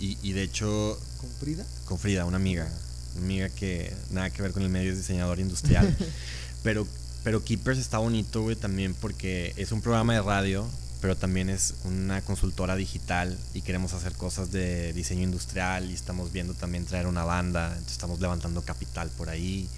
[0.00, 1.64] Y, y de hecho, ¿Con Frida?
[1.84, 2.68] con Frida, una amiga,
[3.14, 5.96] una amiga que nada que ver con el medio es diseñador industrial.
[6.64, 6.88] pero,
[7.24, 10.68] pero Keepers está bonito, güey, también porque es un programa de radio,
[11.00, 16.32] pero también es una consultora digital y queremos hacer cosas de diseño industrial y estamos
[16.32, 19.68] viendo también traer una banda, entonces estamos levantando capital por ahí.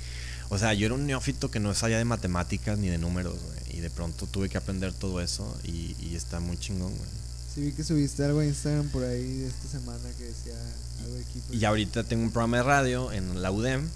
[0.49, 3.79] O sea, yo era un neófito que no sabía de matemáticas ni de números, güey,
[3.79, 7.11] y de pronto tuve que aprender todo eso y, y está muy chingón, güey.
[7.55, 10.55] Sí, vi que subiste algo a Instagram por ahí esta semana que decía
[11.01, 11.55] algo de equipo.
[11.55, 13.89] Y ahorita tengo un programa de radio en la UDEM,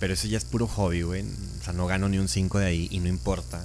[0.00, 1.22] pero eso ya es puro hobby, güey.
[1.60, 3.64] O sea, no gano ni un 5 de ahí y no importa.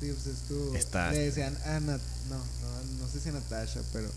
[0.00, 0.74] Sí, pues es tu.
[0.74, 4.10] Está- Le decían a Nat- no, no, no sé si a Natasha, pero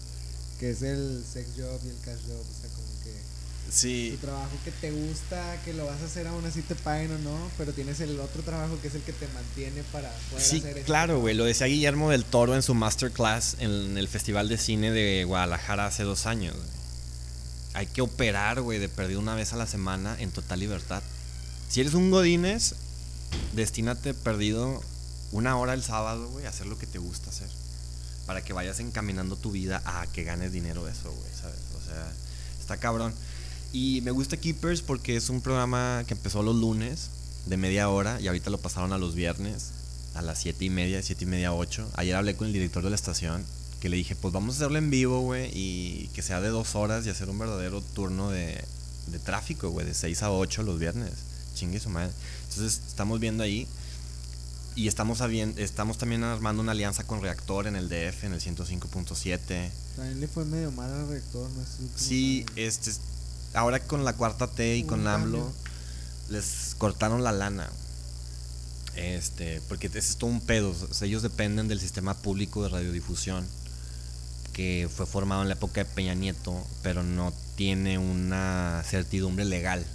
[0.60, 2.40] que es el sex job y el cash job.
[2.42, 3.14] O sea, como que
[3.72, 4.12] Sí.
[4.20, 7.20] tu trabajo que te gusta, que lo vas a hacer aún así te paguen o
[7.20, 10.60] no, pero tienes el otro trabajo que es el que te mantiene para poder Sí,
[10.60, 10.86] hacer eso.
[10.86, 11.36] claro, güey.
[11.36, 15.86] Lo decía Guillermo del Toro en su masterclass en el Festival de Cine de Guadalajara
[15.86, 16.56] hace dos años.
[17.74, 21.04] Hay que operar, güey, de perdido una vez a la semana en total libertad.
[21.70, 22.76] Si eres un Godínez,
[23.54, 24.82] destínate perdido
[25.32, 27.50] una hora el sábado, güey, a hacer lo que te gusta hacer.
[28.26, 31.60] Para que vayas encaminando tu vida a que ganes dinero de eso, güey, ¿sabes?
[31.78, 32.12] O sea,
[32.60, 33.14] está cabrón.
[33.74, 37.10] Y me gusta Keepers porque es un programa que empezó los lunes
[37.46, 39.72] de media hora y ahorita lo pasaron a los viernes
[40.18, 41.92] a las siete y media, siete y media, 8.
[41.96, 43.44] Ayer hablé con el director de la estación
[43.80, 46.76] que le dije, pues vamos a hacerlo en vivo, güey, y que sea de dos
[46.76, 48.64] horas y hacer un verdadero turno de,
[49.08, 51.12] de tráfico, güey, de 6 a 8 los viernes.
[51.58, 52.14] Chingue su madre.
[52.50, 53.68] Entonces estamos viendo ahí
[54.78, 55.22] y estamos,
[55.58, 59.72] estamos también armando una alianza con Reactor en el DF, en el 105.7.
[59.96, 61.90] También le fue medio mal al rector, no sé.
[61.96, 62.68] Sí, sabe.
[62.68, 62.92] este,
[63.56, 65.52] ahora con la cuarta T y con AMLO
[66.30, 67.68] les cortaron la lana.
[68.96, 70.70] Este, porque es todo un pedo.
[70.70, 73.48] o sea, ellos dependen del sistema público de radiodifusión
[74.54, 79.86] que fue formado en la época de Peña Nieto, pero no tiene una certidumbre legal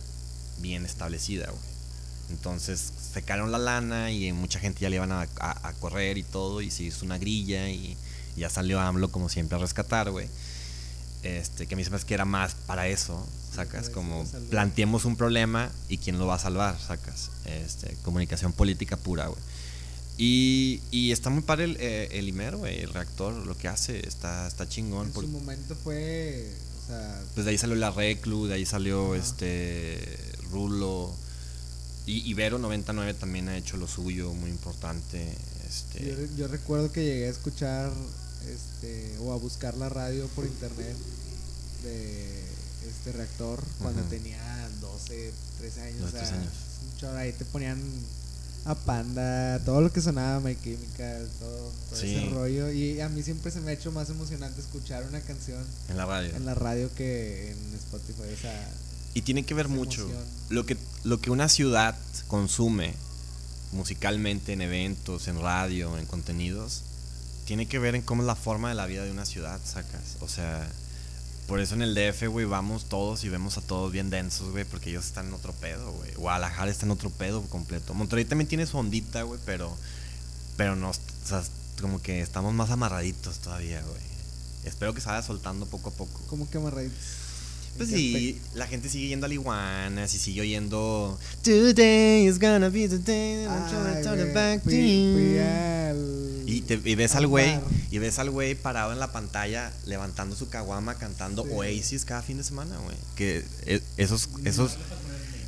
[0.59, 1.63] bien establecida, güey.
[2.31, 6.17] Entonces se cayeron la lana y mucha gente ya le iban a, a- a correr
[6.19, 7.97] y todo, y se hizo una grilla y
[8.37, 10.29] ya salió AMLO como siempre a rescatar, güey.
[11.23, 13.25] Este, que a mí se me hace que era más para eso,
[13.55, 17.31] sacas, como planteemos un problema y quién lo va a salvar, sacas.
[17.45, 19.41] Este, comunicación política pura, güey.
[20.19, 24.07] Y, y está muy padre el, eh, el Imer, güey, el reactor, lo que hace,
[24.07, 25.09] está, está chingón.
[25.09, 26.51] En por- su momento fue.
[26.83, 30.01] O sea, pues de ahí salió la Reclu, de ahí salió este
[30.53, 31.13] Rulo.
[32.07, 35.37] Y Ibero 99 también ha hecho lo suyo, muy importante.
[35.69, 37.91] Este, yo, yo recuerdo que llegué a escuchar
[38.53, 40.97] este o a buscar la radio por internet
[41.85, 42.43] de
[42.89, 46.01] este reactor cuando tenía 12, 13 años.
[46.01, 46.53] 12, o sea, 13 años.
[46.53, 47.81] es un chorro, ahí te ponían
[48.65, 52.15] a Panda, todo lo que sonaba My Chemical, todo, todo Sí.
[52.17, 52.71] ese rollo.
[52.73, 56.05] Y a mí siempre se me ha hecho más emocionante escuchar una canción en la
[56.07, 56.35] radio.
[56.35, 58.33] en la radio que en Spotify.
[58.33, 58.71] O sea,
[59.15, 60.03] Y tiene que ver mucho.
[60.03, 60.25] emoción.
[60.51, 61.97] Lo que, lo que una ciudad
[62.29, 62.95] consume
[63.73, 66.83] musicalmente en eventos, en radio, en contenidos,
[67.45, 70.17] tiene que ver en cómo es la forma de la vida de una ciudad, sacas.
[70.21, 70.69] O sea,
[71.47, 74.65] por eso en el DF, güey, vamos todos y vemos a todos bien densos, güey,
[74.65, 76.13] porque ellos están en otro pedo, güey.
[76.15, 77.95] Guadalajara está en otro pedo completo.
[77.95, 79.77] Monterrey también tiene su ondita, güey, pero,
[80.57, 80.95] pero no, o
[81.27, 81.43] sea,
[81.81, 84.03] como que estamos más amarraditos todavía, güey.
[84.65, 86.21] Espero que se vaya soltando poco a poco.
[86.29, 86.95] como que amarradito.
[87.77, 92.39] Pues ¿En qué sí, la gente sigue yendo a Iguanas y sigue oyendo Today is
[92.39, 96.43] gonna be the day that I'm trying to turn back to you.
[96.47, 97.59] Y, te- y ves al güey
[97.91, 101.49] y ves al güey parado en la pantalla levantando su caguama cantando Sí.
[101.53, 102.97] Oasis cada fin de semana, güey.
[103.17, 104.73] Que e- esos esos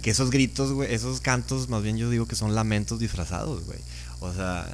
[0.02, 3.78] que esos gritos, güey, esos cantos, más bien yo digo que son lamentos disfrazados, güey.
[4.20, 4.66] O sea,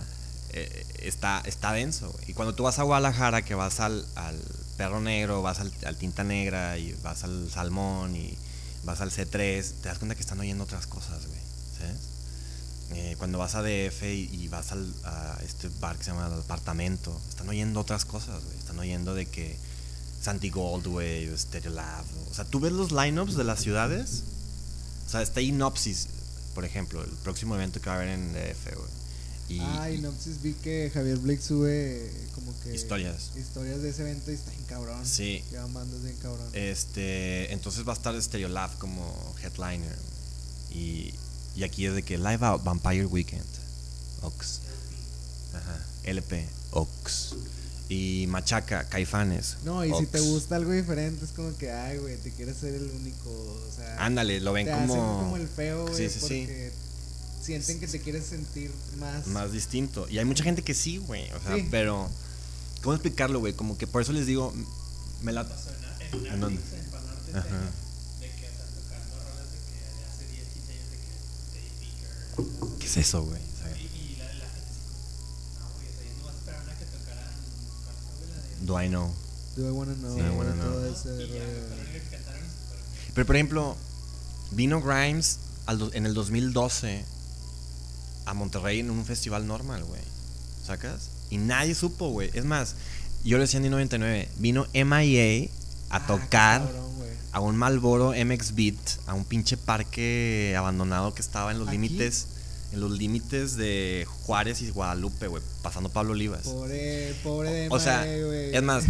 [0.52, 2.30] eh, está, está denso, güey.
[2.30, 4.36] Y cuando tú vas a Guadalajara, que vas al, al
[4.80, 8.38] Perro Negro, vas al, al Tinta Negra y vas al Salmón y
[8.82, 11.40] vas al C3, te das cuenta que están oyendo otras cosas, güey.
[11.78, 11.96] ¿Sabes?
[12.92, 16.28] Eh, cuando vas a DF y, y vas al, a este bar que se llama
[16.28, 18.56] El Apartamento, están oyendo otras cosas, güey.
[18.56, 19.58] Están oyendo de que
[20.22, 22.06] Santi Gold, güey, o Stereo Lab.
[22.30, 24.22] O sea, tú ves los lineups de las ciudades.
[25.06, 26.06] O sea, está Inopsis,
[26.54, 29.00] por ejemplo, el próximo evento que va a haber en DF, güey.
[29.50, 32.10] Y, no, pues vi que Javier Blake sube
[32.40, 33.30] como que Historias.
[33.36, 35.06] historias de ese evento y está bien cabrón.
[35.06, 35.44] Sí.
[35.50, 36.48] Llevan bandas bien cabrón.
[36.52, 39.96] Este, entonces va a estar Stereo Lab como headliner.
[40.70, 41.14] Y,
[41.56, 43.44] y aquí es de que Live Out Vampire Weekend.
[44.22, 44.60] Ox.
[45.54, 45.78] Ajá.
[46.04, 47.34] LP, Ox.
[47.88, 49.56] Y Machaca, Caifanes.
[49.64, 52.74] No, y si te gusta algo diferente, es como que, ay, güey, te quieres ser
[52.74, 53.30] el único.
[53.30, 54.94] O sea, Ándale, lo ven te como.
[54.94, 56.40] hacen como el feo, güey, Sí, sí, sí.
[56.46, 56.72] porque
[57.42, 59.26] sienten que te quieres sentir más.
[59.26, 60.06] Más distinto.
[60.08, 61.24] Y hay mucha gente que sí, güey.
[61.32, 61.66] O sea, Sí.
[61.68, 62.08] pero.
[62.82, 63.52] ¿Cómo explicarlo, güey?
[63.54, 64.52] Como que por eso les digo.
[65.22, 65.46] Me la.
[65.48, 65.70] pasó
[66.12, 66.60] en, en, ¿En dónde?
[66.62, 67.70] Artix, en Panarte, Ajá.
[68.20, 71.12] de que están tocando rolas de que de hace 10, 15 años de que
[71.54, 72.78] David Baker.
[72.78, 73.42] ¿Qué es eso, güey?
[73.42, 76.30] O sea, Y, y la, la gente así como, no, güey, o sea, ellos no
[76.30, 77.34] esperaban a que tocaran,
[77.84, 78.66] ¿cuál fue la de?
[78.66, 79.14] Do I know?
[79.56, 80.14] Do I wanna know?
[80.16, 80.84] Sí, I wanna know.
[80.84, 82.42] ese Y ya, cantaron.
[83.14, 83.76] Pero por ejemplo,
[84.52, 87.04] vino Grimes al do- en el 2012
[88.24, 90.00] a Monterrey en un festival normal, güey.
[90.64, 91.10] ¿Sacas?
[91.30, 92.30] Y nadie supo, güey.
[92.34, 92.74] Es más,
[93.24, 95.48] yo le decía en el 99, vino MIA
[95.90, 96.90] a Ah, tocar cabrón,
[97.32, 98.76] a un Malboro MX Beat,
[99.06, 102.26] a un pinche parque abandonado que estaba en los límites
[102.72, 106.42] en los límites de Juárez y Guadalupe, güey, pasando Pablo Olivas.
[106.42, 108.54] Pobre, pobre de O sea, Mae, güey.
[108.56, 108.84] es más,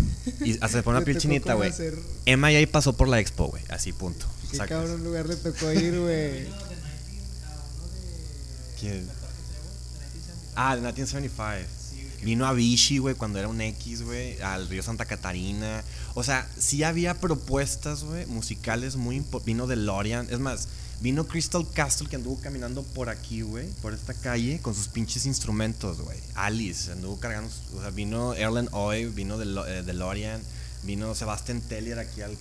[0.45, 1.71] y hasta se pone una piel chinita, güey.
[1.71, 4.27] hacer- MIA pasó por la expo, güey, así punto.
[4.51, 4.81] Qué Sacas.
[4.81, 6.41] cabrón lugar le tocó ir, güey.
[6.45, 8.79] Vino de 19, a uno de.
[8.79, 9.07] ¿Quién?
[9.07, 10.53] del Parque Trébol, de 1975.
[10.57, 11.80] Ah, de 1975.
[12.23, 15.83] Vino a Vichy, güey, cuando era un X, güey, al río Santa Catarina.
[16.15, 20.27] O sea, sí había propuestas, güey, musicales muy impo- Vino de Lorian.
[20.31, 20.69] Es más,
[21.01, 25.25] vino Crystal Castle que anduvo caminando por aquí, güey, por esta calle, con sus pinches
[25.25, 26.19] instrumentos, güey.
[26.35, 27.51] Alice anduvo cargando.
[27.77, 30.43] O sea, vino Erlen Oy, vino de, eh, de Lorian.
[30.83, 32.37] Vino Sebastian Tellier aquí al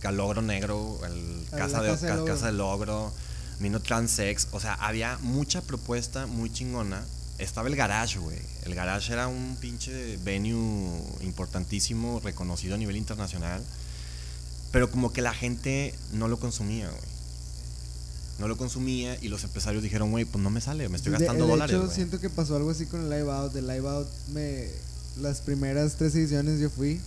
[0.00, 2.34] Calogro Negro, al A casa, de, Casa de Logro.
[2.34, 3.12] casa de Logro.
[3.60, 4.48] Vino Transex.
[4.52, 7.04] O sea, había mucha propuesta muy chingona.
[7.38, 8.38] Estaba el Garage, güey.
[8.64, 13.62] El Garage era un pinche venue importantísimo, reconocido a nivel internacional.
[14.70, 17.12] Pero como que la gente no lo consumía, güey.
[18.38, 21.18] No lo consumía y los empresarios dijeron, güey, pues no me sale, me estoy De-
[21.18, 23.52] gastando de dólares, hecho, siento que pasó algo así con el Live Out.
[23.52, 24.68] De Live Out, me,
[25.20, 27.00] las primeras tres ediciones yo fui.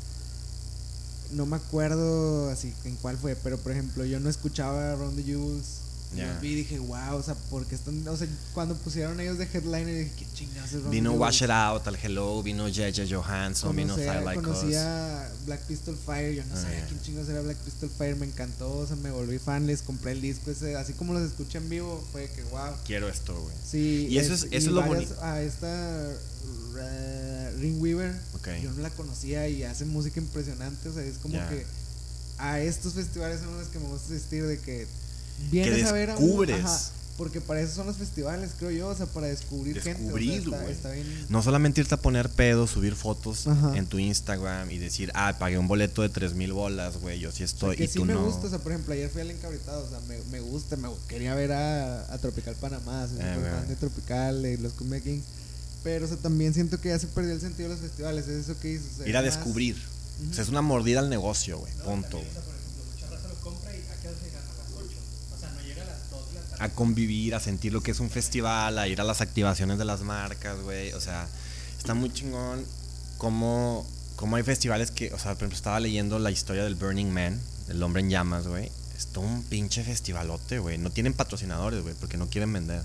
[1.32, 5.24] No me acuerdo así en cuál fue, pero por ejemplo, yo no escuchaba Around the
[5.24, 5.66] Jewels.
[6.14, 6.28] Y Ya.
[6.32, 8.08] los vi y dije, wow, o sea, porque están.
[8.08, 11.50] O sea, cuando pusieron ellos de headliner, dije, qué chingados es Vino Jewels?" Wash It
[11.50, 14.46] Out, al Hello, vino Jeje Johansson, vino Fire Like Us.
[14.46, 18.26] conocía Black Pistol Fire, yo no Ah, sabía quién chingados era Black Pistol Fire, me
[18.28, 21.58] encantó, o sea, me volví fan, les compré el disco ese, así como los escuché
[21.58, 22.76] en vivo, fue que wow.
[22.86, 23.56] Quiero esto, güey.
[23.70, 26.14] Sí, Y eso es- eso es lo varias- boni- A esta
[26.74, 28.14] Ra- Ring Weaver,
[28.62, 31.66] yo no la conocía y hace música impresionante, o sea, es como que
[32.38, 34.88] a estos festivales son los que me gusta asistir de que
[35.52, 36.66] Que ver a un- descubres.
[36.66, 36.82] ajá,
[37.18, 40.52] porque para eso son los festivales, creo yo, o sea, para descubrir, Descubrir, gente, o
[40.52, 40.74] sea, güey.
[40.74, 41.26] está, está bien.
[41.30, 43.78] No solamente irte a poner pedo, subir fotos Ajá.
[43.78, 47.32] en tu Instagram y decir, ah, pagué un boleto de tres mil bolas, güey, yo
[47.32, 48.26] sí O sea, estoy que y sí tú me no.
[48.26, 50.90] gusta, o sea, por ejemplo, ayer fui al encabritado, o sea, me, me gusta, me
[51.08, 53.68] quería ver a, a Tropical Panamá, Eh, súper fan güey.
[53.70, 55.24] de Tropical, de los Cumbia Kings,
[55.84, 58.50] pero, o sea, también siento que ya se perdió el sentido de los festivales, es
[58.50, 59.78] eso que dices, o sea, Ir a más- descubrir.
[60.22, 60.32] Ujú.
[60.32, 62.08] O sea, es una mordida al negocio, güey, No, punto.
[62.18, 62.30] también, güey.
[62.30, 64.68] o sea, por ejemplo, mucha raza lo compra y a qué hora llegan a las
[64.84, 64.98] 8.
[65.36, 66.45] O sea, no llega a las 2 de la tarde.
[66.60, 69.86] A convivir, a sentir lo que es un festival, a ir a las activaciones de
[69.86, 70.94] las marcas, güey.
[70.94, 71.28] O sea,
[71.78, 72.66] está muy chingón
[73.18, 73.86] cómo,
[74.16, 77.40] cómo hay festivales que, o sea, por ejemplo, estaba leyendo la historia del Burning Man,
[77.68, 78.72] del hombre en llamas, güey.
[78.98, 80.78] Es todo un pinche festivalote, güey.
[80.78, 82.82] No tienen patrocinadores, güey, porque no quieren vender.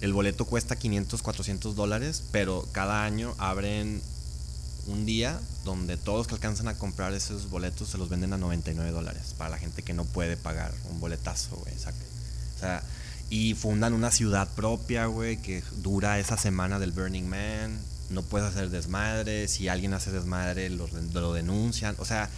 [0.00, 4.00] El boleto cuesta 500, 400 dólares, pero cada año abren
[4.86, 8.90] un día donde todos que alcanzan a comprar esos boletos se los venden a 99
[8.90, 11.74] dólares para la gente que no puede pagar un boletazo, güey.
[12.58, 12.82] O sea,
[13.30, 17.78] y fundan una ciudad propia, güey, que dura esa semana del Burning Man.
[18.10, 19.46] No puedes hacer desmadre.
[19.48, 21.94] Si alguien hace desmadre, lo, lo denuncian.
[21.98, 22.28] O sea,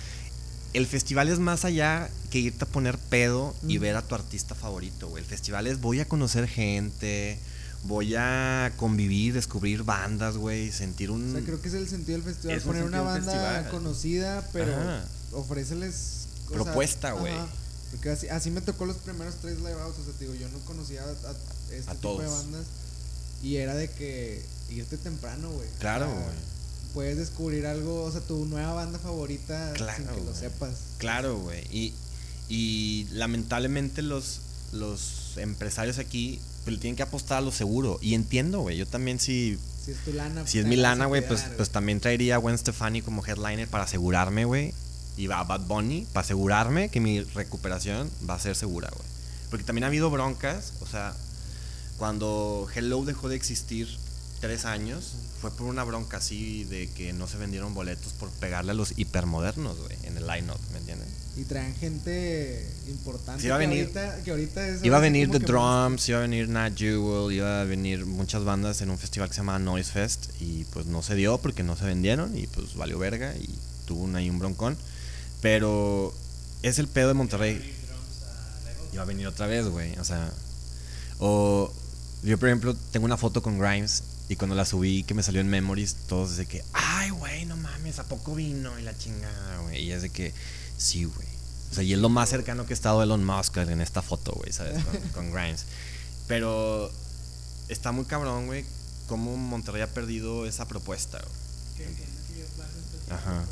[0.75, 4.55] el festival es más allá que irte a poner pedo y ver a tu artista
[4.55, 5.23] favorito, güey.
[5.23, 7.39] El festival es voy a conocer gente,
[7.85, 11.31] voy a convivir, descubrir bandas, güey, sentir un...
[11.31, 13.69] O sea, creo que es el sentido del festival, Es un poner una banda festival.
[13.71, 15.05] conocida, pero Ajá.
[15.33, 16.27] ofréceles...
[16.53, 17.35] Propuesta, güey.
[17.91, 20.49] Porque así, así me tocó los primeros tres live outs, o sea, te digo, yo
[20.49, 22.67] no conocía a, a este A tipo de bandas
[23.43, 25.69] y era de que irte temprano, güey.
[25.79, 26.51] Claro, güey.
[26.95, 30.37] Puedes descubrir algo, o sea, tu nueva banda favorita Claro, sin que lo güey.
[30.37, 30.75] sepas.
[30.99, 31.65] Claro, güey.
[31.71, 31.95] Y,
[32.49, 34.41] y lamentablemente los,
[34.73, 37.99] los empresarios aquí pues, le tienen que apostar a lo seguro.
[38.03, 38.77] Y entiendo, güey.
[38.77, 41.71] Yo también si, Si es tu lana, si es te mi lana, güey, pues, pues
[41.71, 44.75] también traería a Gwen Stefani como headliner para asegurarme, güey.
[45.21, 49.09] Y va a Bad Bunny para asegurarme que mi recuperación va a ser segura, güey.
[49.51, 51.15] Porque también ha habido broncas, o sea,
[51.99, 53.89] cuando Hello dejó de existir
[54.41, 58.71] tres años fue por una bronca así de que no se vendieron boletos por pegarle
[58.73, 61.09] a los hipermodernos, güey, en el line-up, ¿me entienden?
[61.37, 63.41] Y traen gente importante.
[63.41, 66.09] Sí, iba a que venir- ahorita- que ahorita es Iba a venir The que Drums,
[66.09, 69.41] iba a venir Nat Jewel, iba a venir muchas bandas en un festival que se
[69.41, 72.99] llama Noise Fest y pues no se dio porque no se vendieron y pues valió
[72.99, 73.49] verga y
[73.87, 74.77] tuvo un, ahí un broncón.
[75.41, 76.15] Pero
[76.63, 77.77] es el pedo de Monterrey.
[78.93, 80.33] Iba a venir otra vez, güey, o sea...
[81.19, 81.73] O
[82.23, 85.41] yo, por ejemplo, tengo una foto con Grimes y cuando la subí que me salió
[85.41, 88.79] en Memories, todos de que, ay, güey, no mames, ¿a poco vino?
[88.79, 89.83] Y la chingada, güey.
[89.83, 90.33] Y es de que,
[90.77, 91.29] sí, güey.
[91.71, 94.33] O sea, y es lo más cercano que he estado Elon Musk en esta foto,
[94.33, 94.85] güey, ¿sabes?
[94.85, 95.65] Con, con Grimes.
[96.27, 96.91] Pero
[97.69, 98.65] está muy cabrón, güey,
[99.09, 101.89] cómo Monterrey ha perdido esa propuesta, güey.
[103.11, 103.45] Ajá.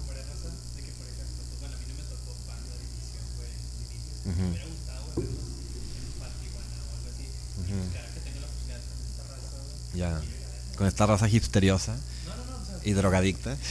[4.37, 4.95] Con esta
[9.25, 10.21] raza, güey, Ya.
[10.77, 13.57] Con esta raza hipsteriosa No, no, no, o sea, y drogadicta.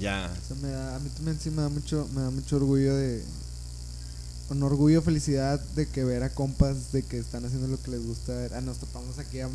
[0.00, 0.32] Ya.
[0.42, 2.96] O sea, me da- a mí también sí me da mucho, me da mucho orgullo
[2.96, 3.22] de.
[4.50, 8.02] Un orgullo, felicidad de que ver a compas de que están haciendo lo que les
[8.04, 8.54] gusta ver.
[8.54, 9.48] Ah, nos topamos aquí a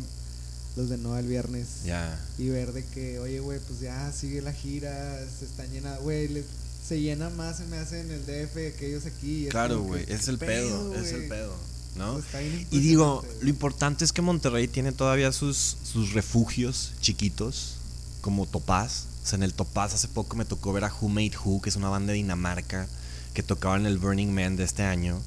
[0.76, 1.82] los de Nova el viernes.
[1.84, 2.18] Ya.
[2.38, 6.26] Y ver de que, oye, güey, pues ya sigue la gira, se están llena, güey,
[6.28, 6.46] les-
[6.90, 9.46] se llena más, se me hace en el DF que ellos aquí.
[9.48, 11.56] Claro, güey, es el ¿qué pedo, es el pedo,
[11.94, 12.14] ¿no?
[12.14, 12.26] Pues
[12.72, 17.76] Y digo, lo importante es que Monterrey tiene todavía sus, sus refugios chiquitos,
[18.22, 19.04] como Topaz.
[19.22, 21.68] O sea, en el Topaz hace poco me tocó ver a Who Made Who, que
[21.68, 22.88] es una banda de Dinamarca,
[23.34, 25.22] que tocaba en el Burning Man de este año.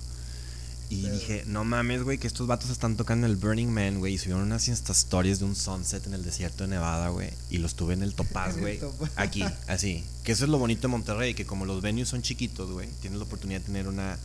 [0.89, 4.13] Y Pero- dije, no mames, güey, que estos vatos están tocando el Burning Man, güey.
[4.13, 7.29] Y subieron unas Insta Stories de un sunset en el desierto de Nevada, güey.
[7.49, 8.79] Y los tuve en el Topaz, güey.
[9.15, 10.03] Aquí, así.
[10.23, 13.17] Que eso es lo bonito de Monterrey, que como los venues son chiquitos, güey, tienes
[13.17, 14.17] la oportunidad de tener una,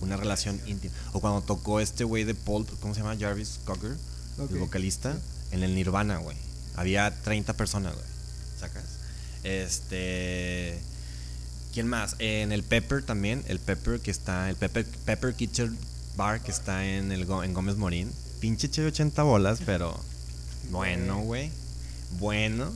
[0.00, 0.94] una relación íntima.
[1.12, 3.16] O cuando tocó este güey de Pulp, ¿cómo se llama?
[3.18, 3.96] Jarvis Cocker,
[4.50, 5.18] el vocalista,
[5.50, 6.36] en el Nirvana, güey.
[6.76, 8.06] Había 30 personas, güey.
[8.58, 8.84] ¿Sacas?
[9.42, 10.80] Este.
[11.74, 12.14] ¿Quién más?
[12.20, 15.76] En el Pepper también, el Pepper que está, el Pepper, Pepper Kitchen
[16.14, 18.12] Bar que está en, el, en Gómez Morín.
[18.38, 19.98] Pinche che 80 bolas, pero
[20.70, 21.50] bueno, güey.
[22.12, 22.72] Bueno.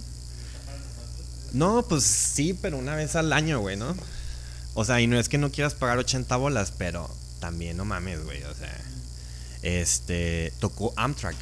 [1.53, 3.95] No, pues sí, pero una vez al año, güey, ¿no?
[4.75, 8.25] O sea, y no es que no quieras pagar 80 bolas, pero también no mames,
[8.25, 8.77] güey, o sea.
[9.63, 11.37] Este, tocó Amtrak,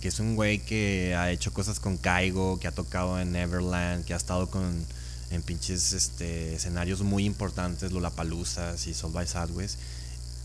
[0.00, 4.04] que es un güey que ha hecho cosas con Caigo, que ha tocado en Neverland,
[4.04, 4.84] que ha estado con
[5.30, 9.76] en pinches este, escenarios muy importantes, Lollapaloozas y Soul by Southwest.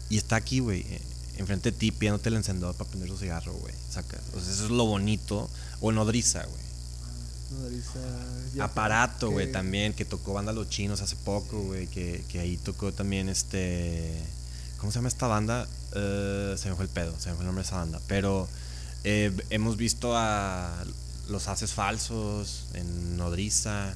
[0.09, 1.01] Y está aquí, güey, eh,
[1.38, 3.73] enfrente de ti pidiéndote el encendedor para prender su cigarro, güey.
[3.89, 4.21] Sacas.
[4.36, 5.49] O sea, eso es lo bonito.
[5.79, 6.61] O nodriza, güey.
[7.61, 7.99] Nodriza,
[8.63, 12.57] Aparato, güey, que- también, que tocó banda Los Chinos hace poco, güey, que, que ahí
[12.57, 14.21] tocó también este...
[14.77, 15.67] ¿Cómo se llama esta banda?
[15.93, 18.01] Eh, se me fue el pedo, se me fue el nombre de esa banda.
[18.07, 18.47] Pero
[19.03, 20.84] eh, hemos visto a
[21.29, 23.93] Los Haces Falsos en Nodriza.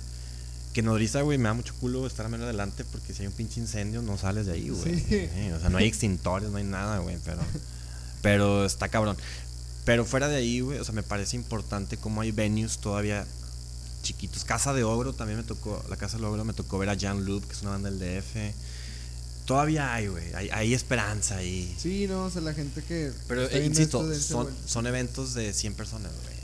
[0.75, 3.33] Que Nodriza, güey, me da mucho culo estar a menos adelante porque si hay un
[3.33, 4.99] pinche incendio no sales de ahí, güey.
[4.99, 5.05] Sí.
[5.09, 7.39] Eh, o sea, no hay extintores, no hay nada, güey, pero...
[8.21, 9.15] Pero está cabrón.
[9.85, 13.25] Pero fuera de ahí, güey, o sea, me parece importante cómo hay venues todavía
[14.01, 14.43] chiquitos.
[14.43, 17.23] Casa de Ogro también me tocó, la Casa de Ogro me tocó ver a Jan
[17.23, 18.35] Loop, que es una banda del DF.
[19.45, 21.73] Todavía hay, güey, hay, hay esperanza ahí.
[21.79, 23.13] Sí, no, o sea, la gente que.
[23.29, 26.34] Pero eh, insisto, son, son eventos de 100 personas, güey.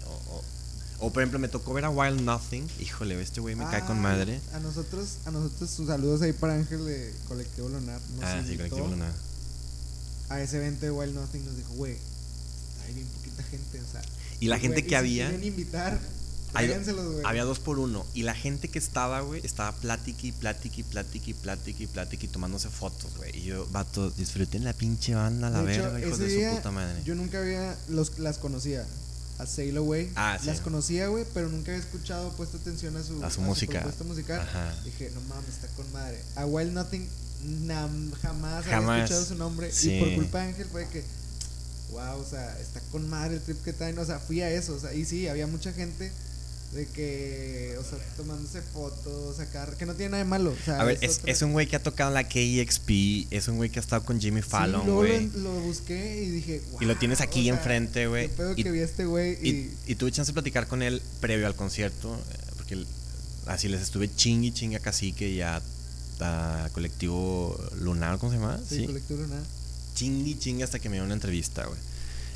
[1.01, 2.67] O, por ejemplo, me tocó ver a Wild Nothing.
[2.79, 4.39] Híjole, este güey me cae con madre.
[4.53, 7.99] A nosotros, a nosotros, sus saludos ahí para Ángel de Colectivo Lunar.
[8.15, 9.11] Nos ah, sí, colectivo Luna.
[10.29, 11.97] A ese evento de Wild Nothing nos dijo, güey,
[12.85, 14.01] hay bien poquita gente, o sea.
[14.39, 15.29] Y la gente y que si había.
[15.29, 15.99] quieren invitar,
[16.53, 16.71] Hay-.
[17.25, 18.05] Había dos por uno.
[18.13, 19.75] Y la gente que estaba, güey, estaba
[20.21, 23.37] y plática y plática y tomándose fotos, güey.
[23.37, 27.01] Y yo, vato, disfruten la pinche banda, la verga, hijos de su puta madre.
[27.03, 28.85] Yo nunca había, los, las conocía.
[29.41, 30.11] A Sail Away.
[30.15, 30.47] Ah, sí.
[30.47, 33.79] Las conocía, güey, pero nunca había escuchado, puesto atención a su, A su música.
[33.79, 34.39] propuesta musical.
[34.41, 34.73] Ajá.
[34.83, 36.21] Dije, no mames, está con madre.
[36.35, 37.07] A Wild Nothing
[37.65, 38.97] nam- jamás, había Jamás.
[39.03, 39.71] escuchado su nombre.
[39.71, 39.93] Sí.
[39.95, 41.03] Y por culpa de Ángel fue que,
[41.91, 43.97] wow, o sea, está con madre el trip que traen.
[43.99, 44.75] O sea, fui a eso.
[44.75, 46.11] O sea, y sí, había mucha gente
[46.73, 47.97] de que, o sea,
[48.41, 50.51] tomándose fotos, sacar, que no tiene nada de malo.
[50.51, 53.27] O sea, A ver, es, otra- es un güey que ha tocado en la KEXP,
[53.31, 55.29] es un güey que ha estado con Jimmy Sí, Fallon, güey.
[55.29, 58.27] lo, lo busqué y dije, Y lo tienes "Wow", aquí o sea, enfrente, güey.
[58.29, 60.67] qué pedo Y- que vi a este güey y, Y, y tuve chance de platicar
[60.67, 62.83] con él previo al concierto, eh, porque
[63.47, 65.61] así les estuve chingui chinga cacique y a,
[66.19, 68.59] a colectivo lunar, ¿cómo se llama?
[68.67, 69.43] sí, colectivo nada.
[69.95, 71.79] chingui chingue hasta que me dio una entrevista, güey.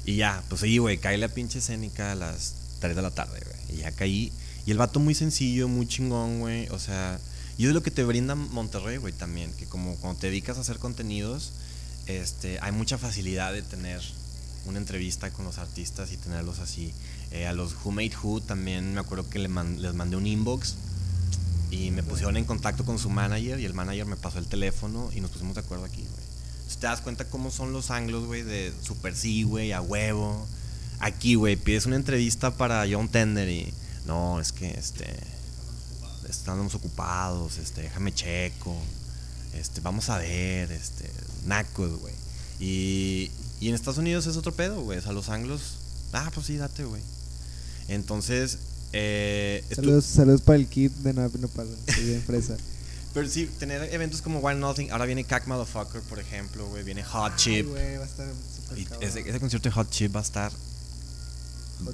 [0.08, 3.40] Y ya, pues sí, güey, caí la pinche escénica a las 3 de la tarde,
[3.44, 3.80] güey.
[3.80, 4.32] Y ya caí.
[4.66, 6.68] Y el vato muy sencillo, muy chingón, güey.
[6.70, 7.20] O sea,
[7.58, 9.52] y es lo que te brinda Monterrey, güey, también.
[9.54, 11.52] Que como cuando te dedicas a hacer contenidos,
[12.08, 14.02] este, hay mucha facilidad de tener
[14.66, 16.94] una entrevista con los artistas y tenerlos así.
[17.32, 20.76] Eh, a los Who Made Who también me acuerdo que les mandé un inbox
[21.72, 25.10] y me pusieron en contacto con su manager y el manager me pasó el teléfono
[25.14, 26.26] y nos pusimos de acuerdo aquí, güey.
[26.56, 30.48] Entonces te das cuenta cómo son los anglos, güey, de super sí, güey, a huevo.
[31.00, 33.74] Aquí, güey, pides una entrevista para John Tender y
[34.06, 35.06] no, es que este
[36.30, 38.76] estamos ocupados, este, déjame checo.
[39.54, 41.10] Este, vamos a ver, este,
[41.46, 42.14] nacos, güey.
[42.60, 44.98] Y, y en Estados Unidos es otro pedo, güey.
[45.00, 45.76] O sea, los anglos,
[46.14, 47.02] ah, pues sí, date, güey.
[47.88, 48.58] Entonces,
[48.92, 51.70] eh, Saludos, saludos para el kit de No, no pasa.
[51.88, 52.58] Estoy bien fresa.
[53.14, 57.04] pero sí, tener eventos como One Nothing, ahora viene Cack Motherfucker, por ejemplo, güey, viene
[57.04, 57.70] Hot Ay, Chip.
[57.70, 60.52] güey, va a estar súper Y ese, ese concierto de Hot Chip va a estar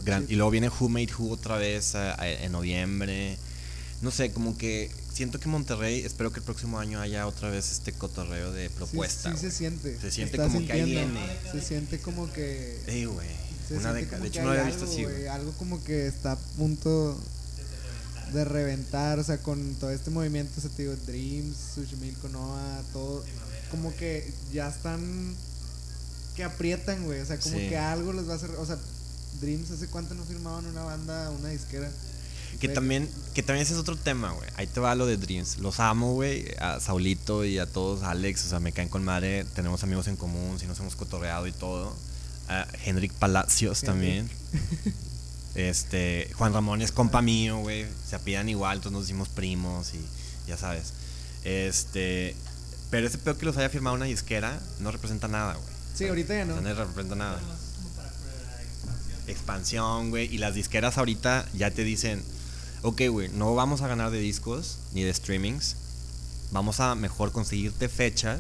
[0.04, 0.26] gran-.
[0.30, 3.38] Y luego viene Who Made Who otra vez a- a- en noviembre.
[4.02, 7.72] No sé, como que siento que Monterrey, espero que el próximo año haya otra vez
[7.72, 9.32] este cotorreo de Sí, propuesta.
[9.34, 10.00] Sí, se siente.
[10.00, 11.20] Se siente está como que ahí viene.
[11.52, 12.80] Se siente como que.
[12.88, 13.28] Ey, güey.
[13.70, 15.28] Una De que hecho, no había visto algo, así, güey.
[15.28, 17.18] Algo como que está a punto
[18.34, 19.20] de reventar.
[19.20, 23.24] O sea, con todo este movimiento, o te digo, Dreams, Sushimil Konoha, todo.
[23.70, 25.36] Como que ya están.
[26.36, 27.20] Que aprietan, güey.
[27.22, 27.70] O sea, como Sí.
[27.70, 28.50] que algo les va a hacer.
[28.52, 28.78] O sea,
[29.40, 31.90] Dreams, ¿hace cuánto no firmaban una banda, una disquera?
[32.60, 34.48] Que también, que también ese es otro tema, güey.
[34.56, 35.60] Ahí te va lo de Dreams.
[35.60, 36.46] Los amo, güey.
[36.60, 39.46] A Saulito y a todos, Alex, o sea, me caen con madre.
[39.56, 41.96] Tenemos amigos en común, si nos hemos cotorreado y todo.
[42.50, 44.30] A Hendrik Palacios también.
[45.54, 47.86] Este, Juan Ramón es compa mío, güey.
[48.08, 50.00] Se apidan igual, entonces nos hicimos primos y
[50.48, 50.94] ya sabes.
[51.44, 52.38] Este,
[52.90, 55.74] pero ese peor que los haya firmado una disquera no representa nada, güey.
[55.94, 56.62] Sí, ahorita ya no.
[56.62, 57.38] No representa nada
[59.28, 60.10] expansión.
[60.10, 60.34] güey.
[60.34, 62.24] Y las disqueras ahorita ya te dicen,
[62.82, 65.76] ok, güey, no vamos a ganar de discos ni de streamings.
[66.52, 68.40] Vamos a mejor conseguirte fechas.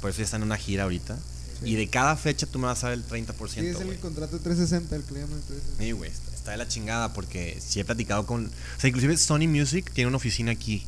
[0.00, 1.16] Por eso ya están en una gira ahorita.
[1.60, 1.70] Sí.
[1.70, 4.38] Y de cada fecha tú me vas a dar el 30%, Sí, es el contrato
[4.38, 5.82] 360, el el 360.
[5.82, 8.46] Sí, güey, está, está de la chingada porque si he platicado con...
[8.46, 10.84] O sea, inclusive Sony Music tiene una oficina aquí,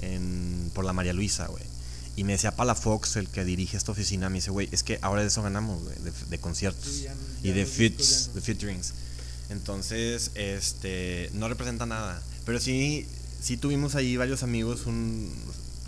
[0.00, 1.62] en, por la María Luisa, güey.
[2.16, 5.20] Y me decía Palafox, el que dirige esta oficina, me dice, güey, es que ahora
[5.20, 8.32] de eso ganamos, güey, de, de conciertos Sí, ya no- y ya de fits, ya
[8.32, 8.92] de featurings.
[9.50, 12.22] Entonces, este, no representa nada.
[12.44, 13.06] Pero sí,
[13.40, 15.30] sí tuvimos ahí varios amigos, un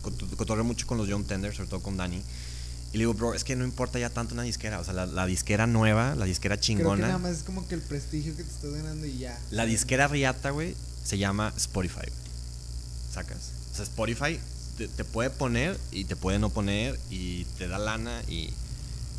[0.03, 2.23] cot- cotorreo mucho con los John Tender, sobre todo con Dani.
[2.93, 4.81] Y le digo, bro, es que no importa ya tanto una disquera.
[4.81, 7.07] O sea, la, la disquera nueva, la disquera Creo que chingona.
[7.09, 9.39] nada más es como que el prestigio que te estás ganando y ya.
[9.51, 10.75] La disquera riata, güey,
[11.05, 11.97] se llama Spotify.
[12.01, 12.13] güey.
[13.13, 13.51] ¿Sacas?
[13.73, 14.39] O sea, Spotify
[14.79, 18.51] te, te puede poner y te puede no poner y te da lana y,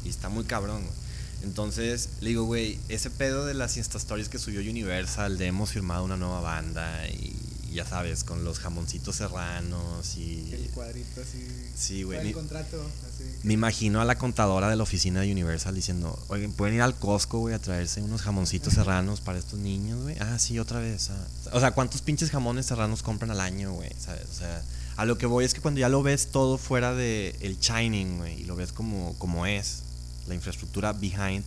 [0.05, 1.09] y está muy cabrón, güey.
[1.43, 5.71] Entonces, le digo, güey, ese pedo de las Insta Stories que subió Universal, de hemos
[5.71, 7.33] firmado una nueva banda y,
[7.71, 10.49] ya sabes, con los jamoncitos serranos y...
[10.51, 11.47] El cuadrito así.
[11.77, 12.19] Sí, güey.
[12.19, 13.23] El contrato, así.
[13.43, 16.95] Me imagino a la contadora de la oficina de Universal diciendo, oigan, ¿pueden ir al
[16.95, 20.17] Costco, güey, a traerse unos jamoncitos serranos para estos niños, güey?
[20.19, 21.09] Ah, sí, otra vez.
[21.11, 21.27] ah".
[21.53, 23.91] O sea, ¿cuántos pinches jamones serranos compran al año, güey?
[23.97, 24.25] ¿Sabes?
[24.29, 24.61] O sea,
[24.99, 28.17] a lo que voy es que cuando ya lo ves todo fuera de el Shining,
[28.17, 29.83] güey, y lo ves como, como es,
[30.27, 31.45] la infraestructura behind,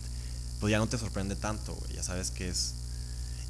[0.59, 1.93] pues ya no te sorprende tanto, güey.
[1.93, 2.73] Ya sabes que es...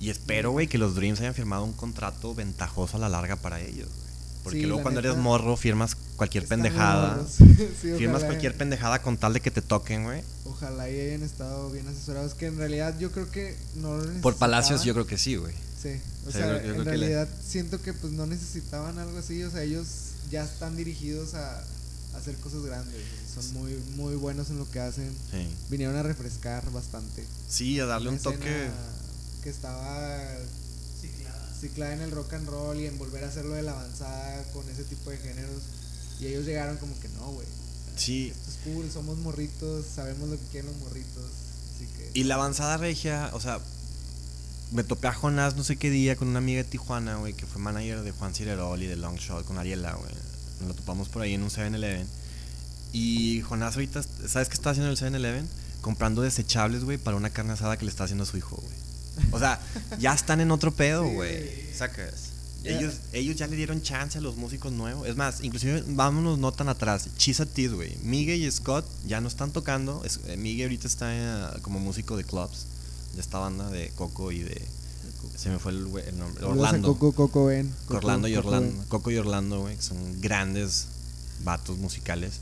[0.02, 3.62] Y espero, güey, que los Dreams hayan firmado un contrato ventajoso a la larga para
[3.62, 4.10] ellos, güey.
[4.44, 7.26] Porque Sí, luego cuando eres morro firmas cualquier pendejada.
[7.38, 10.22] Sí, Firmas cualquier pendejada con tal de que te toquen, güey.
[10.44, 12.34] Ojalá y hayan estado bien asesorados.
[12.34, 15.54] Que en realidad yo creo que no lo Por Palacios yo creo que sí, güey.
[15.84, 18.26] Sí, o Sí, sea, yo creo- yo en creo que realidad siento que pues no
[18.26, 19.44] necesitaban algo así.
[19.44, 19.86] O sea, ellos
[20.32, 22.96] ya están dirigidos a, a hacer cosas grandes.
[23.36, 25.14] Son muy, muy buenos en lo que hacen.
[25.32, 25.48] Sí.
[25.70, 27.26] Vinieron a refrescar bastante.
[27.50, 28.70] Sí, a darle Una un toque.
[29.44, 30.20] Que estaba
[31.02, 31.54] Ciclada.
[31.60, 34.68] ciclada en el rock and roll y en volver a hacerlo de la avanzada con
[34.70, 35.62] ese tipo de géneros.
[36.20, 37.48] Y ellos llegaron como que no, güey.
[37.98, 38.30] Sí.
[38.36, 41.30] Esto es cool, somos morritos, sabemos lo que quieren los morritos.
[41.76, 42.10] Así que.
[42.14, 43.60] Y la avanzada regia, o sea,
[44.74, 47.46] me topé a Jonás no sé qué día con una amiga de Tijuana, güey, que
[47.46, 50.12] fue manager de Juan Cirerol y de Longshot con Ariela, güey.
[50.60, 52.08] Nos lo topamos por ahí en un 7-Eleven.
[52.92, 55.48] Y Jonás ahorita, ¿sabes qué está haciendo en el 7-Eleven?
[55.82, 58.84] Comprando desechables, güey, para una carne asada que le está haciendo a su hijo, güey.
[59.32, 59.60] O sea,
[60.00, 61.50] ya están en otro pedo, güey.
[61.74, 62.32] Sacas.
[62.64, 65.06] Ellos, ellos ya le dieron chance a los músicos nuevos.
[65.08, 67.10] Es más, inclusive vámonos no tan atrás.
[67.18, 67.98] Chisa Teeth, güey.
[68.04, 70.02] Miguel y Scott ya no están tocando.
[70.06, 72.68] Es, eh, Miguel ahorita está eh, como músico de clubs.
[73.14, 74.68] De esta banda de Coco y de.
[75.38, 76.46] Se me fue el, el nombre.
[76.46, 76.94] Orlando.
[76.94, 77.74] Coco, Coco Ben.
[77.86, 78.78] Coco, Orlando y Coco Orlando.
[78.78, 78.88] Ben.
[78.88, 80.88] Coco y Orlando, güey, que son grandes
[81.44, 82.34] vatos musicales.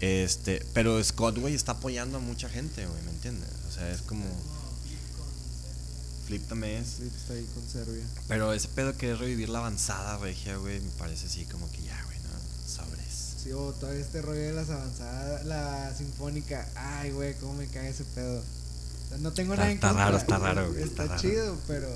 [0.00, 3.48] Este, pero Scott, güey, está apoyando a mucha gente, güey, ¿me entiendes?
[3.68, 4.24] O sea, es como.
[6.26, 6.88] Flip también es.
[6.98, 8.04] Sí, está ahí con Serbia.
[8.26, 11.82] Pero ese pedo que es revivir la avanzada regia, güey, me parece así como que
[11.82, 12.68] ya, güey, ¿no?
[12.68, 13.34] Sobres.
[13.42, 16.68] Sí, o todo este rollo de las avanzadas, la sinfónica.
[16.74, 18.42] Ay, güey, cómo me cae ese pedo.
[19.20, 20.04] No tengo Está- nada en está contra.
[20.04, 21.28] raro, está raro, güey, Está, está raro.
[21.28, 21.88] chido, pero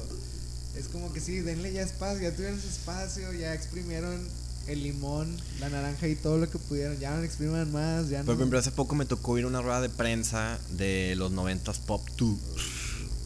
[0.76, 2.22] es como que sí, denle ya espacio.
[2.30, 4.26] Ya tuvieron su espacio, ya exprimieron
[4.66, 6.98] el limón, la naranja y todo lo que pudieron.
[6.98, 8.26] Ya no expriman más, ya no.
[8.26, 11.78] Por ejemplo, hace poco me tocó ir a una rueda de prensa de los 90s
[11.80, 12.28] Pop 2.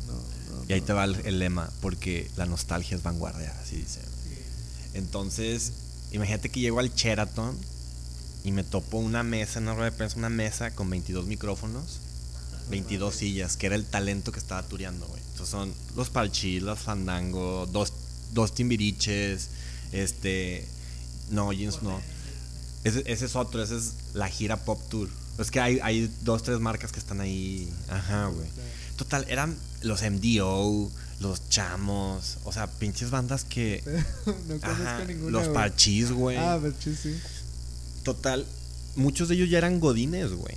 [0.09, 0.13] no,
[0.57, 0.87] no, Y ahí no.
[0.87, 4.01] te va el, el lema, porque la nostalgia es vanguardia, así dice.
[4.95, 5.73] Entonces,
[6.13, 7.57] imagínate que llego al Sheraton
[8.45, 12.01] y me topo una mesa, en una rueda de prensa, una mesa con 22 micrófonos,
[12.71, 15.21] 22 sillas, que era el talento que estaba tureando, güey.
[15.21, 17.93] Entonces son los Parchís, los Fandango, dos,
[18.33, 19.49] dos Timbiriches,
[19.93, 20.67] este...
[21.31, 22.01] No, Jeans no.
[22.85, 25.09] Ese, ese es otro, esa es la gira Pop Tour.
[25.39, 27.73] Es que hay, hay dos, tres marcas que están ahí.
[27.89, 28.47] Ajá, güey.
[28.97, 33.83] Total, eran los MDO, los Chamos, o sea, pinches bandas que...
[34.27, 35.31] no conozco Ajá, ninguna.
[35.31, 35.49] los.
[35.49, 36.37] Parchís, güey.
[36.37, 37.19] Ah, Parchís, sí.
[38.05, 38.47] Total,
[38.97, 40.57] muchos de ellos ya eran godines, güey.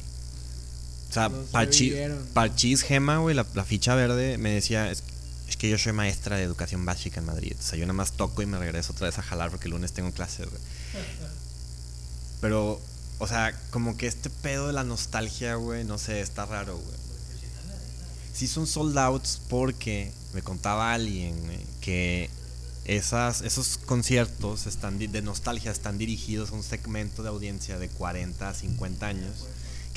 [1.09, 2.25] O sea, revivieron.
[2.33, 5.03] Parchís Gema, güey, la, la ficha verde, me decía, es,
[5.47, 7.53] es que yo soy maestra de educación básica en Madrid.
[7.57, 9.71] O sea, yo nada más toco y me regreso otra vez a jalar porque el
[9.71, 10.61] lunes tengo clases, güey.
[12.41, 12.79] Pero,
[13.17, 16.97] o sea, como que este pedo de la nostalgia, güey, no sé, está raro, güey.
[18.33, 22.29] Sí son sold outs porque me contaba alguien güey, que
[22.85, 28.47] esas, esos conciertos están de nostalgia están dirigidos a un segmento de audiencia de 40
[28.47, 29.47] a 50 años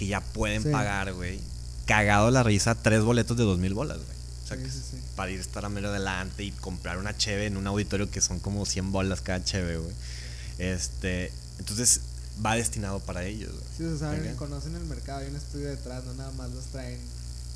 [0.00, 0.70] que ya pueden Sí.
[0.70, 1.38] pagar, güey.
[1.84, 4.18] Cagado la risa, tres boletos de dos mil bolas, güey.
[4.44, 4.96] O sea, Sí, que sí, sí.
[5.14, 8.22] para ir a estar a medio adelante y comprar una cheve en un auditorio que
[8.22, 9.94] son como 100 bolas cada cheve, güey.
[10.58, 12.00] Este, entonces
[12.44, 13.64] va destinado para ellos, güey.
[13.76, 16.64] Sí, o sea, saben, conocen el mercado, hay un estudio detrás, no nada más los
[16.66, 16.98] traen,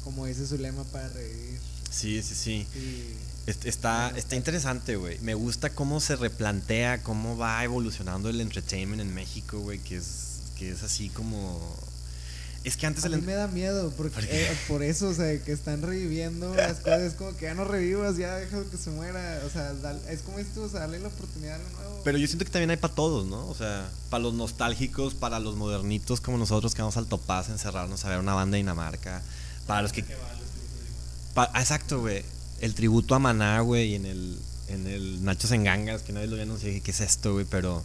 [0.05, 1.59] como dice su lema, para revivir.
[1.91, 2.67] Sí, sí, sí.
[2.79, 3.17] Y
[3.51, 5.19] Est- Está, está interesante, güey.
[5.21, 10.07] Me gusta cómo se replantea, cómo va evolucionando el entertainment en México, güey, que es,
[10.59, 11.59] que es así como...
[12.65, 13.17] Es que antes a el...
[13.17, 17.03] mí me da miedo, porque eh, por eso, o sea, que están reviviendo las cosas,
[17.03, 19.75] es como que ya no revivas, ya deja que se muera, o sea,
[20.09, 22.01] es como esto, o sea, darle la oportunidad a algo nuevo.
[22.05, 23.47] Pero yo siento que también hay para todos, ¿no?
[23.49, 27.53] O sea, para los nostálgicos, para los modernitos como nosotros que vamos al Topaz a
[27.53, 29.21] encerrarnos a ver una banda de Dinamarca,
[29.67, 30.03] para los que...
[31.35, 32.25] Pa- ah, exacto, güey.
[32.61, 34.39] El tributo a Maná, güey, en el,
[34.69, 37.45] en el Nachos en Gangas, que nadie lo había anunciado, dije, ¿qué es esto, güey?
[37.45, 37.85] Pero...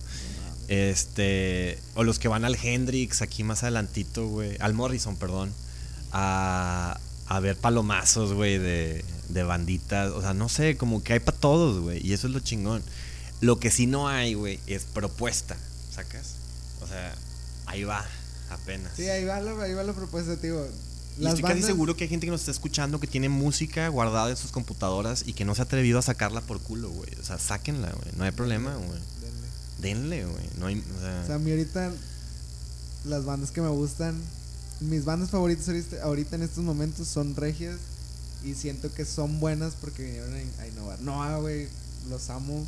[0.70, 1.80] Este.
[1.96, 4.56] O los que van al Hendrix aquí más adelantito, güey.
[4.60, 5.52] Al Morrison, perdón.
[6.12, 10.12] A, a ver palomazos, güey, de, de banditas.
[10.12, 12.06] O sea, no sé, como que hay para todos, güey.
[12.06, 12.84] Y eso es lo chingón.
[13.41, 15.58] Lo que sí no hay, güey, es propuesta.
[15.91, 16.36] ¿Sacas?
[16.82, 17.16] O sea,
[17.66, 18.06] ahí va,
[18.52, 18.94] apenas.
[18.96, 20.68] Sí, ahí va la, ahí va la propuesta, tío.
[21.18, 24.30] Y estoy casi seguro que hay gente que nos está escuchando que tiene música guardada
[24.30, 27.10] en sus computadoras y que no se ha atrevido a sacarla por culo, güey.
[27.20, 28.12] O sea, sáquenla, güey.
[28.16, 29.00] No hay problema, güey.
[29.81, 30.49] Denle, güey.
[30.57, 31.91] No hay, o sea, O sea, a mí ahorita
[33.06, 34.19] las bandas que me gustan,
[34.81, 35.69] mis bandas favoritas
[36.01, 37.77] ahorita, en estos momentos son regias
[38.43, 41.01] y siento que son buenas porque vinieron a, innovar.
[41.01, 41.68] No, güey,
[42.10, 42.65] los amo.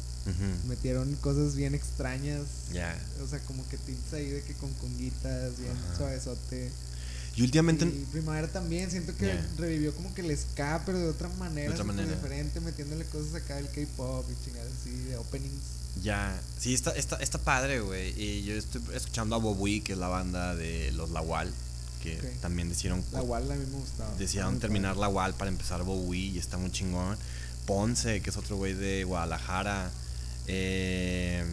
[0.68, 2.46] Metieron cosas bien extrañas.
[2.72, 2.96] ya.
[3.24, 5.98] O sea, como que tintes ahí de que con conguitas, bien Ajá.
[5.98, 6.72] suavezote.
[7.36, 7.86] Y últimamente.
[7.86, 9.48] Y Primavera también, siento que Yeah.
[9.58, 12.16] revivió como que el ska, pero de otra manera, otra súper manera.
[12.16, 15.62] diferente, metiéndole cosas acá del K-pop y chingadas así, de openings.
[16.04, 16.40] Ya.
[16.60, 18.14] Sí, está, está, está padre, güey.
[18.22, 21.54] Y yo estoy escuchando a Bobui, que es la banda de los Lawal,
[22.04, 22.42] que Ok.
[22.42, 24.14] también decidieron, La Wall a mí me gustaba.
[24.16, 25.02] decidieron terminar padre.
[25.02, 27.18] la Wal para empezar Bobui y está muy chingón.
[27.66, 29.90] Ponce, que es otro güey de Guadalajara.
[30.48, 31.46] Eh,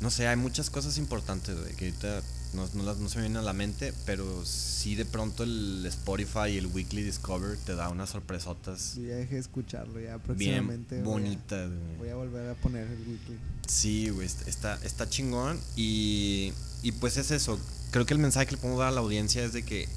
[0.00, 2.22] no sé, hay muchas cosas importantes, güey, que ahorita
[2.54, 5.84] no, no, las- no se me vienen a la mente, pero sí de pronto el
[5.86, 10.16] Spotify y el Weekly Discover te da unas sorpresotas Sí, ya dejé de escucharlo, ya
[10.16, 11.02] bien próximamente.
[11.02, 11.68] voy a-.
[11.98, 13.38] Voy a volver a poner el weekly.
[13.66, 15.60] Sí, güey, est- está, está chingón.
[15.76, 16.52] Y,
[16.82, 17.58] y pues es eso.
[17.90, 19.88] Creo que el mensaje que le podemos dar a la audiencia es de que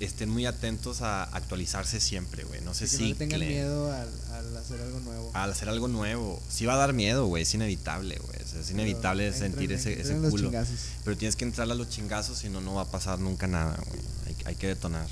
[0.00, 2.60] estén muy atentos a actualizarse siempre, güey.
[2.62, 5.30] No Así que no le tengan miedo al, al hacer algo nuevo.
[5.34, 6.40] Al hacer algo nuevo.
[6.48, 7.42] Sí va a dar miedo, güey.
[7.44, 8.42] Es inevitable, güey.
[8.42, 10.44] O sea, es inevitable sentir ese, ese culo.
[10.44, 10.76] chingazos.
[11.04, 13.76] Pero tienes que entrar a los chingazos, si no, no va a pasar nunca nada,
[13.88, 14.00] güey.
[14.26, 15.06] Hay, hay que detonar.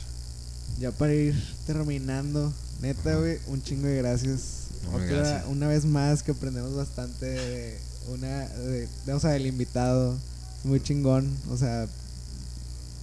[0.78, 1.34] Ya para ir
[1.66, 4.40] terminando, neta, güey, un chingo de gracias.
[4.84, 5.44] No, Otra, gracias.
[5.48, 7.78] una vez más que aprendemos bastante de
[8.08, 10.18] una, de, de- o sea, del invitado.
[10.64, 11.86] Muy chingón, o sea,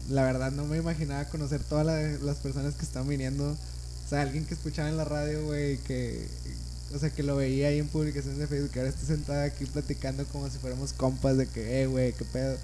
[0.09, 3.51] la verdad no me imaginaba conocer todas la- las personas que están viniendo.
[3.51, 6.27] O sea, alguien que escuchaba en la radio, güey, que,
[6.93, 9.65] o sea, que lo veía ahí en publicaciones de Facebook, que ahora está sentada aquí
[9.65, 12.57] platicando como si fuéramos compas de que, eh, güey, qué pedo.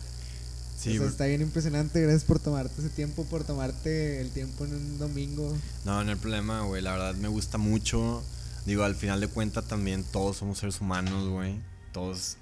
[0.78, 2.02] Sí, o sea, está bien impresionante.
[2.02, 5.56] Gracias por tomarte ese tiempo, por tomarte el tiempo en un domingo.
[5.86, 6.82] No, no hay problema, güey.
[6.84, 8.22] La verdad me gusta mucho.
[8.66, 11.60] Digo, al final de cuentas también todos somos seres humanos, güey.
[11.94, 12.38] Todos,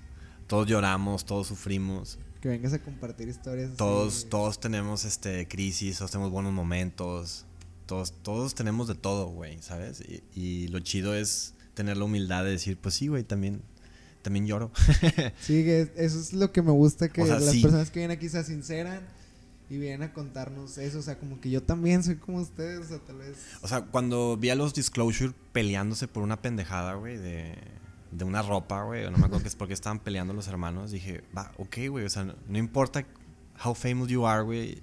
[0.48, 2.18] todos lloramos, todos sufrimos.
[2.46, 3.70] Que vengas a compartir historias.
[3.70, 3.78] así.
[3.78, 7.44] Todos, todos tenemos este crisis, todos tenemos buenos momentos.
[7.88, 10.00] Todos, todos tenemos de todo, güey, ¿sabes?
[10.02, 13.64] Y, y lo chido es tener la humildad de decir, pues sí, güey, también,
[14.22, 14.70] también lloro.
[15.42, 17.64] Sí, que eso es lo que me gusta, que O sea, las sí.
[17.64, 19.00] personas que vienen aquí se sinceran
[19.68, 21.00] y vienen a contarnos eso.
[21.00, 23.38] O sea, como que yo también soy como ustedes, o sea, tal vez.
[23.64, 27.56] O sea, cuando vi a los Disclosure peleándose por una pendejada, güey, de,
[28.18, 30.92] de una ropa, güey, o no me acuerdo qué es porque estaban peleando los hermanos,
[30.92, 33.06] dije, va, ok, güey, o sea, no, no importa
[33.64, 34.82] how famous you are, güey,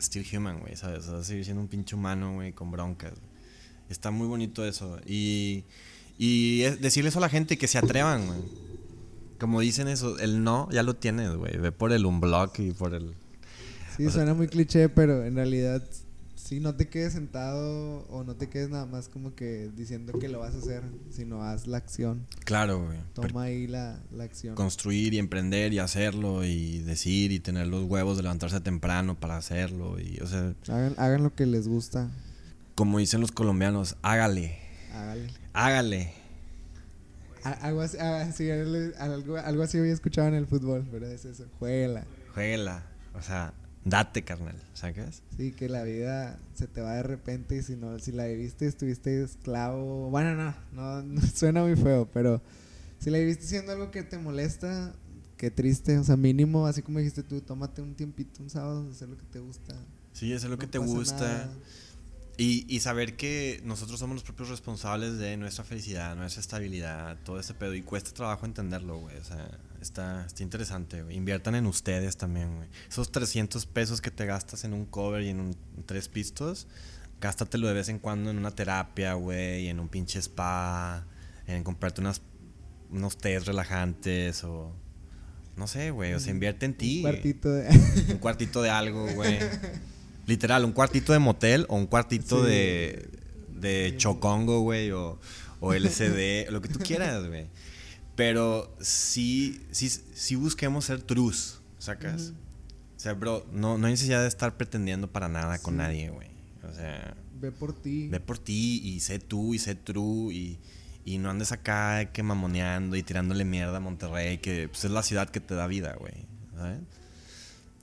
[0.00, 1.06] still human, güey, ¿sabes?
[1.08, 3.12] O sea, seguir siendo un pinche humano, güey, con broncas.
[3.88, 4.98] Está muy bonito eso.
[5.06, 5.64] Y,
[6.18, 8.40] y es- decirle eso a la gente que se atrevan, güey.
[9.38, 11.56] Como dicen eso, el no ya lo tienes, güey.
[11.58, 13.14] Ve por el unblock y por el...
[13.96, 15.82] Sí, O sea- suena muy cliché, pero en realidad,
[16.34, 20.28] sí, no te quedes sentado o no te quedes nada más como que diciendo que
[20.28, 22.26] lo vas a hacer, sino haz la acción.
[22.44, 22.98] Claro, güey.
[23.14, 24.54] Toma ahí la, la acción.
[24.54, 29.36] construir y emprender y hacerlo y decir y tener los huevos de levantarse temprano para
[29.36, 32.10] hacerlo y o sea Hagan, hagan lo que les gusta.
[32.74, 34.58] como dicen los colombianos hágale
[34.92, 35.28] Hágale.
[35.52, 36.12] hágale
[37.60, 37.98] Algo así,
[38.34, 42.04] sí, algo, algo así había escuchado en el fútbol, pero es eso, juégala.
[42.34, 43.52] juégala o sea
[43.84, 45.22] date carnal ¿sabes?
[45.36, 48.66] Sí, que la vida se te va de repente y si no, si la viviste
[48.66, 52.42] estuviste esclavo, bueno, no, no, no suena muy feo, pero
[52.98, 54.94] si la viviste siendo algo que te molesta,
[55.36, 59.08] qué triste, o sea, mínimo, así como dijiste tú, tómate un tiempito, un sábado, hacer
[59.08, 59.74] lo que te gusta.
[60.12, 61.50] sí es lo no que te gusta
[62.36, 67.38] y, y saber que nosotros somos los propios responsables de nuestra felicidad nuestra estabilidad todo
[67.38, 69.48] ese pedo y cuesta trabajo entenderlo güey o sea
[69.84, 74.64] está, está interesante güey inviertan en ustedes también güey esos 300 pesos que te gastas
[74.64, 75.56] en un cover y en un
[75.86, 76.66] tres pistos
[77.20, 81.06] gástatelo de vez en cuando en una terapia, güey, en un pinche spa,
[81.46, 82.20] en comprarte unas,
[82.90, 84.72] unos tés relajantes o
[85.56, 86.96] no sé, güey, o sea, invierte en ti.
[86.98, 87.68] Un cuartito de...
[88.10, 89.38] Un cuartito de algo, güey.
[90.26, 92.50] Literal, un cuartito de motel o un cuartito Sí.
[92.50, 93.08] de,
[93.48, 95.18] de chocongo, güey, o,
[95.60, 97.46] o LCD, lo que tú quieras, güey.
[98.16, 102.32] Pero sí, sí, sí busquemos ser trus, ¿sacas?
[102.96, 106.28] O sea, bro, no, no hay necesidad de estar pretendiendo para nada con nadie, güey.
[106.62, 108.08] O sea, Ve por ti.
[108.08, 110.58] ve por ti y sé tú y sé true y,
[111.04, 115.02] y no andes acá que mamoneando y tirándole mierda a Monterrey, que pues, es la
[115.02, 116.26] ciudad que te da vida, güey.
[116.56, 116.80] ¿sabes?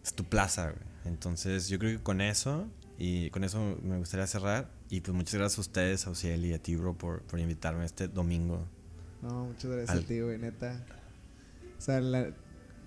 [0.03, 0.85] Es tu plaza, güey.
[1.05, 2.67] Entonces, yo creo que con eso,
[2.97, 4.71] y con eso me gustaría cerrar.
[4.89, 7.85] Y pues muchas gracias a ustedes, a Ociel y a ti, bro, por, por invitarme
[7.85, 8.67] este domingo.
[9.21, 10.83] No, muchas gracias Al- a ti, güey, neta.
[11.77, 12.31] O sea, la-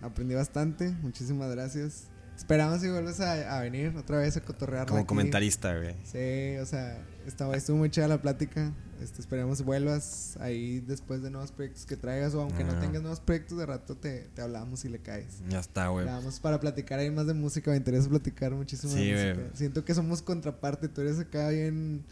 [0.03, 2.09] aprendí bastante, muchísimas gracias.
[2.37, 4.89] Esperamos si vuelves a, a venir otra vez a cotorrear.
[4.89, 5.95] Como comentarista, güey.
[6.05, 8.73] Sí, o sea, estaba, estuvo muy chida la plática.
[9.01, 12.81] Este, esperemos vuelvas ahí después de nuevos proyectos que traigas o aunque no Ah.
[12.81, 15.43] tengas nuevos proyectos, de rato te, te hablamos y le caes.
[15.49, 16.07] Ya está, güey.
[16.07, 19.57] Vamos para platicar ahí más de música, me interesa platicar muchísimo Sí, de música.
[19.57, 22.05] Siento que somos contraparte, tú eres acá bien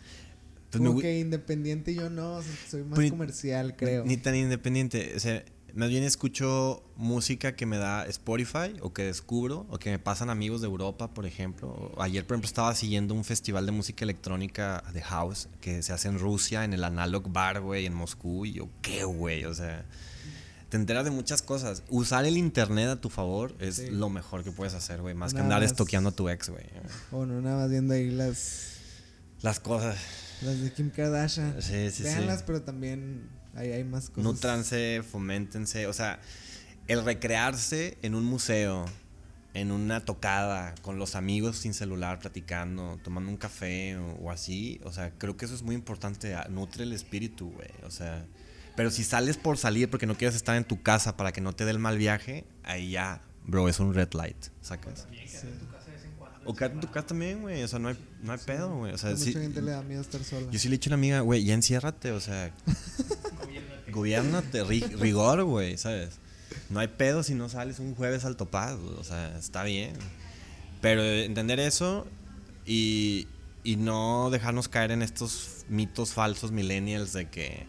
[0.73, 4.05] Pues como gu- que independiente yo no, soy más Pues comercial, creo.
[4.05, 5.13] Ni tan independiente.
[5.17, 5.45] O sea,
[5.75, 10.29] más bien escucho música que me da Spotify o que descubro o que me pasan
[10.31, 11.93] amigos de Europa, por ejemplo.
[11.99, 16.09] Ayer, por ejemplo, estaba siguiendo un festival de música electrónica de house que se hace
[16.09, 18.45] en Rusia, en el Analog Bar, güey, en Moscú.
[18.47, 19.45] Y yo, ¿qué, güey?
[19.47, 19.85] O sea,
[20.71, 21.83] te enteras de muchas cosas.
[21.91, 23.91] Usar el internet a tu favor es Sí.
[23.91, 25.15] lo mejor que puedes hacer, güey.
[25.15, 26.65] Más que andar estoqueando a tu ex, güey.
[27.13, 28.69] O no, nada más viendo ahí las,
[29.43, 29.97] Las cosas.
[30.45, 31.61] Las de Kim Kardashian.
[31.63, 32.45] Sí, sí, Véanlas, sí.
[32.47, 34.25] pero también ahí hay más cosas.
[34.25, 35.87] Nutranse, foméntense.
[35.87, 36.21] O sea,
[36.89, 38.85] el recrearse en un museo,
[39.55, 44.81] en una tocada, con los amigos sin celular, platicando, tomando un café o, o así.
[44.85, 46.35] O sea, creo que eso es muy importante.
[46.35, 47.69] ah, Nutre el espíritu, güey.
[47.85, 48.25] O sea,
[48.77, 51.53] pero si sales por salir porque no quieres estar en tu casa para que no
[51.55, 55.03] te dé el mal viaje, ahí ya, bro, es un red light, ¿sacas?
[55.05, 55.29] También
[56.45, 57.63] O quédate en tu casa también, güey.
[57.63, 58.93] O sea, no hay, no hay pedo, güey.
[58.93, 60.47] O sea, sí- mucha gente le da miedo estar sola.
[60.51, 62.53] yo sí le he dicho a una amiga, güey, ya enciérrate, o sea,
[63.91, 63.91] Gobiérnate.
[63.93, 66.19] Gobiernate, ri- rigor, güey, ¿sabes?
[66.71, 69.93] No hay pedo si no sales un jueves al topaz, güey, o sea, está bien.
[70.81, 72.07] Pero entender eso
[72.67, 73.29] y,
[73.63, 77.67] y no dejarnos caer en estos mitos falsos millennials de que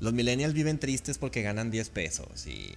[0.00, 2.72] los millennials viven tristes porque ganan 10 pesos y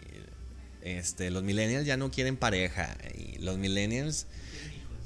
[0.82, 4.28] este, los millennials ya no quieren pareja y los millennials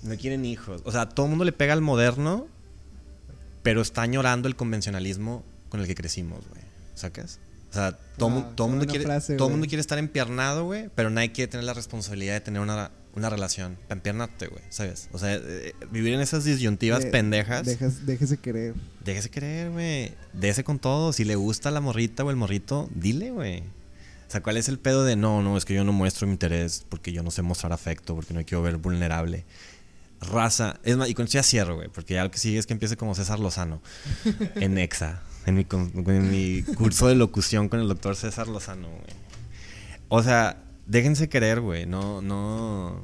[0.04, 0.82] no quieren hijos.
[0.86, 2.48] O sea, todo el mundo le pega al moderno,
[3.64, 6.62] pero está añorando el convencionalismo con el que crecimos, güey.
[6.96, 7.40] ¿Sacas?
[7.70, 10.90] O sea, todo, Wow, todo qué mundo quiere, frase, todo mundo quiere estar empiernado, güey,
[10.96, 13.78] pero nadie quiere tener la responsabilidad de tener una, una relación.
[13.88, 15.08] Para empiernarte, güey, ¿sabes?
[15.12, 17.66] O sea, eh, vivir en esas disyuntivas De- pendejas.
[17.68, 18.74] dejas- déjese querer.
[19.06, 20.14] Déjese querer, güey.
[20.34, 21.14] Déjese con todo.
[21.14, 23.60] Si le gusta la morrita o el morrito, dile, güey.
[23.60, 26.34] O sea, ¿cuál es el pedo de no, no, es que yo no muestro mi
[26.34, 29.46] interés porque yo no sé mostrar afecto, porque no me quiero ver vulnerable?
[30.22, 32.68] Raza, es más, y con esto ya cierro, güey, porque ya lo que sigue es
[32.68, 33.82] que empiece como César Lozano
[34.56, 39.30] en EXA, en mi, en mi curso de locución con el doctor César Lozano, güey.
[40.10, 43.02] O sea, déjense querer, güey, no, no.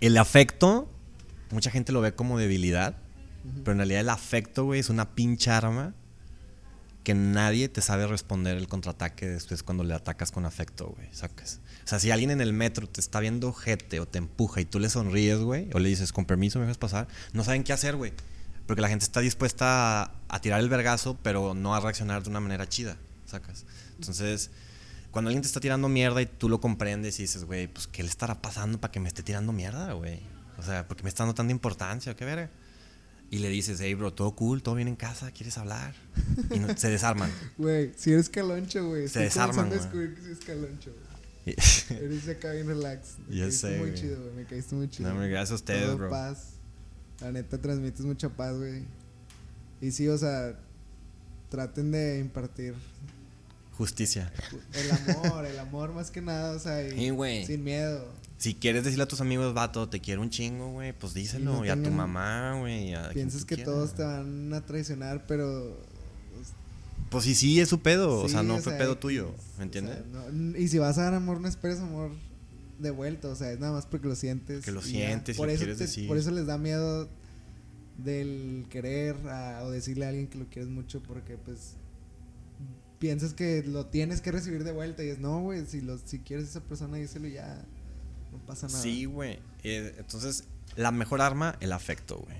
[0.00, 0.88] El afecto,
[1.50, 2.96] mucha gente lo ve como debilidad,
[3.64, 5.94] pero en realidad el afecto, güey, es una pinche arma
[7.02, 11.60] que nadie te sabe responder el contraataque después cuando le atacas con afecto, güey, sacas.
[11.90, 14.64] O sea, si alguien en el metro te está viendo jete o te empuja y
[14.64, 17.72] tú le sonríes, güey, o le dices, con permiso, me dejas pasar, no saben qué
[17.72, 18.12] hacer, güey.
[18.68, 22.30] Porque la gente está dispuesta a, a tirar el vergazo, pero no a reaccionar de
[22.30, 22.96] una manera chida,
[23.26, 23.64] sacas.
[23.98, 24.52] Entonces,
[25.10, 28.04] cuando alguien te está tirando mierda y tú lo comprendes y dices, güey, pues, ¿qué
[28.04, 30.20] le estará pasando para que me esté tirando mierda, güey?
[30.58, 32.14] O sea, ¿por qué me está dando tanta importancia?
[32.14, 32.50] ¿Qué verga?
[33.32, 35.94] Y le dices, hey, bro, todo cool, todo bien en casa, ¿quieres hablar?
[36.52, 37.32] Y no- se desarman.
[37.58, 39.08] Güey, si eres caloncho, güey.
[39.08, 41.09] Se desarman, a descubrir que sí es caloncho, güey.
[41.46, 43.16] Eres acá bien relax.
[43.28, 43.94] Me caíste sé, muy güey.
[43.94, 44.34] chido, güey.
[44.34, 45.08] Me caíste muy chido.
[45.08, 46.10] No, hombre, gracias a ustedes, Todo bro.
[46.10, 46.54] paz.
[47.20, 48.84] La neta transmites mucha paz, güey.
[49.80, 50.58] Y sí, o sea,
[51.48, 52.74] traten de impartir
[53.76, 54.30] Justicia.
[54.74, 57.46] el amor, el amor más que nada, o sea, y Sí, güey.
[57.46, 58.06] sin miedo.
[58.36, 61.52] Si quieres decirle a tus amigos, vato, te quiero un chingo, güey, pues díselo.
[61.52, 62.88] Y no y a tu tengan- mamá, güey.
[62.90, 63.72] y a quien Piensas tú que quieras.
[63.74, 65.78] todos te van a traicionar, pero
[67.10, 68.22] Pues sí, sí, es su pedo.
[68.22, 69.34] o sea, no o fue sea, pedo tuyo.
[69.58, 69.96] ¿Me entiendes?
[69.96, 72.12] sea, no- y si vas a dar amor, no esperes amor
[72.78, 73.28] de vuelta.
[73.28, 74.64] O sea, es nada más porque lo sientes.
[74.64, 76.06] Que lo y sientes y por lo eso quieres decir.
[76.08, 77.08] Por eso les da miedo
[77.98, 81.74] del querer a- o decirle a alguien que lo quieres mucho porque, pues,
[82.98, 85.02] piensas que lo tienes que recibir de vuelta.
[85.04, 87.64] Y es, no, güey, si, lo- si quieres a esa persona, díselo y ya.
[88.32, 88.80] No pasa nada.
[88.80, 89.38] Sí, güey.
[89.64, 90.44] Eh, entonces,
[90.76, 92.36] la mejor arma, el afecto, güey.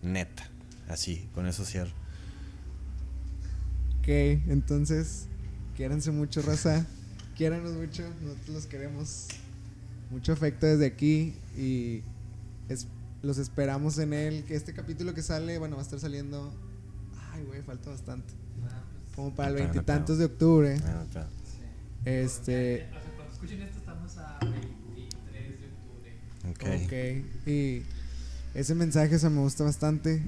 [0.00, 0.48] Neta.
[0.88, 1.92] Así, con eso cierro.
[4.02, 5.26] Ok, entonces,
[5.76, 6.84] quiéranse mucho, raza.
[7.36, 9.28] Quiéranos mucho, nosotros los queremos.
[10.10, 12.02] Mucho afecto desde aquí y
[12.68, 12.88] es-
[13.22, 16.52] los esperamos en el que este capítulo que sale, bueno, va a estar saliendo.
[17.32, 18.34] Ay, güey, falta bastante.
[19.14, 20.76] Como para el veintitantos de octubre.
[20.84, 21.04] Ah.
[22.04, 25.68] Este, O sea, cuando escuchen esto estamos a 23 de
[26.50, 26.80] octubre.
[26.80, 27.22] Ok.
[27.44, 27.82] ok, y
[28.54, 30.22] ese mensaje, o sea, me gusta bastante.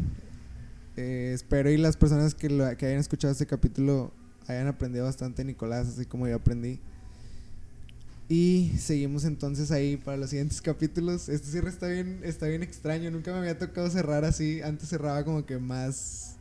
[0.97, 4.13] Eh, espero y las personas que, lo- que hayan escuchado este capítulo
[4.47, 6.81] hayan aprendido bastante Nicolás, así como yo aprendí.
[8.29, 11.29] Y seguimos entonces ahí para los siguientes capítulos.
[11.29, 13.11] Este cierre está bien, está bien extraño.
[13.11, 14.63] Nunca me había tocado cerrar así.
[14.63, 16.37] Antes cerraba como que más.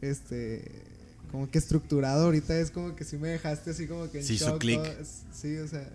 [0.00, 0.64] Este.
[1.30, 2.24] Como que estructurado.
[2.24, 4.58] Ahorita es como que sí me dejaste así como que en Sí shock.
[4.58, 4.82] clic.
[4.82, 5.04] todo.
[5.34, 5.86] Sí, o sea.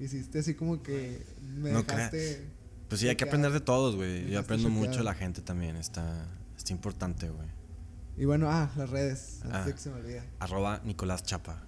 [0.00, 1.22] Hiciste así como que.
[1.58, 2.40] Me No dejaste.
[2.88, 4.28] Pues sí, hay que aprender de todos, güey.
[4.28, 5.76] Yo aprendo mucho de la gente también.
[5.76, 6.26] Está,
[6.62, 7.48] está importante, güey.
[8.16, 9.40] Y bueno, ah, las redes.
[9.50, 9.64] Ah.
[9.66, 10.22] que se me olvide.
[10.38, 11.62] Arroba Nicolás Chapa.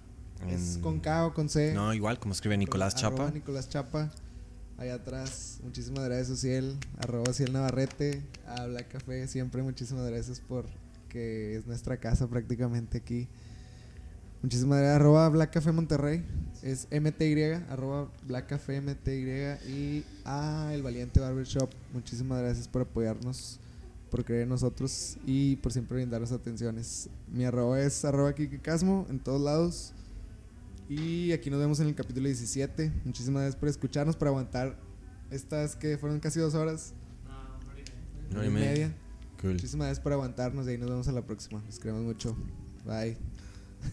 [0.47, 1.73] Es En- con K o con C.
[1.73, 3.31] No, igual, como escribe Nicolás Arroba Chapa.
[3.31, 4.11] Nicolás Chapa.
[4.77, 6.77] Allá atrás, muchísimas gracias, Ociel.
[6.97, 8.21] Arroba Ociel Navarrete.
[8.47, 10.65] A Black Café, siempre muchísimas gracias por
[11.09, 13.27] que es nuestra casa prácticamente aquí.
[14.41, 14.95] Muchísimas gracias.
[14.97, 16.23] Arroba Black Café Monterrey.
[16.61, 17.53] Es MTY.
[17.69, 19.69] Arroba Black Café MTY.
[19.71, 21.69] Y a El Valiente Barber Shop.
[21.93, 23.59] Muchísimas gracias por apoyarnos,
[24.15, 27.09] por creer en nosotros y por siempre brindarnos atenciones.
[27.27, 29.91] Mi arroba es arroba Kike Casmo en todos lados.
[30.87, 32.93] Y aquí nos vemos en el capítulo 17.
[33.03, 34.79] Muchísimas gracias por escucharnos, por aguantar
[35.31, 36.93] estas que fueron casi dos horas.
[38.31, 38.69] No, hora y y media.
[38.69, 38.95] media.
[39.41, 39.51] Cool.
[39.51, 41.61] Muchísimas gracias por aguantarnos y ahí nos vemos a la próxima.
[41.65, 42.37] Los queremos mucho.
[42.85, 43.17] Bye.